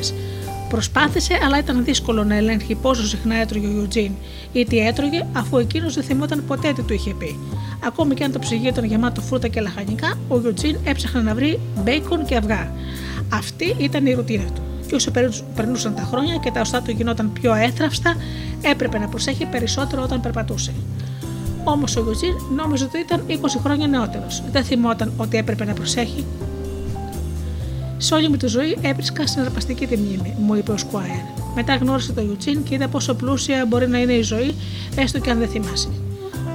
[0.69, 4.11] Προσπάθησε, αλλά ήταν δύσκολο να ελέγχει πόσο συχνά έτρωγε ο Ιουτζίν
[4.53, 7.39] ή τι έτρωγε, αφού εκείνος δεν θυμόταν ποτέ τι του είχε πει.
[7.85, 11.59] Ακόμη και αν το ψυγείο ήταν γεμάτο φρούτα και λαχανικά, ο Ιουτζίν έψαχνε να βρει
[11.83, 12.71] μπέικον και αυγά.
[13.33, 14.61] Αυτή ήταν η ρουτίνα του.
[14.87, 18.15] Και όσο περνούσ- περνούσαν τα χρόνια και τα οστά του γινόταν πιο έθραυστα,
[18.69, 20.73] έπρεπε να προσέχει περισσότερο όταν περπατούσε.
[21.63, 23.33] Όμως ο Ιουτζίν νόμιζε ότι ήταν 20
[23.63, 24.43] χρόνια νεότερος.
[24.51, 26.25] Δεν θυμόταν ότι έπρεπε να προσέχει
[27.97, 31.23] σε όλη μου τη ζωή έβρισκα συναρπαστική τη μνήμη, μου είπε ο Σκουάιρ.
[31.55, 34.55] Μετά γνώρισε τον Ιουτσίν και είδα πόσο πλούσια μπορεί να είναι η ζωή,
[34.95, 35.89] έστω και αν δεν θυμάσαι.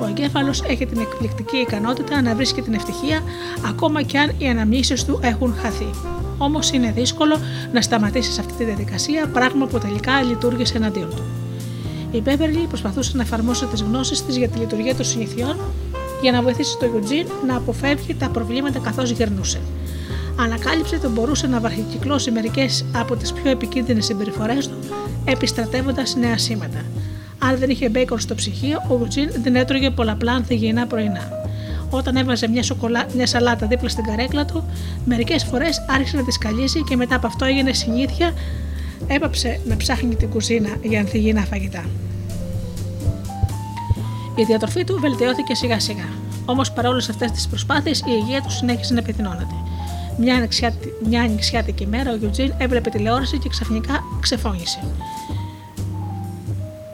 [0.02, 3.22] Ο εγκέφαλος έχει την εκπληκτική ικανότητα να βρίσκει την ευτυχία,
[3.68, 5.90] ακόμα και αν οι αναμνήσεις του έχουν χαθεί.
[6.38, 7.36] Όμως είναι δύσκολο
[7.72, 11.39] να σταματήσεις αυτή τη διαδικασία, πράγμα που τελικά λειτουργήσε εναντίον του.
[12.12, 15.56] Η Μπέβερλι προσπαθούσε να εφαρμόσει τις γνώσεις της για τη λειτουργία των συνηθιών
[16.22, 19.60] για να βοηθήσει τον Ιουτζίν να αποφεύγει τα προβλήματα καθώς γερνούσε.
[20.36, 24.76] Ανακάλυψε ότι μπορούσε να βαρχικυκλώσει μερικές από τις πιο επικίνδυνες συμπεριφορές του,
[25.24, 26.84] επιστρατεύοντας νέα σήματα.
[27.38, 31.28] Αν δεν είχε μπέικον στο ψυγείο, ο Ιουτζίν δεν έτρωγε πολλαπλά ανθυγιεινά πρωινά.
[31.90, 34.64] Όταν έβαζε μια, σοκολά, μια σαλάτα δίπλα στην καρέκλα του,
[35.04, 38.32] μερικές φορές άρχισε να τη σκαλίζει και μετά από αυτό έγινε συνήθεια,
[39.06, 41.84] έπαψε να ψάχνει την κουζίνα για ανθυγιεινά φαγητά.
[44.34, 46.08] Η διατροφή του βελτιώθηκε σιγά σιγά.
[46.44, 49.54] Όμως παρόλες αυτές τις προσπάθειες, η υγεία του συνέχισε να επιδεινώνεται.
[50.18, 54.78] Μια, ανοιξιάτη- μια ανοιξιάτικη μέρα ο Γιουτζίν έβλεπε τηλεόραση και ξαφνικά ξεφώνησε.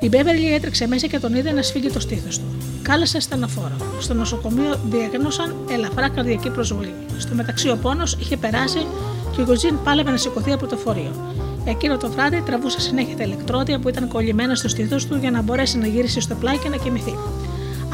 [0.01, 2.45] Η Μπέβερλι έτρεξε μέσα και τον είδε να σφίγγει το στήθος του.
[2.83, 3.77] Κάλεσε στενοφόρο.
[4.01, 6.95] Στο νοσοκομείο διαγνώσαν ελαφρά καρδιακή προσβολή.
[7.19, 8.87] Στο μεταξύ ο πόνος είχε περάσει
[9.35, 11.13] και ο Γιουτζίν πάλευε να σηκωθεί από το φορείο.
[11.69, 15.43] Εκείνο το βράδυ τραβούσε συνέχεια τα ηλεκτρόδια που ήταν κολλημένα στο στήθος του για να
[15.43, 17.15] μπορέσει να γυρίσει στο πλάι και να κοιμηθεί.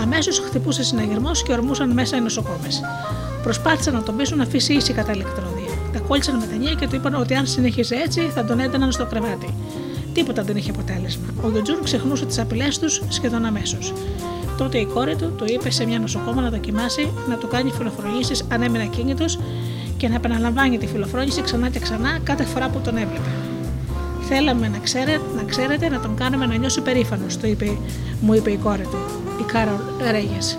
[0.01, 2.81] Αμέσως χτυπούσε συναγερμός και ορμούσαν μέσα οι νοσοκόμες.
[3.43, 5.69] Προσπάθησαν να τον πείσουν να αφήσει ήσυχα τα ηλεκτρόδια.
[5.93, 8.93] Τα κόλλησαν με τα νύχια και του είπαν ότι αν συνέχιζε έτσι θα τον ένταναν
[8.93, 9.55] στο κρεβάτι.
[10.12, 11.27] Τίποτα δεν είχε αποτέλεσμα.
[11.43, 13.93] Ο Γιοτζούν ξεχνούσε τις απειλές τους σχεδόν αμέσως.
[14.57, 18.44] Τότε η κόρη του του είπε σε μια νοσοκόμα να δοκιμάσει να του κάνει φιλοφρονήσεις
[18.49, 19.39] αν έμεινε ακίνητος
[19.97, 23.51] και να επαναλαμβάνει τη φιλοφρόνηση ξανά και ξανά κάθε φορά που τον έβλεπε.
[24.34, 27.76] Θέλαμε να, ξέρε, να ξέρετε να τον κάνουμε να νιώσει περήφανος, το είπε,
[28.20, 28.98] μου είπε η κόρη του,
[29.40, 29.80] η Κάρολ
[30.10, 30.59] Ρέγες.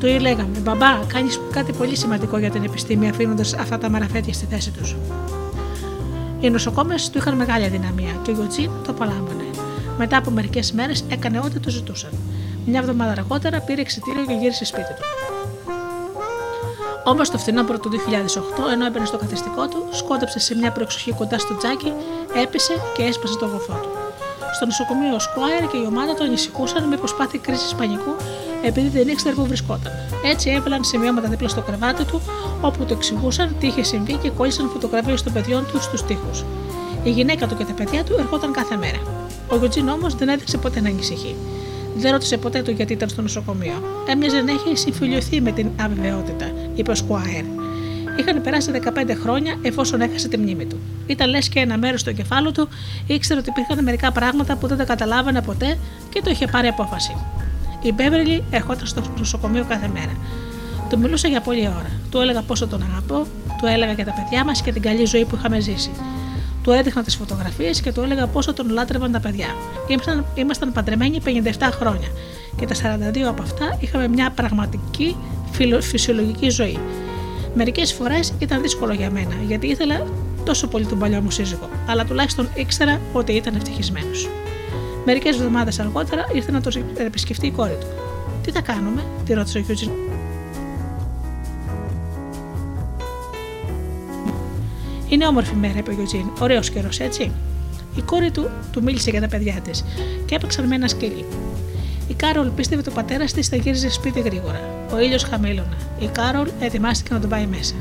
[0.00, 4.46] Του λέγαμε, Μπαμπά, κάνεις κάτι πολύ σημαντικό για την επιστήμη αφήνοντας αυτά τα μαραφέτια στη
[4.50, 4.96] θέση τους.
[6.40, 9.44] Οι νοσοκόμες του είχαν μεγάλη αδυναμία και ο Γιωτζίν το απολάμβανε.
[9.98, 12.10] Μετά από μερικές μέρες έκανε ό,τι του ζητούσαν.
[12.66, 15.02] Μια εβδομάδα αργότερα πήρε εξητήριο και γύρισε σπίτι του.
[17.04, 21.38] Όμως το φθινόπωρο του 2008, ενώ έμπαινε στο καθιστικό του, σκόνταψε σε μια προεξοχή κοντά
[21.38, 21.92] στο τζάκι,
[22.42, 23.90] έπεσε και έσπασε το γοφό του.
[24.54, 28.14] Στο νοσοκομείο ο Σκουάιρ και η ομάδα του ανησυχούσαν μήπω πάθει κρίσης πανικού
[28.62, 29.92] επειδή δεν ήξερε που βρισκόταν.
[30.24, 32.20] Έτσι έβαλαν σημειώματα δίπλα στο κρεβάτι του,
[32.60, 36.44] όπου του εξηγούσαν τι είχε συμβεί και κόλλησαν φωτογραφίες των παιδιών τους στους τοίχους.
[37.02, 38.98] Η γυναίκα του και τα παιδιά του ερχόταν κάθε μέρα.
[39.48, 41.36] Ο Γιουτζίν όμως δεν έδειξε ποτέ να ανησυχεί.
[41.96, 43.82] Δεν ρώτησε ποτέ το γιατί ήταν στο νοσοκομείο.
[44.08, 47.44] Έμοιαζε να έχει συμφιλειωθεί με την αβεβαιότητα, είπε ο Σκουάιρ.
[48.18, 50.78] Είχαν περάσει 15 χρόνια εφόσον έχασε τη μνήμη του.
[51.06, 52.68] Ήταν λες και ένα μέρος στο κεφάλου του
[53.06, 55.78] ήξερε ότι υπήρχαν μερικά πράγματα που δεν τα καταλάβανε ποτέ
[56.08, 57.16] και το είχε πάρει απόφαση.
[57.82, 60.12] Η Μπέβερλι ερχόταν στο νοσοκομείο κάθε μέρα.
[60.90, 61.90] Του μιλούσα για πολλή ώρα.
[62.10, 63.26] Του έλεγα πόσο τον αγαπώ,
[63.60, 65.90] του έλεγα για τα παιδιά μας και την καλή ζωή που είχαμε ζήσει.
[66.62, 69.46] Του έδειχνα τις φωτογραφίες και του έλεγα πόσο τον λάτρευαν τα παιδιά.
[69.88, 72.08] Ήμασταν, ήμασταν παντρεμένοι 57 χρόνια
[72.56, 75.16] και τα 42 από αυτά είχαμε μια πραγματική
[75.50, 76.78] φιλο- φυσιολογική ζωή.
[77.54, 80.06] Μερικές φορές ήταν δύσκολο για μένα γιατί ήθελα
[80.44, 84.28] τόσο πολύ τον παλιό μου σύζυγο, αλλά τουλάχιστον ήξερα ότι ήταν ευτυχισμένος.
[85.04, 87.86] Μερικές εβδομάδες αργότερα ήρθε να τον επισκεφτεί η κόρη του.
[88.42, 89.90] Τι θα κάνουμε, τη ρώτησε ο Γιούτζιν.
[95.08, 96.26] Είναι όμορφη μέρα, είπε ο Γιούτζιν.
[96.40, 97.30] Ωραίος καιρός, έτσι.
[97.96, 99.84] Η κόρη του του μίλησε για τα παιδιά της
[100.26, 101.24] και έπαιξαν με ένα σκυλί.
[102.10, 104.60] Η Κάρολ πίστευε ότι ο πατέρας της θα γύριζε σπίτι γρήγορα.
[104.92, 105.76] Ο ήλιος χαμήλωνε.
[105.98, 107.74] Η Κάρολ ετοιμάστηκε να τον πάει μέσα.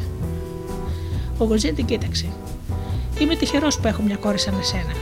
[1.38, 2.26] Ο Γιουτζίν την κοίταξε.
[3.20, 4.94] Είμαι τυχερός που έχω μια κόρη σαν εσένα.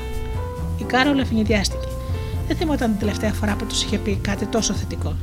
[0.78, 1.88] Η Κάρολ αιφνιδιάστηκε.
[2.48, 5.16] Δεν θυμόταν την τελευταία φορά που της είχε πει κάτι τόσο θετικό.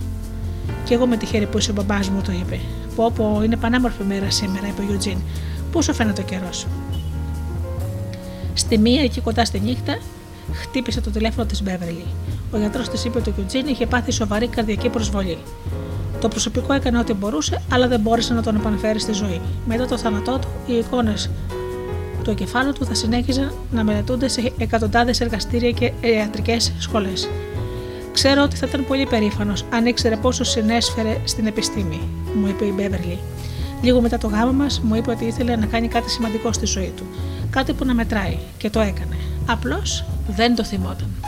[0.85, 2.61] Κι εγώ είμαι τυχερή που είσαι ο μπαμπάς μου, του είπε.
[2.97, 5.19] Πω, πω, είναι πανέμορφη μέρα σήμερα, είπε ο Γιουτζίν.
[5.73, 6.67] Πόσο φαίνεται ο καιρός.
[8.55, 9.99] Στη μία, εκεί κοντά στη νύχτα,
[10.53, 12.05] χτύπησε το τηλέφωνο της Μπέβερλι.
[12.53, 15.39] Ο γιατρός της είπε ότι ο Γιουτζίν είχε πάθει σοβαρή καρδιακή προσβολή.
[16.21, 19.41] Το προσωπικό έκανε ό,τι μπορούσε, αλλά δεν μπόρεσε να τον επαναφέρει στη ζωή.
[19.67, 21.31] Μετά το θάνατό του, οι εικόνες
[22.25, 27.29] του εγκεφάλου του θα συνέχιζαν να μελετούνται σε εκατοντάδες εργαστήρια και ιατρικές σχολές.
[28.13, 32.01] Ξέρω ότι θα ήταν πολύ περήφανος αν ήξερε πόσο συνέσφερε στην επιστήμη,
[32.35, 33.19] μου είπε η Μπέβερλι.
[33.83, 36.93] Λίγο μετά το γάμο μας, μου είπε ότι ήθελε να κάνει κάτι σημαντικό στη ζωή
[36.97, 37.05] του.
[37.51, 39.17] Κάτι που να μετράει, και το έκανε.
[39.47, 41.24] Απλώς δεν το θυμόταν.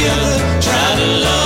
[0.00, 1.39] Together, try to love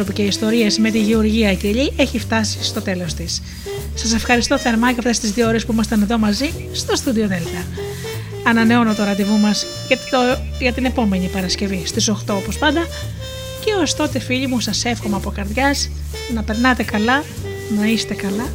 [0.00, 3.42] «Άνθρωποι και Ιστορίες» με τη Γεωργία Κελή έχει φτάσει στο τέλος της.
[3.94, 7.64] Σας ευχαριστώ θερμά για αυτές τις δύο ώρες που ήμασταν εδώ μαζί στο Studio Delta.
[8.44, 12.86] Ανανεώνω το ραντεβού μας για, το, για την επόμενη Παρασκευή στις 8 όπως πάντα
[13.64, 15.90] και ως τότε φίλοι μου σας εύχομαι από καρδιάς
[16.34, 17.24] να περνάτε καλά,
[17.78, 18.46] να είστε καλά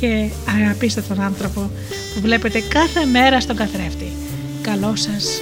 [0.00, 1.70] και αγαπήστε τον άνθρωπο
[2.14, 4.12] που βλέπετε κάθε μέρα στον καθρέφτη.
[4.62, 5.40] Καλό σας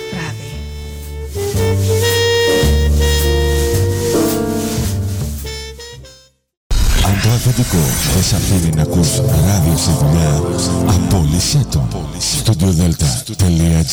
[12.64, 13.84] Estudio Delta, Telia